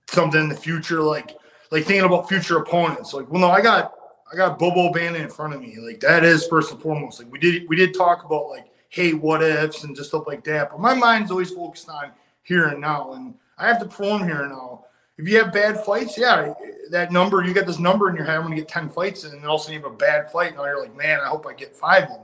something 0.10 0.40
in 0.40 0.50
the 0.50 0.56
future, 0.56 1.02
like 1.02 1.36
like 1.72 1.86
thinking 1.86 2.06
about 2.06 2.30
future 2.30 2.58
opponents. 2.58 3.14
Like, 3.14 3.30
well, 3.30 3.42
no, 3.42 3.50
I 3.50 3.62
got 3.62 3.94
I 4.32 4.36
got 4.36 4.58
Bobo 4.58 4.92
Bandit 4.92 5.22
in 5.22 5.30
front 5.30 5.54
of 5.54 5.62
me. 5.62 5.78
Like 5.80 6.00
that 6.02 6.24
is 6.24 6.48
first 6.48 6.72
and 6.72 6.82
foremost. 6.82 7.20
Like 7.20 7.32
we 7.32 7.40
did 7.40 7.68
we 7.68 7.76
did 7.76 7.94
talk 7.94 8.24
about 8.24 8.50
like, 8.50 8.68
hey, 8.90 9.14
what 9.14 9.44
ifs 9.44 9.84
and 9.84 9.96
just 9.96 10.10
stuff 10.10 10.28
like 10.28 10.44
that. 10.46 10.72
But 10.72 10.80
my 10.80 10.94
mind's 10.94 11.32
always 11.32 11.52
focused 11.52 11.90
on 11.90 12.12
here 12.44 12.68
and 12.68 12.82
now, 12.82 13.14
and 13.14 13.34
I 13.58 13.68
have 13.68 13.80
to 13.80 13.86
perform 13.86 14.24
here 14.24 14.44
and 14.44 14.52
now. 14.52 14.86
If 15.18 15.30
you 15.30 15.38
have 15.38 15.54
bad 15.54 15.80
fights, 15.86 16.18
yeah, 16.18 16.54
that 16.92 17.14
number 17.14 17.42
you 17.42 17.54
got 17.54 17.66
this 17.66 17.80
number 17.80 18.10
in 18.10 18.18
your 18.18 18.26
head. 18.26 18.36
I'm 18.36 18.44
gonna 18.44 18.56
get 18.56 18.68
ten 18.68 18.90
fights, 18.90 19.24
and 19.24 19.34
then 19.34 19.50
also 19.50 19.72
you 19.72 19.80
have 19.80 19.92
a 19.92 19.96
bad 19.96 20.30
fight. 20.30 20.56
Now 20.56 20.66
you're 20.66 20.82
like, 20.82 20.96
man, 20.96 21.22
I 21.22 21.28
hope 21.28 21.46
I 21.46 21.54
get 21.54 21.76
five 21.76 22.10
now. 22.10 22.20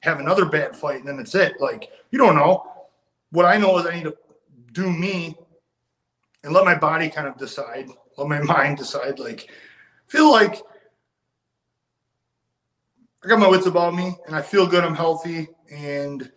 Have 0.00 0.20
another 0.20 0.44
bad 0.44 0.76
fight, 0.76 0.98
and 0.98 1.08
then 1.08 1.18
it's 1.18 1.34
it. 1.34 1.60
Like 1.60 1.90
you 2.10 2.18
don't 2.18 2.34
know. 2.34 2.70
What 3.30 3.44
I 3.44 3.58
know 3.58 3.78
is 3.78 3.86
I 3.86 3.94
need 3.94 4.04
to 4.04 4.16
do 4.72 4.90
me 4.90 5.36
and 6.44 6.52
let 6.52 6.64
my 6.64 6.74
body 6.74 7.08
kind 7.08 7.26
of 7.26 7.36
decide, 7.36 7.88
let 8.16 8.28
my 8.28 8.40
mind 8.42 8.78
decide. 8.78 9.18
Like, 9.18 9.50
feel 10.06 10.30
like 10.30 10.62
I 13.24 13.28
got 13.28 13.38
my 13.38 13.48
wits 13.48 13.66
about 13.66 13.94
me 13.94 14.16
and 14.26 14.36
I 14.36 14.42
feel 14.42 14.66
good. 14.66 14.84
I'm 14.84 14.94
healthy. 14.94 15.48
And, 15.70 16.30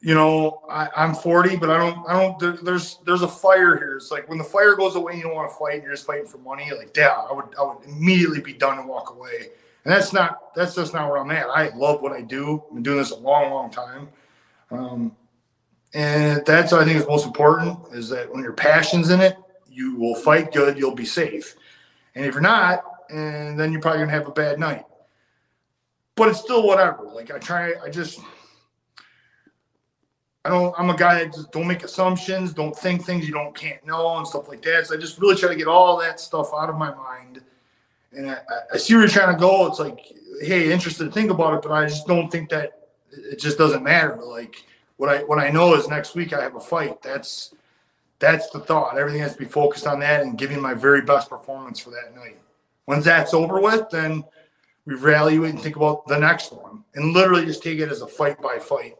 you 0.00 0.14
know, 0.14 0.62
I, 0.68 0.88
I'm 0.96 1.14
40, 1.14 1.56
but 1.56 1.70
I 1.70 1.78
don't, 1.78 2.08
I 2.08 2.20
don't, 2.20 2.38
there, 2.38 2.56
there's, 2.62 2.98
there's 3.04 3.22
a 3.22 3.28
fire 3.28 3.76
here. 3.76 3.96
It's 3.96 4.10
like 4.10 4.28
when 4.28 4.38
the 4.38 4.44
fire 4.44 4.74
goes 4.74 4.96
away, 4.96 5.16
you 5.16 5.22
don't 5.22 5.34
want 5.34 5.50
to 5.50 5.56
fight 5.56 5.82
you're 5.82 5.92
just 5.92 6.06
fighting 6.06 6.26
for 6.26 6.38
money. 6.38 6.70
Like, 6.76 6.96
yeah, 6.96 7.10
I 7.30 7.32
would, 7.32 7.54
I 7.58 7.62
would 7.62 7.84
immediately 7.86 8.40
be 8.40 8.54
done 8.54 8.78
and 8.78 8.88
walk 8.88 9.10
away. 9.10 9.50
And 9.84 9.92
that's 9.92 10.12
not, 10.12 10.54
that's 10.54 10.74
just 10.74 10.94
not 10.94 11.08
where 11.08 11.18
I'm 11.18 11.30
at. 11.30 11.46
I 11.48 11.68
love 11.76 12.02
what 12.02 12.12
I 12.12 12.22
do. 12.22 12.62
I've 12.68 12.74
been 12.74 12.82
doing 12.82 12.98
this 12.98 13.10
a 13.10 13.16
long, 13.16 13.52
long 13.52 13.70
time. 13.70 14.08
Um, 14.70 15.16
and 15.94 16.44
that's 16.46 16.72
I 16.72 16.84
think 16.84 16.98
is 16.98 17.06
most 17.06 17.26
important 17.26 17.78
is 17.92 18.08
that 18.08 18.32
when 18.32 18.42
your 18.42 18.54
passion's 18.54 19.10
in 19.10 19.20
it, 19.20 19.36
you 19.70 19.96
will 19.96 20.14
fight 20.14 20.52
good, 20.52 20.78
you'll 20.78 20.94
be 20.94 21.04
safe. 21.04 21.54
And 22.14 22.24
if 22.24 22.34
you're 22.34 22.42
not, 22.42 22.84
and 23.10 23.58
then 23.58 23.72
you're 23.72 23.80
probably 23.80 24.00
gonna 24.00 24.12
have 24.12 24.26
a 24.26 24.32
bad 24.32 24.58
night. 24.58 24.84
But 26.14 26.28
it's 26.28 26.40
still 26.40 26.66
whatever. 26.66 27.04
Like 27.04 27.30
I 27.30 27.38
try, 27.38 27.74
I 27.82 27.90
just 27.90 28.20
I 30.44 30.50
don't 30.50 30.74
I'm 30.78 30.90
a 30.90 30.96
guy 30.96 31.18
that 31.18 31.34
just 31.34 31.52
don't 31.52 31.66
make 31.66 31.84
assumptions, 31.84 32.52
don't 32.52 32.76
think 32.76 33.04
things 33.04 33.26
you 33.26 33.34
don't 33.34 33.54
can't 33.54 33.84
know 33.86 34.16
and 34.16 34.26
stuff 34.26 34.48
like 34.48 34.62
that. 34.62 34.86
So 34.86 34.94
I 34.94 34.98
just 34.98 35.18
really 35.20 35.36
try 35.36 35.50
to 35.50 35.56
get 35.56 35.68
all 35.68 35.98
that 36.00 36.20
stuff 36.20 36.50
out 36.54 36.70
of 36.70 36.76
my 36.76 36.94
mind. 36.94 37.42
And 38.12 38.30
I, 38.30 38.38
I 38.72 38.76
see 38.76 38.94
where 38.94 39.02
you're 39.02 39.10
trying 39.10 39.34
to 39.34 39.40
go. 39.40 39.66
It's 39.66 39.78
like, 39.78 40.12
hey, 40.42 40.70
interested 40.70 41.04
to 41.04 41.10
think 41.10 41.30
about 41.30 41.54
it, 41.54 41.62
but 41.62 41.72
I 41.72 41.86
just 41.86 42.06
don't 42.06 42.30
think 42.30 42.50
that 42.50 42.88
it 43.10 43.38
just 43.38 43.56
doesn't 43.56 43.82
matter. 43.82 44.16
Like 44.22 44.64
what 45.02 45.10
I 45.10 45.24
what 45.24 45.40
I 45.40 45.50
know 45.50 45.74
is 45.74 45.88
next 45.88 46.14
week 46.14 46.32
I 46.32 46.40
have 46.40 46.54
a 46.54 46.60
fight. 46.60 47.02
That's 47.02 47.52
that's 48.20 48.50
the 48.50 48.60
thought. 48.60 48.96
Everything 48.96 49.20
has 49.20 49.32
to 49.32 49.38
be 49.40 49.46
focused 49.46 49.84
on 49.84 49.98
that 49.98 50.22
and 50.22 50.38
giving 50.38 50.60
my 50.60 50.74
very 50.74 51.02
best 51.02 51.28
performance 51.28 51.80
for 51.80 51.90
that 51.90 52.14
night. 52.14 52.38
Once 52.86 53.04
that's 53.04 53.34
over 53.34 53.60
with, 53.60 53.90
then 53.90 54.22
we 54.86 54.94
evaluate 54.94 55.54
and 55.54 55.60
think 55.60 55.74
about 55.74 56.06
the 56.06 56.16
next 56.16 56.52
one, 56.52 56.84
and 56.94 57.12
literally 57.12 57.44
just 57.44 57.64
take 57.64 57.80
it 57.80 57.90
as 57.90 58.00
a 58.02 58.06
fight 58.06 58.40
by 58.40 58.60
fight 58.60 58.96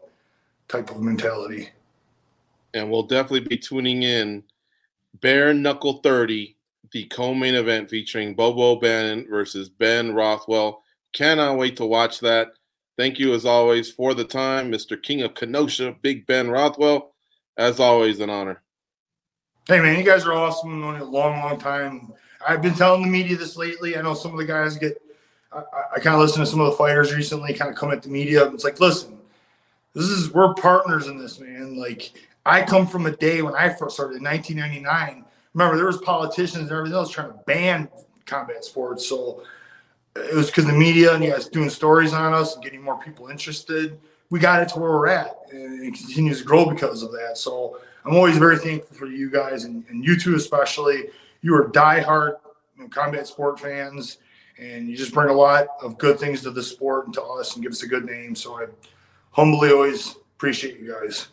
type 0.67 0.91
of 0.91 0.99
mentality. 0.99 1.69
And 2.73 2.91
we'll 2.91 3.03
definitely 3.03 3.47
be 3.47 3.57
tuning 3.57 4.03
in. 4.03 4.43
Bare 5.21 5.53
Knuckle 5.53 5.99
30, 5.99 6.53
the 6.91 7.05
co-main 7.05 7.55
event 7.55 7.89
featuring 7.89 8.35
Bobo 8.35 8.75
Bannon 8.75 9.25
versus 9.29 9.69
Ben 9.69 10.13
Rothwell. 10.13 10.83
Cannot 11.13 11.57
wait 11.57 11.77
to 11.77 11.85
watch 11.85 12.19
that. 12.19 12.55
Thank 12.97 13.17
you, 13.17 13.33
as 13.33 13.45
always, 13.45 13.91
for 13.91 14.13
the 14.13 14.23
time, 14.23 14.71
Mr. 14.71 15.01
King 15.01 15.23
of 15.23 15.33
Kenosha, 15.33 15.95
Big 16.01 16.27
Ben 16.27 16.49
Rothwell. 16.49 17.11
As 17.57 17.79
always, 17.79 18.19
an 18.19 18.29
honor. 18.29 18.61
Hey, 19.67 19.79
man, 19.79 19.97
you 19.97 20.03
guys 20.03 20.25
are 20.25 20.33
awesome. 20.33 20.81
Known 20.81 20.99
a 20.99 21.03
long, 21.03 21.39
long 21.39 21.57
time. 21.57 22.13
I've 22.47 22.61
been 22.61 22.73
telling 22.75 23.03
the 23.03 23.07
media 23.07 23.37
this 23.37 23.55
lately. 23.55 23.97
I 23.97 24.01
know 24.01 24.13
some 24.13 24.31
of 24.31 24.37
the 24.37 24.45
guys 24.45 24.77
get, 24.77 25.01
I, 25.51 25.63
I 25.95 25.99
kind 25.99 26.15
of 26.15 26.21
listen 26.21 26.39
to 26.41 26.45
some 26.45 26.59
of 26.59 26.71
the 26.71 26.77
fighters 26.77 27.13
recently 27.13 27.53
kind 27.53 27.71
of 27.71 27.77
come 27.77 27.91
at 27.91 28.03
the 28.03 28.09
media. 28.09 28.45
It's 28.51 28.63
like, 28.63 28.79
listen, 28.79 29.17
this 29.93 30.05
is, 30.05 30.33
we're 30.33 30.53
partners 30.55 31.07
in 31.07 31.17
this, 31.17 31.39
man. 31.39 31.77
Like, 31.77 32.11
I 32.45 32.61
come 32.63 32.85
from 32.85 33.05
a 33.05 33.11
day 33.15 33.41
when 33.41 33.55
I 33.55 33.69
first 33.69 33.95
started 33.95 34.17
in 34.17 34.23
1999. 34.23 35.25
Remember, 35.53 35.77
there 35.77 35.85
was 35.85 35.99
politicians 35.99 36.63
and 36.63 36.71
everything 36.71 36.95
else 36.95 37.11
trying 37.11 37.29
to 37.29 37.39
ban 37.45 37.87
combat 38.25 38.65
sports. 38.65 39.07
So, 39.07 39.43
it 40.15 40.35
was 40.35 40.47
because 40.47 40.65
the 40.65 40.73
media 40.73 41.13
and 41.13 41.23
you 41.23 41.31
guys 41.31 41.47
doing 41.47 41.69
stories 41.69 42.13
on 42.13 42.33
us 42.33 42.55
and 42.55 42.63
getting 42.63 42.81
more 42.81 42.99
people 42.99 43.27
interested. 43.27 43.99
We 44.29 44.39
got 44.39 44.61
it 44.61 44.69
to 44.69 44.79
where 44.79 44.91
we're 44.91 45.07
at, 45.07 45.37
and 45.51 45.83
it 45.83 45.93
continues 45.93 46.39
to 46.39 46.45
grow 46.45 46.69
because 46.69 47.03
of 47.03 47.11
that. 47.11 47.37
So 47.37 47.79
I'm 48.05 48.15
always 48.15 48.37
very 48.37 48.57
thankful 48.57 48.95
for 48.95 49.07
you 49.07 49.29
guys 49.29 49.63
and, 49.63 49.83
and 49.89 50.03
you 50.03 50.19
two 50.19 50.35
especially. 50.35 51.09
You 51.41 51.55
are 51.55 51.69
diehard 51.69 52.37
you 52.77 52.83
know, 52.83 52.89
combat 52.89 53.27
sport 53.27 53.59
fans, 53.59 54.17
and 54.57 54.89
you 54.89 54.95
just 54.95 55.13
bring 55.13 55.29
a 55.29 55.33
lot 55.33 55.67
of 55.81 55.97
good 55.97 56.19
things 56.19 56.41
to 56.43 56.51
the 56.51 56.63
sport 56.63 57.05
and 57.05 57.13
to 57.15 57.21
us, 57.21 57.55
and 57.55 57.63
give 57.63 57.71
us 57.71 57.83
a 57.83 57.87
good 57.87 58.05
name. 58.05 58.35
So 58.35 58.59
I 58.61 58.67
humbly 59.31 59.71
always 59.71 60.15
appreciate 60.35 60.79
you 60.79 60.93
guys. 60.93 61.27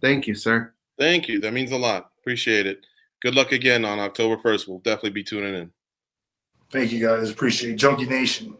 Thank 0.00 0.26
you, 0.26 0.34
sir. 0.34 0.72
Thank 0.98 1.28
you. 1.28 1.40
That 1.40 1.52
means 1.52 1.72
a 1.72 1.78
lot. 1.78 2.10
Appreciate 2.20 2.66
it. 2.66 2.84
Good 3.20 3.34
luck 3.34 3.52
again 3.52 3.84
on 3.84 3.98
October 3.98 4.36
1st. 4.36 4.68
We'll 4.68 4.78
definitely 4.80 5.10
be 5.10 5.24
tuning 5.24 5.54
in. 5.54 5.73
Thank 6.70 6.92
you 6.92 7.04
guys. 7.04 7.30
Appreciate 7.30 7.72
it. 7.72 7.76
Junkie 7.76 8.06
Nation. 8.06 8.56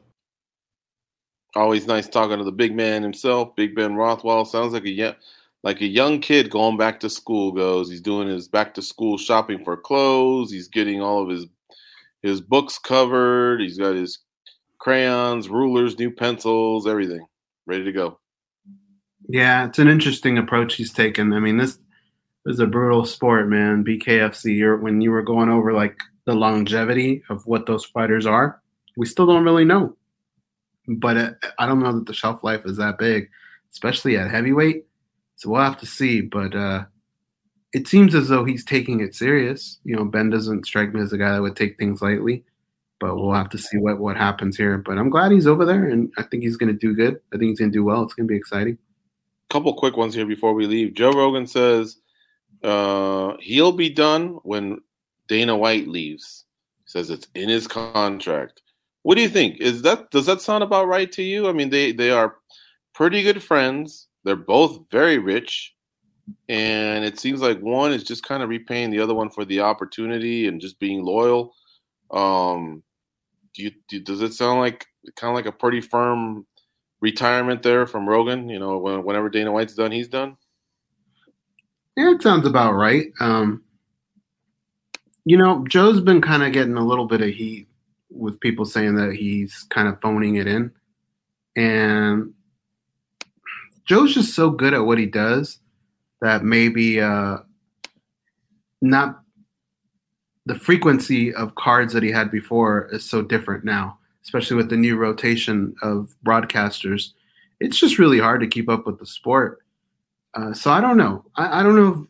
Always 1.56 1.86
nice 1.86 2.08
talking 2.08 2.38
to 2.38 2.44
the 2.44 2.52
big 2.52 2.74
man 2.74 3.02
himself, 3.02 3.54
Big 3.54 3.74
Ben 3.74 3.94
Rothwell. 3.94 4.44
Sounds 4.44 4.72
like 4.72 4.84
a 4.84 4.90
young, 4.90 5.14
like 5.62 5.80
a 5.80 5.86
young 5.86 6.20
kid 6.20 6.50
going 6.50 6.76
back 6.76 6.98
to 7.00 7.10
school. 7.10 7.52
Goze. 7.52 7.90
He's 7.90 8.00
doing 8.00 8.28
his 8.28 8.48
back 8.48 8.74
to 8.74 8.82
school 8.82 9.16
shopping 9.16 9.62
for 9.64 9.76
clothes. 9.76 10.50
He's 10.50 10.68
getting 10.68 11.00
all 11.00 11.22
of 11.22 11.28
his 11.28 11.46
his 12.22 12.40
books 12.40 12.78
covered. 12.78 13.60
He's 13.60 13.78
got 13.78 13.94
his 13.94 14.18
crayons, 14.78 15.48
rulers, 15.48 15.98
new 15.98 16.10
pencils, 16.10 16.86
everything 16.86 17.24
ready 17.66 17.84
to 17.84 17.92
go. 17.92 18.18
Yeah, 19.28 19.66
it's 19.66 19.78
an 19.78 19.88
interesting 19.88 20.38
approach 20.38 20.74
he's 20.74 20.92
taken. 20.92 21.32
I 21.32 21.38
mean, 21.38 21.56
this 21.56 21.78
is 22.46 22.60
a 22.60 22.66
brutal 22.66 23.04
sport, 23.04 23.48
man. 23.48 23.84
BKFC, 23.84 24.56
you're, 24.56 24.76
when 24.76 25.00
you 25.00 25.10
were 25.10 25.22
going 25.22 25.48
over 25.48 25.72
like 25.72 25.98
the 26.26 26.34
longevity 26.34 27.22
of 27.28 27.46
what 27.46 27.66
those 27.66 27.84
fighters 27.84 28.26
are, 28.26 28.60
we 28.96 29.06
still 29.06 29.26
don't 29.26 29.44
really 29.44 29.64
know. 29.64 29.96
But 30.86 31.16
it, 31.16 31.34
I 31.58 31.66
don't 31.66 31.80
know 31.80 31.92
that 31.92 32.06
the 32.06 32.14
shelf 32.14 32.44
life 32.44 32.62
is 32.64 32.76
that 32.76 32.98
big, 32.98 33.30
especially 33.72 34.16
at 34.16 34.30
heavyweight. 34.30 34.86
So 35.36 35.50
we'll 35.50 35.62
have 35.62 35.80
to 35.80 35.86
see. 35.86 36.20
But 36.20 36.54
uh, 36.54 36.84
it 37.72 37.88
seems 37.88 38.14
as 38.14 38.28
though 38.28 38.44
he's 38.44 38.64
taking 38.64 39.00
it 39.00 39.14
serious. 39.14 39.78
You 39.84 39.96
know, 39.96 40.04
Ben 40.04 40.30
doesn't 40.30 40.66
strike 40.66 40.92
me 40.94 41.00
as 41.00 41.12
a 41.12 41.18
guy 41.18 41.32
that 41.32 41.42
would 41.42 41.56
take 41.56 41.78
things 41.78 42.02
lightly. 42.02 42.44
But 43.00 43.16
we'll 43.16 43.32
have 43.32 43.50
to 43.50 43.58
see 43.58 43.76
what 43.76 43.98
what 43.98 44.16
happens 44.16 44.56
here. 44.56 44.78
But 44.78 44.98
I'm 44.98 45.10
glad 45.10 45.32
he's 45.32 45.46
over 45.46 45.64
there, 45.64 45.84
and 45.88 46.12
I 46.16 46.22
think 46.22 46.42
he's 46.42 46.56
going 46.56 46.72
to 46.72 46.78
do 46.78 46.94
good. 46.94 47.20
I 47.32 47.38
think 47.38 47.50
he's 47.50 47.58
going 47.58 47.72
to 47.72 47.76
do 47.76 47.84
well. 47.84 48.02
It's 48.02 48.14
going 48.14 48.26
to 48.28 48.32
be 48.32 48.36
exciting. 48.36 48.78
Couple 49.50 49.74
quick 49.74 49.96
ones 49.96 50.14
here 50.14 50.26
before 50.26 50.54
we 50.54 50.66
leave. 50.66 50.94
Joe 50.94 51.12
Rogan 51.12 51.46
says 51.46 51.98
uh, 52.62 53.34
he'll 53.40 53.72
be 53.72 53.90
done 53.90 54.38
when 54.42 54.80
Dana 55.28 55.56
White 55.56 55.88
leaves. 55.88 56.44
He 56.84 56.90
says 56.90 57.10
it's 57.10 57.28
in 57.34 57.48
his 57.48 57.66
contract. 57.66 58.62
What 59.02 59.16
do 59.16 59.22
you 59.22 59.28
think? 59.28 59.60
Is 59.60 59.82
that 59.82 60.10
does 60.10 60.26
that 60.26 60.40
sound 60.40 60.64
about 60.64 60.88
right 60.88 61.10
to 61.12 61.22
you? 61.22 61.48
I 61.48 61.52
mean, 61.52 61.70
they 61.70 61.92
they 61.92 62.10
are 62.10 62.36
pretty 62.94 63.22
good 63.22 63.42
friends. 63.42 64.08
They're 64.24 64.36
both 64.36 64.80
very 64.90 65.18
rich, 65.18 65.74
and 66.48 67.04
it 67.04 67.18
seems 67.18 67.42
like 67.42 67.60
one 67.60 67.92
is 67.92 68.04
just 68.04 68.22
kind 68.22 68.42
of 68.42 68.48
repaying 68.48 68.90
the 68.90 69.00
other 69.00 69.14
one 69.14 69.28
for 69.28 69.44
the 69.44 69.60
opportunity 69.60 70.48
and 70.48 70.60
just 70.60 70.78
being 70.78 71.04
loyal. 71.04 71.54
Um, 72.10 72.82
do 73.54 73.62
you 73.62 73.72
do, 73.88 74.00
does 74.00 74.22
it 74.22 74.32
sound 74.32 74.60
like 74.60 74.86
kind 75.16 75.30
of 75.30 75.34
like 75.34 75.46
a 75.46 75.56
pretty 75.56 75.80
firm 75.80 76.46
retirement 77.00 77.62
there 77.62 77.86
from 77.86 78.08
Rogan? 78.08 78.48
You 78.48 78.58
know, 78.58 78.78
whenever 78.78 79.28
Dana 79.28 79.52
White's 79.52 79.74
done, 79.74 79.92
he's 79.92 80.08
done. 80.08 80.36
Yeah, 81.96 82.12
it 82.12 82.22
sounds 82.22 82.46
about 82.46 82.72
right. 82.72 83.12
Um, 83.20 83.63
you 85.24 85.36
know, 85.36 85.64
Joe's 85.68 86.00
been 86.00 86.20
kind 86.20 86.42
of 86.42 86.52
getting 86.52 86.76
a 86.76 86.84
little 86.84 87.06
bit 87.06 87.22
of 87.22 87.28
heat 87.28 87.68
with 88.10 88.40
people 88.40 88.64
saying 88.64 88.94
that 88.96 89.14
he's 89.14 89.64
kind 89.70 89.88
of 89.88 90.00
phoning 90.00 90.36
it 90.36 90.46
in. 90.46 90.70
And 91.56 92.34
Joe's 93.84 94.14
just 94.14 94.34
so 94.34 94.50
good 94.50 94.74
at 94.74 94.84
what 94.84 94.98
he 94.98 95.06
does 95.06 95.58
that 96.20 96.44
maybe 96.44 97.00
uh, 97.00 97.38
not 98.80 99.20
the 100.46 100.54
frequency 100.54 101.34
of 101.34 101.54
cards 101.54 101.92
that 101.94 102.02
he 102.02 102.10
had 102.10 102.30
before 102.30 102.88
is 102.92 103.08
so 103.08 103.22
different 103.22 103.64
now, 103.64 103.98
especially 104.22 104.56
with 104.56 104.68
the 104.68 104.76
new 104.76 104.96
rotation 104.96 105.74
of 105.82 106.14
broadcasters. 106.24 107.12
It's 107.60 107.78
just 107.78 107.98
really 107.98 108.18
hard 108.18 108.40
to 108.40 108.46
keep 108.46 108.68
up 108.68 108.86
with 108.86 108.98
the 108.98 109.06
sport. 109.06 109.60
Uh, 110.34 110.52
so 110.52 110.70
I 110.70 110.80
don't 110.80 110.96
know. 110.96 111.24
I, 111.36 111.60
I 111.60 111.62
don't 111.62 111.76
know. 111.76 112.06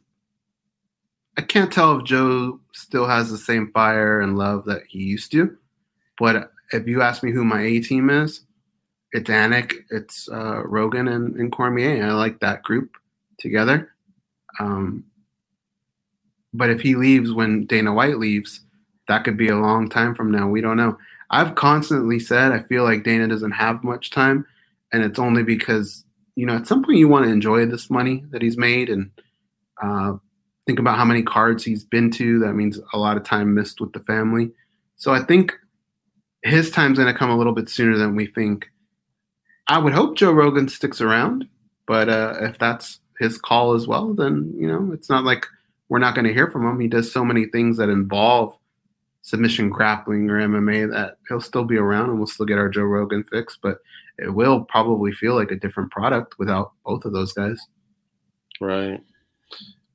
I 1.36 1.42
can't 1.42 1.72
tell 1.72 1.98
if 1.98 2.04
Joe 2.04 2.60
still 2.72 3.06
has 3.06 3.30
the 3.30 3.38
same 3.38 3.72
fire 3.72 4.20
and 4.20 4.38
love 4.38 4.64
that 4.66 4.82
he 4.88 5.00
used 5.00 5.32
to. 5.32 5.56
But 6.18 6.50
if 6.72 6.86
you 6.86 7.02
ask 7.02 7.22
me 7.22 7.32
who 7.32 7.44
my 7.44 7.62
A 7.62 7.80
team 7.80 8.10
is, 8.10 8.42
it's 9.12 9.30
Anik, 9.30 9.72
it's 9.90 10.28
uh, 10.28 10.62
Rogan, 10.64 11.08
and, 11.08 11.36
and 11.36 11.52
Cormier. 11.52 12.04
I 12.04 12.12
like 12.12 12.40
that 12.40 12.62
group 12.62 12.90
together. 13.38 13.92
Um, 14.60 15.04
but 16.52 16.70
if 16.70 16.80
he 16.80 16.94
leaves 16.94 17.32
when 17.32 17.66
Dana 17.66 17.92
White 17.92 18.18
leaves, 18.18 18.60
that 19.08 19.24
could 19.24 19.36
be 19.36 19.48
a 19.48 19.56
long 19.56 19.88
time 19.88 20.14
from 20.14 20.30
now. 20.30 20.48
We 20.48 20.60
don't 20.60 20.76
know. 20.76 20.96
I've 21.30 21.56
constantly 21.56 22.20
said 22.20 22.52
I 22.52 22.60
feel 22.62 22.84
like 22.84 23.04
Dana 23.04 23.26
doesn't 23.28 23.52
have 23.52 23.82
much 23.82 24.10
time, 24.10 24.46
and 24.92 25.02
it's 25.02 25.18
only 25.18 25.42
because 25.42 26.04
you 26.36 26.46
know 26.46 26.56
at 26.56 26.66
some 26.66 26.84
point 26.84 26.98
you 26.98 27.08
want 27.08 27.24
to 27.24 27.32
enjoy 27.32 27.66
this 27.66 27.90
money 27.90 28.24
that 28.30 28.42
he's 28.42 28.56
made 28.56 28.88
and 28.88 29.10
uh, 29.82 30.14
think 30.66 30.78
about 30.78 30.96
how 30.96 31.04
many 31.04 31.22
cards 31.22 31.64
he's 31.64 31.84
been 31.84 32.10
to. 32.12 32.38
That 32.40 32.54
means 32.54 32.78
a 32.92 32.98
lot 32.98 33.16
of 33.16 33.24
time 33.24 33.54
missed 33.54 33.80
with 33.80 33.92
the 33.92 34.00
family. 34.00 34.50
So 34.96 35.12
I 35.12 35.20
think 35.20 35.52
his 36.42 36.70
time's 36.70 36.98
going 36.98 37.12
to 37.12 37.18
come 37.18 37.30
a 37.30 37.36
little 37.36 37.52
bit 37.52 37.68
sooner 37.68 37.96
than 37.96 38.16
we 38.16 38.26
think. 38.26 38.70
I 39.68 39.78
would 39.78 39.92
hope 39.92 40.16
Joe 40.16 40.32
Rogan 40.32 40.68
sticks 40.68 41.00
around, 41.00 41.46
but 41.86 42.08
uh, 42.08 42.36
if 42.40 42.58
that's 42.58 43.00
his 43.18 43.38
call 43.38 43.74
as 43.74 43.86
well, 43.86 44.12
then 44.12 44.52
you 44.56 44.66
know 44.66 44.92
it's 44.92 45.08
not 45.08 45.24
like 45.24 45.46
we're 45.88 45.98
not 45.98 46.14
going 46.14 46.26
to 46.26 46.34
hear 46.34 46.50
from 46.50 46.66
him. 46.66 46.80
He 46.80 46.88
does 46.88 47.10
so 47.10 47.24
many 47.24 47.46
things 47.46 47.78
that 47.78 47.88
involve 47.88 48.56
submission 49.22 49.70
grappling 49.70 50.28
or 50.28 50.38
MMA 50.38 50.90
that 50.92 51.16
he'll 51.28 51.40
still 51.40 51.64
be 51.64 51.78
around 51.78 52.10
and 52.10 52.18
we'll 52.18 52.26
still 52.26 52.44
get 52.44 52.58
our 52.58 52.68
Joe 52.68 52.82
Rogan 52.82 53.24
fix, 53.24 53.58
but 53.60 53.78
it 54.18 54.28
will 54.28 54.64
probably 54.64 55.12
feel 55.12 55.34
like 55.34 55.50
a 55.50 55.56
different 55.56 55.90
product 55.90 56.38
without 56.38 56.72
both 56.84 57.06
of 57.06 57.14
those 57.14 57.32
guys. 57.32 57.58
Right. 58.60 59.00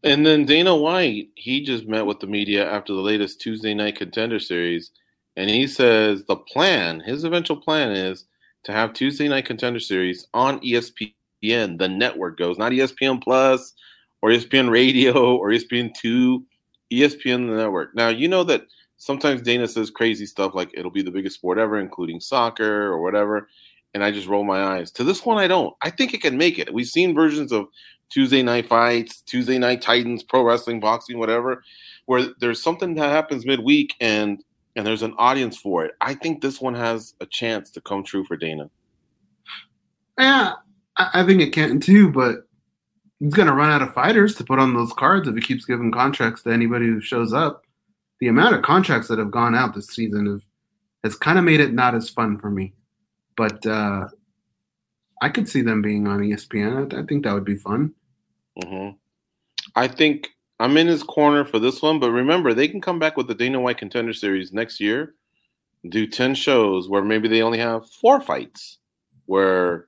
And 0.04 0.26
then 0.26 0.45
Dana 0.45 0.76
White, 0.76 1.30
he 1.36 1.64
just 1.64 1.86
met 1.86 2.06
with 2.06 2.20
the 2.20 2.28
media 2.28 2.70
after 2.70 2.93
the 2.93 3.02
latest 3.02 3.41
Tuesday 3.41 3.74
night 3.74 3.97
contender 3.97 4.39
series, 4.39 4.91
and 5.36 5.50
he 5.50 5.68
says 5.68 6.24
the 6.26 6.38
plan, 6.38 7.02
his 7.02 7.24
eventual 7.24 7.58
plan 7.58 7.91
is 7.91 8.26
to 8.64 8.72
have 8.72 8.93
Tuesday 8.93 9.28
night 9.28 9.45
contender 9.45 9.80
series 9.80 10.26
on 10.34 10.60
ESPN, 10.62 11.78
the 11.78 11.89
network 11.89 12.38
goes, 12.38 12.58
not 12.58 12.72
ESPN 12.72 13.22
Plus 13.22 13.74
or 14.22 14.30
ESPN 14.30 14.70
Radio 14.70 15.36
or 15.36 15.50
ESPN 15.50 15.93
Two, 15.93 16.45
ESPN 16.91 17.50
the 17.50 17.58
network. 17.58 17.93
Now 17.93 18.08
you 18.08 18.28
know 18.28 18.43
that 18.45 18.64
sometimes 18.97 19.41
Dana 19.41 19.68
says 19.68 19.89
crazy 19.89 20.26
stuff 20.26 20.56
like 20.56 20.70
it'll 20.74 20.91
be 20.91 21.04
the 21.04 21.12
biggest 21.12 21.36
sport 21.36 21.58
ever, 21.58 21.78
including 21.78 22.22
soccer 22.22 22.86
or 22.86 23.02
whatever, 23.02 23.50
and 23.93 24.04
I 24.04 24.12
just 24.12 24.28
roll 24.28 24.43
my 24.45 24.62
eyes. 24.64 24.91
To 24.93 25.04
this 25.04 25.26
one, 25.26 25.38
I 25.38 25.47
don't. 25.47 25.76
I 25.82 25.89
think 25.89 26.14
it 26.14 26.22
can 26.22 26.38
make 26.38 26.58
it. 26.58 26.74
We've 26.74 26.88
seen 26.88 27.16
versions 27.16 27.52
of 27.52 27.68
Tuesday 28.10 28.41
night 28.41 28.68
fights, 28.68 29.22
Tuesday 29.22 29.57
night 29.57 29.82
Titans, 29.82 30.24
pro 30.24 30.43
wrestling, 30.43 30.80
boxing, 30.80 31.20
whatever, 31.20 31.64
where 32.05 32.28
there's 32.39 32.62
something 32.62 32.95
that 32.95 33.10
happens 33.10 33.45
midweek 33.45 33.93
and 33.99 34.43
and 34.76 34.86
there's 34.86 35.03
an 35.03 35.14
audience 35.18 35.57
for 35.57 35.84
it. 35.84 35.93
I 35.99 36.14
think 36.14 36.41
this 36.41 36.62
one 36.62 36.76
has 36.76 37.14
a 37.20 37.26
chance 37.26 37.70
to 37.72 37.82
come 37.82 38.03
true 38.03 38.24
for 38.24 38.38
Dana. 38.38 38.70
Yeah, 40.18 40.53
I 40.97 41.24
think 41.24 41.41
it 41.41 41.53
can 41.53 41.80
too, 41.80 42.12
but 42.12 42.47
he's 43.20 43.34
to 43.34 43.53
run 43.53 43.72
out 43.72 43.82
of 43.82 43.93
fighters 43.93 44.36
to 44.36 44.43
put 44.43 44.60
on 44.60 44.74
those 44.74 44.93
cards 44.93 45.28
if 45.28 45.36
he 45.36 45.41
keeps 45.41 45.66
giving 45.66 45.91
contracts 45.91 46.43
to 46.43 46.51
anybody 46.51 46.86
who 46.86 47.01
shows 47.01 47.34
up. 47.34 47.64
The 48.20 48.28
amount 48.28 48.55
of 48.55 48.62
contracts 48.62 49.07
that 49.07 49.20
have 49.20 49.32
gone 49.32 49.55
out 49.55 49.74
this 49.74 49.88
season 49.88 50.26
have, 50.26 50.41
has 51.03 51.16
kind 51.16 51.39
of 51.39 51.45
made 51.45 51.62
it 51.62 51.74
not 51.74 51.95
as 51.95 52.10
fun 52.10 52.38
for 52.38 52.49
me. 52.49 52.74
But 53.38 53.66
uh, 53.66 54.07
I 55.22 55.30
could 55.30 55.47
see 55.47 55.62
them 55.62 55.82
being 55.82 56.07
on 56.07 56.20
ESPN. 56.20 56.93
I, 56.93 56.99
I 56.99 57.03
think 57.05 57.24
that 57.24 57.34
would 57.34 57.45
be 57.45 57.55
fun. 57.55 57.93
Mm-hmm. 58.64 58.95
I 59.76 59.88
think 59.88 60.30
I'm 60.60 60.78
in 60.78 60.88
his 60.88 61.03
corner 61.03 61.45
for 61.45 61.60
this 61.60 61.82
one, 61.82 61.99
but 61.99 62.12
remember, 62.12 62.53
they 62.53 62.68
can 62.68 62.82
come 62.82 62.99
back 62.99 63.16
with 63.16 63.28
the 63.28 63.36
Dana 63.36 63.60
White 63.60 63.78
Contender 63.78 64.14
Series 64.14 64.51
next 64.51 64.80
year, 64.80 65.16
do 65.88 66.05
10 66.05 66.36
shows 66.36 66.89
where 66.89 67.03
maybe 67.03 67.28
they 67.28 67.41
only 67.41 67.60
have 67.60 67.89
four 67.89 68.20
fights 68.20 68.80
where 69.26 69.88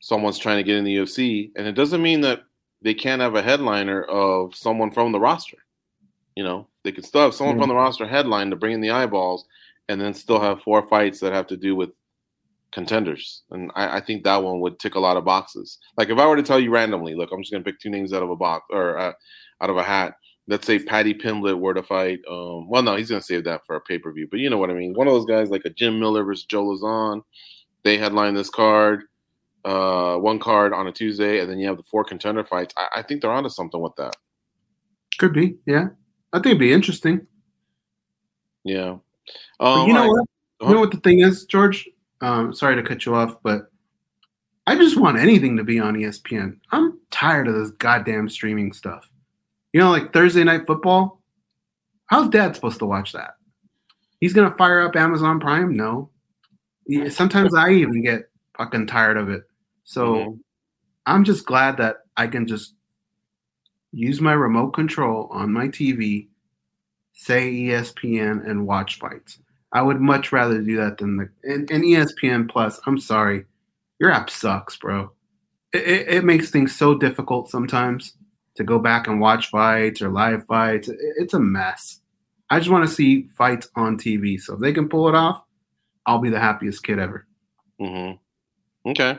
someone's 0.00 0.38
trying 0.38 0.58
to 0.58 0.62
get 0.62 0.76
in 0.76 0.84
the 0.84 0.96
UFC. 0.96 1.50
And 1.56 1.66
it 1.66 1.72
doesn't 1.72 2.02
mean 2.02 2.20
that 2.20 2.42
they 2.82 2.94
can't 2.94 3.20
have 3.20 3.34
a 3.34 3.42
headliner 3.42 4.04
of 4.04 4.54
someone 4.54 4.92
from 4.92 5.10
the 5.10 5.18
roster. 5.18 5.58
You 6.36 6.44
know, 6.44 6.68
they 6.84 6.92
could 6.92 7.04
still 7.04 7.22
have 7.22 7.34
someone 7.34 7.56
mm-hmm. 7.56 7.62
from 7.62 7.68
the 7.70 7.74
roster 7.74 8.06
headline 8.06 8.50
to 8.50 8.56
bring 8.56 8.74
in 8.74 8.80
the 8.80 8.90
eyeballs 8.90 9.44
and 9.88 10.00
then 10.00 10.14
still 10.14 10.40
have 10.40 10.62
four 10.62 10.86
fights 10.86 11.18
that 11.20 11.32
have 11.32 11.48
to 11.48 11.56
do 11.56 11.74
with 11.74 11.90
contenders. 12.72 13.42
And 13.50 13.70
I, 13.74 13.96
I, 13.96 14.00
think 14.00 14.24
that 14.24 14.42
one 14.42 14.60
would 14.60 14.78
tick 14.78 14.94
a 14.94 15.00
lot 15.00 15.16
of 15.16 15.24
boxes. 15.24 15.78
Like 15.96 16.10
if 16.10 16.18
I 16.18 16.26
were 16.26 16.36
to 16.36 16.42
tell 16.42 16.60
you 16.60 16.70
randomly, 16.70 17.14
look, 17.14 17.30
I'm 17.32 17.42
just 17.42 17.52
gonna 17.52 17.64
pick 17.64 17.78
two 17.78 17.90
names 17.90 18.12
out 18.12 18.22
of 18.22 18.30
a 18.30 18.36
box 18.36 18.66
or 18.70 18.98
uh, 18.98 19.12
out 19.60 19.70
of 19.70 19.76
a 19.76 19.82
hat. 19.82 20.14
Let's 20.46 20.66
say 20.66 20.78
Paddy 20.78 21.14
Pimblett 21.14 21.58
were 21.58 21.74
to 21.74 21.82
fight. 21.82 22.20
Um, 22.30 22.68
well, 22.68 22.82
no, 22.82 22.96
he's 22.96 23.10
gonna 23.10 23.22
save 23.22 23.44
that 23.44 23.62
for 23.66 23.76
a 23.76 23.80
pay 23.80 23.98
per 23.98 24.12
view. 24.12 24.28
But 24.30 24.40
you 24.40 24.50
know 24.50 24.58
what 24.58 24.70
I 24.70 24.74
mean. 24.74 24.94
One 24.94 25.06
of 25.06 25.14
those 25.14 25.26
guys 25.26 25.50
like 25.50 25.64
a 25.64 25.70
Jim 25.70 25.98
Miller 25.98 26.24
versus 26.24 26.44
Joe 26.44 26.64
Lauzon. 26.64 27.22
They 27.84 27.96
headline 27.96 28.34
this 28.34 28.50
card, 28.50 29.04
uh, 29.64 30.16
one 30.16 30.38
card 30.38 30.72
on 30.72 30.86
a 30.86 30.92
Tuesday, 30.92 31.40
and 31.40 31.50
then 31.50 31.58
you 31.58 31.68
have 31.68 31.76
the 31.76 31.84
four 31.84 32.04
contender 32.04 32.44
fights. 32.44 32.74
I, 32.76 33.00
I 33.00 33.02
think 33.02 33.22
they're 33.22 33.30
onto 33.30 33.48
something 33.48 33.80
with 33.80 33.94
that. 33.96 34.16
Could 35.18 35.32
be, 35.32 35.56
yeah. 35.66 35.88
I 36.32 36.38
think 36.38 36.46
it'd 36.46 36.58
be 36.58 36.72
interesting. 36.72 37.26
Yeah. 38.64 38.96
Um, 39.60 39.88
you 39.88 39.94
know 39.94 40.08
what? 40.08 40.24
You 40.60 40.74
know 40.74 40.80
what 40.80 40.90
the 40.90 41.00
thing 41.00 41.20
is, 41.20 41.44
George? 41.44 41.88
Um, 42.20 42.52
sorry 42.52 42.76
to 42.76 42.82
cut 42.82 43.06
you 43.06 43.14
off, 43.14 43.36
but 43.42 43.70
I 44.66 44.74
just 44.76 44.98
want 44.98 45.18
anything 45.18 45.56
to 45.56 45.64
be 45.64 45.78
on 45.80 45.94
ESPN. 45.94 46.58
I'm 46.72 46.98
tired 47.10 47.48
of 47.48 47.54
this 47.54 47.70
goddamn 47.72 48.28
streaming 48.28 48.72
stuff. 48.72 49.08
You 49.72 49.80
know, 49.80 49.90
like 49.90 50.12
Thursday 50.12 50.44
night 50.44 50.66
football. 50.66 51.22
How's 52.06 52.28
dad 52.28 52.54
supposed 52.54 52.78
to 52.80 52.86
watch 52.86 53.12
that? 53.12 53.34
He's 54.20 54.32
gonna 54.32 54.54
fire 54.56 54.80
up 54.80 54.96
Amazon 54.96 55.38
Prime? 55.40 55.76
No. 55.76 56.10
Sometimes 57.10 57.54
I 57.54 57.70
even 57.72 58.02
get 58.02 58.30
fucking 58.56 58.86
tired 58.86 59.16
of 59.16 59.28
it. 59.28 59.44
So 59.84 60.14
Mhm. 60.14 60.40
I'm 61.06 61.24
just 61.24 61.46
glad 61.46 61.76
that 61.76 61.98
I 62.16 62.26
can 62.26 62.46
just 62.46 62.74
use 63.92 64.20
my 64.20 64.32
remote 64.32 64.70
control 64.72 65.28
on 65.30 65.52
my 65.52 65.68
TV, 65.68 66.28
say 67.12 67.50
ESPN, 67.52 68.40
and 68.46 68.66
watch 68.66 68.98
fights. 68.98 69.38
I 69.72 69.82
would 69.82 70.00
much 70.00 70.32
rather 70.32 70.60
do 70.60 70.76
that 70.76 70.98
than 70.98 71.16
the 71.16 71.28
and, 71.44 71.70
and 71.70 71.84
ESPN 71.84 72.48
Plus. 72.48 72.80
I'm 72.86 72.98
sorry, 72.98 73.44
your 73.98 74.10
app 74.10 74.30
sucks, 74.30 74.76
bro. 74.76 75.12
It, 75.72 75.86
it, 75.86 76.08
it 76.08 76.24
makes 76.24 76.50
things 76.50 76.74
so 76.74 76.94
difficult 76.94 77.50
sometimes 77.50 78.14
to 78.54 78.64
go 78.64 78.78
back 78.78 79.06
and 79.06 79.20
watch 79.20 79.50
fights 79.50 80.00
or 80.00 80.08
live 80.08 80.46
fights. 80.46 80.88
It, 80.88 80.96
it's 81.16 81.34
a 81.34 81.40
mess. 81.40 82.00
I 82.50 82.58
just 82.58 82.70
want 82.70 82.88
to 82.88 82.94
see 82.94 83.28
fights 83.36 83.68
on 83.76 83.98
TV. 83.98 84.40
So 84.40 84.54
if 84.54 84.60
they 84.60 84.72
can 84.72 84.88
pull 84.88 85.08
it 85.08 85.14
off, 85.14 85.42
I'll 86.06 86.18
be 86.18 86.30
the 86.30 86.40
happiest 86.40 86.82
kid 86.82 86.98
ever. 86.98 87.26
Mm-hmm. 87.80 88.90
Okay. 88.90 89.18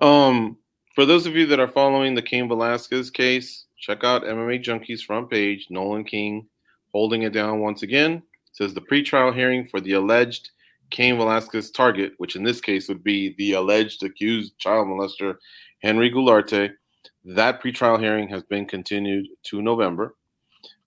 Um, 0.00 0.56
for 0.94 1.04
those 1.04 1.26
of 1.26 1.36
you 1.36 1.46
that 1.46 1.60
are 1.60 1.68
following 1.68 2.14
the 2.14 2.22
Cain 2.22 2.48
Velasquez 2.48 3.10
case, 3.10 3.66
check 3.78 4.02
out 4.02 4.24
MMA 4.24 4.64
Junkies 4.64 5.04
front 5.04 5.30
page. 5.30 5.66
Nolan 5.70 6.04
King 6.04 6.48
holding 6.92 7.22
it 7.22 7.32
down 7.32 7.60
once 7.60 7.82
again. 7.82 8.22
Says 8.58 8.74
the 8.74 8.80
pretrial 8.80 9.32
hearing 9.32 9.68
for 9.68 9.80
the 9.80 9.92
alleged 9.92 10.50
Cain 10.90 11.16
Velasquez 11.16 11.70
target, 11.70 12.14
which 12.18 12.34
in 12.34 12.42
this 12.42 12.60
case 12.60 12.88
would 12.88 13.04
be 13.04 13.36
the 13.38 13.52
alleged 13.52 14.02
accused 14.02 14.58
child 14.58 14.88
molester 14.88 15.36
Henry 15.80 16.10
Goularte. 16.10 16.72
That 17.24 17.62
pretrial 17.62 18.00
hearing 18.00 18.28
has 18.30 18.42
been 18.42 18.66
continued 18.66 19.28
to 19.44 19.62
November. 19.62 20.16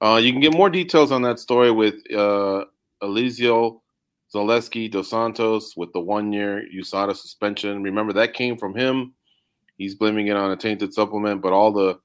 Uh, 0.02 0.20
you 0.22 0.34
can 0.34 0.42
get 0.42 0.52
more 0.52 0.70
details 0.70 1.14
on 1.14 1.22
that 1.22 1.40
story 1.40 1.72
with 1.72 1.96
uh, 2.14 2.66
Zaleski 3.02 4.92
dos 4.92 5.10
Santos 5.10 5.78
with 5.78 5.94
the 5.94 6.02
one 6.02 6.34
year 6.34 6.66
USADA 6.78 7.16
suspension. 7.16 7.84
Remember 7.84 8.12
that 8.12 8.34
came 8.34 8.58
from 8.58 8.76
him. 8.76 9.14
He's 9.78 9.96
blaming 9.96 10.28
it 10.28 10.36
on 10.36 10.52
a 10.52 10.58
tainted 10.58 10.94
supplement, 10.94 11.42
but 11.42 11.54
all 11.54 11.72
the 11.72 12.02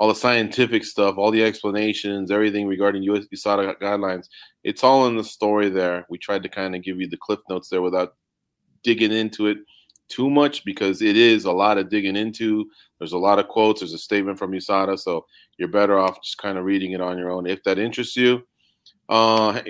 all 0.00 0.08
the 0.08 0.14
scientific 0.14 0.82
stuff, 0.82 1.18
all 1.18 1.30
the 1.30 1.44
explanations, 1.44 2.30
everything 2.30 2.66
regarding 2.66 3.02
US 3.02 3.26
USADA 3.34 3.78
guidelines, 3.82 4.28
it's 4.64 4.82
all 4.82 5.06
in 5.06 5.14
the 5.18 5.22
story 5.22 5.68
there. 5.68 6.06
We 6.08 6.16
tried 6.16 6.42
to 6.42 6.48
kind 6.48 6.74
of 6.74 6.82
give 6.82 6.98
you 6.98 7.06
the 7.06 7.18
cliff 7.18 7.40
notes 7.50 7.68
there 7.68 7.82
without 7.82 8.14
digging 8.82 9.12
into 9.12 9.48
it 9.48 9.58
too 10.08 10.30
much 10.30 10.64
because 10.64 11.02
it 11.02 11.18
is 11.18 11.44
a 11.44 11.52
lot 11.52 11.76
of 11.76 11.90
digging 11.90 12.16
into. 12.16 12.64
There's 12.98 13.12
a 13.12 13.18
lot 13.18 13.38
of 13.38 13.48
quotes. 13.48 13.82
There's 13.82 13.92
a 13.92 13.98
statement 13.98 14.38
from 14.38 14.52
USADA, 14.52 14.98
so 14.98 15.26
you're 15.58 15.68
better 15.68 15.98
off 15.98 16.22
just 16.22 16.38
kind 16.38 16.56
of 16.56 16.64
reading 16.64 16.92
it 16.92 17.02
on 17.02 17.18
your 17.18 17.30
own 17.30 17.46
if 17.46 17.62
that 17.64 17.78
interests 17.78 18.16
you. 18.16 18.40
Uh, 19.10 19.60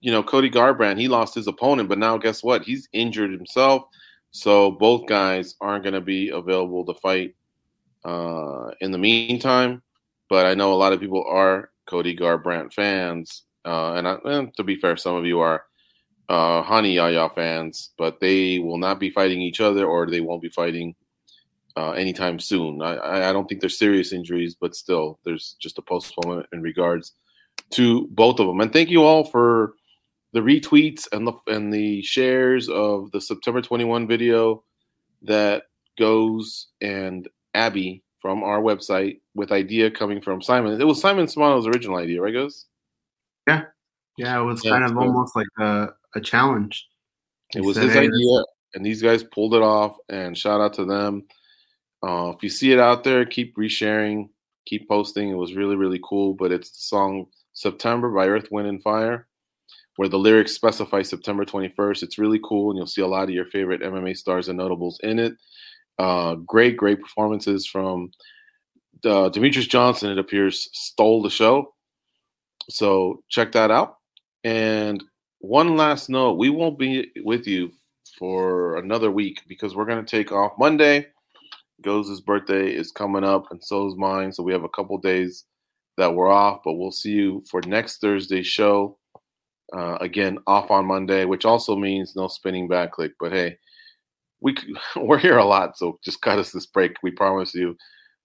you 0.00 0.10
know, 0.10 0.24
Cody 0.24 0.50
Garbrandt, 0.50 0.98
he 0.98 1.06
lost 1.06 1.36
his 1.36 1.46
opponent, 1.46 1.88
but 1.88 1.98
now 1.98 2.18
guess 2.18 2.42
what? 2.42 2.64
He's 2.64 2.88
injured 2.92 3.30
himself. 3.30 3.84
So 4.32 4.72
both 4.72 5.06
guys 5.06 5.54
aren't 5.60 5.84
going 5.84 5.94
to 5.94 6.00
be 6.00 6.30
available 6.30 6.84
to 6.86 6.94
fight 6.94 7.36
uh, 8.04 8.70
in 8.80 8.90
the 8.90 8.98
meantime. 8.98 9.82
But 10.28 10.46
I 10.46 10.54
know 10.54 10.72
a 10.72 10.76
lot 10.76 10.92
of 10.92 11.00
people 11.00 11.24
are 11.28 11.70
Cody 11.86 12.16
Garbrandt 12.16 12.72
fans. 12.72 13.42
Uh, 13.64 13.94
and, 13.94 14.08
I, 14.08 14.16
and 14.24 14.54
to 14.56 14.62
be 14.62 14.76
fair, 14.76 14.96
some 14.96 15.16
of 15.16 15.26
you 15.26 15.40
are 15.40 15.64
uh, 16.28 16.64
Rani 16.68 16.94
Yahya 16.94 17.30
fans, 17.34 17.90
but 17.98 18.20
they 18.20 18.60
will 18.60 18.78
not 18.78 19.00
be 19.00 19.10
fighting 19.10 19.42
each 19.42 19.60
other 19.60 19.84
or 19.84 20.06
they 20.06 20.20
won't 20.20 20.42
be 20.42 20.48
fighting 20.48 20.94
uh, 21.76 21.90
anytime 21.92 22.38
soon. 22.38 22.80
I- 22.82 23.28
I, 23.28 23.32
don't 23.32 23.48
think 23.48 23.60
they're 23.60 23.70
serious 23.70 24.12
injuries, 24.12 24.54
but 24.54 24.74
still, 24.74 25.18
there's 25.24 25.56
just 25.60 25.78
a 25.78 25.82
postponement 25.82 26.46
in 26.52 26.62
regards 26.62 27.12
to 27.70 28.06
both 28.08 28.40
of 28.40 28.46
them. 28.46 28.60
And 28.60 28.72
thank 28.72 28.90
you 28.90 29.02
all 29.02 29.24
for 29.24 29.74
the 30.32 30.40
retweets 30.40 31.06
and 31.12 31.26
the 31.26 31.32
and 31.48 31.72
the 31.72 32.02
shares 32.02 32.68
of 32.68 33.10
the 33.10 33.20
September 33.20 33.60
21 33.60 34.06
video 34.06 34.62
that 35.22 35.64
goes 35.98 36.68
and 36.80 37.28
Abby 37.54 38.02
from 38.20 38.42
our 38.42 38.60
website 38.60 39.20
with 39.34 39.50
idea 39.52 39.90
coming 39.90 40.20
from 40.20 40.42
Simon. 40.42 40.80
It 40.80 40.84
was 40.84 41.00
Simon 41.00 41.26
Samano's 41.28 41.66
original 41.66 41.96
idea, 41.96 42.20
right, 42.20 42.34
Goze? 42.34 42.66
Yeah, 43.48 43.64
yeah. 44.18 44.40
it 44.40 44.44
was 44.44 44.64
Yeah, 44.64 44.72
kind 44.72 44.84
of 44.84 44.90
so- 44.90 44.98
almost 45.00 45.34
like 45.36 45.46
a, 45.58 45.88
a 46.14 46.20
challenge. 46.20 46.86
It 47.54 47.60
He 47.60 47.66
was 47.66 47.76
said, 47.76 47.84
his 47.86 47.94
"Hey, 47.94 48.00
idea, 48.06 48.42
and 48.74 48.84
these 48.86 49.02
guys 49.02 49.24
pulled 49.24 49.54
it 49.54 49.62
off. 49.62 49.96
And 50.08 50.36
shout 50.38 50.60
out 50.60 50.74
to 50.74 50.84
them. 50.84 51.24
Uh, 52.02 52.32
if 52.36 52.42
you 52.42 52.48
see 52.48 52.72
it 52.72 52.78
out 52.78 53.02
there, 53.04 53.24
keep 53.26 53.56
resharing, 53.56 54.28
keep 54.66 54.88
posting. 54.88 55.30
It 55.30 55.34
was 55.34 55.54
really, 55.54 55.74
really 55.76 56.00
cool. 56.04 56.34
But 56.34 56.52
it's 56.52 56.70
the 56.70 56.80
song 56.80 57.26
September 57.54 58.08
by 58.10 58.28
Earth, 58.28 58.46
Wind, 58.52 58.68
and 58.68 58.82
Fire, 58.82 59.26
where 59.96 60.08
the 60.08 60.18
lyrics 60.18 60.52
specify 60.52 61.02
September 61.02 61.44
21st. 61.44 62.02
It's 62.04 62.18
really 62.18 62.40
cool, 62.44 62.70
and 62.70 62.76
you'll 62.78 62.86
see 62.86 63.02
a 63.02 63.06
lot 63.06 63.24
of 63.24 63.30
your 63.30 63.46
favorite 63.46 63.82
MMA 63.82 64.16
stars 64.16 64.48
and 64.48 64.56
notables 64.58 65.00
in 65.02 65.18
it. 65.18 65.34
Uh, 65.98 66.34
great, 66.34 66.76
great 66.76 67.00
performances 67.00 67.66
from 67.66 68.10
uh, 69.04 69.30
Demetrious 69.30 69.68
Johnson, 69.68 70.10
it 70.10 70.18
appears, 70.18 70.68
stole 70.72 71.22
the 71.22 71.30
show. 71.30 71.74
So 72.68 73.22
check 73.28 73.52
that 73.52 73.70
out. 73.70 73.96
And 74.44 75.02
one 75.40 75.76
last 75.76 76.08
note 76.08 76.38
we 76.38 76.50
won't 76.50 76.78
be 76.78 77.10
with 77.24 77.46
you 77.46 77.72
for 78.18 78.76
another 78.76 79.10
week 79.10 79.42
because 79.48 79.74
we're 79.74 79.86
going 79.86 80.04
to 80.04 80.10
take 80.10 80.32
off 80.32 80.52
Monday. 80.58 81.06
Goze' 81.82 82.20
birthday 82.20 82.70
is 82.70 82.92
coming 82.92 83.24
up, 83.24 83.50
and 83.50 83.62
so 83.62 83.86
is 83.86 83.96
mine. 83.96 84.32
So 84.32 84.42
we 84.42 84.52
have 84.52 84.64
a 84.64 84.68
couple 84.68 84.98
days 84.98 85.44
that 85.96 86.14
we're 86.14 86.30
off, 86.30 86.60
but 86.64 86.74
we'll 86.74 86.90
see 86.90 87.12
you 87.12 87.42
for 87.50 87.62
next 87.62 88.00
Thursday's 88.00 88.46
show. 88.46 88.98
Uh, 89.74 89.96
again, 90.00 90.38
off 90.46 90.70
on 90.70 90.84
Monday, 90.84 91.24
which 91.24 91.44
also 91.44 91.76
means 91.76 92.16
no 92.16 92.28
Spinning 92.28 92.68
Back 92.68 92.92
Clique. 92.92 93.12
But 93.18 93.32
hey, 93.32 93.56
we 94.40 94.56
we're 94.96 95.18
here 95.18 95.38
a 95.38 95.44
lot, 95.44 95.76
so 95.76 95.98
just 96.04 96.20
cut 96.20 96.38
us 96.38 96.52
this 96.52 96.66
break. 96.66 96.96
We 97.02 97.10
promise 97.10 97.54
you, 97.54 97.76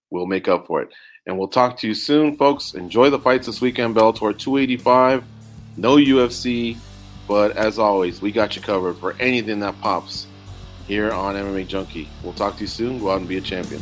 we'll 0.10 0.28
make 0.28 0.48
up 0.48 0.68
for 0.68 0.82
it. 0.82 0.90
And 1.28 1.38
we'll 1.38 1.48
talk 1.48 1.78
to 1.78 1.88
you 1.88 1.96
soon, 1.96 2.38
folks. 2.38 2.74
Enjoy 2.74 3.10
the 3.10 3.20
fights 3.20 3.48
this 3.48 3.62
weekend, 3.62 3.96
Bellator 3.96 4.38
285. 4.38 5.24
No 5.78 5.96
UFC, 5.96 6.78
but 7.28 7.58
as 7.58 7.80
always, 7.80 8.22
we 8.22 8.32
got 8.32 8.56
you 8.56 8.62
covered 8.62 8.96
for 8.98 9.16
anything 9.20 9.60
that 9.62 9.80
pops 9.82 10.28
here 10.88 11.12
on 11.12 11.36
MMA 11.36 11.68
Junkie. 11.68 12.08
We'll 12.24 12.34
talk 12.34 12.56
to 12.56 12.62
you 12.62 12.68
soon. 12.68 13.00
Go 13.00 13.12
out 13.12 13.20
and 13.20 13.28
be 13.28 13.38
a 13.38 13.42
champion. 13.42 13.82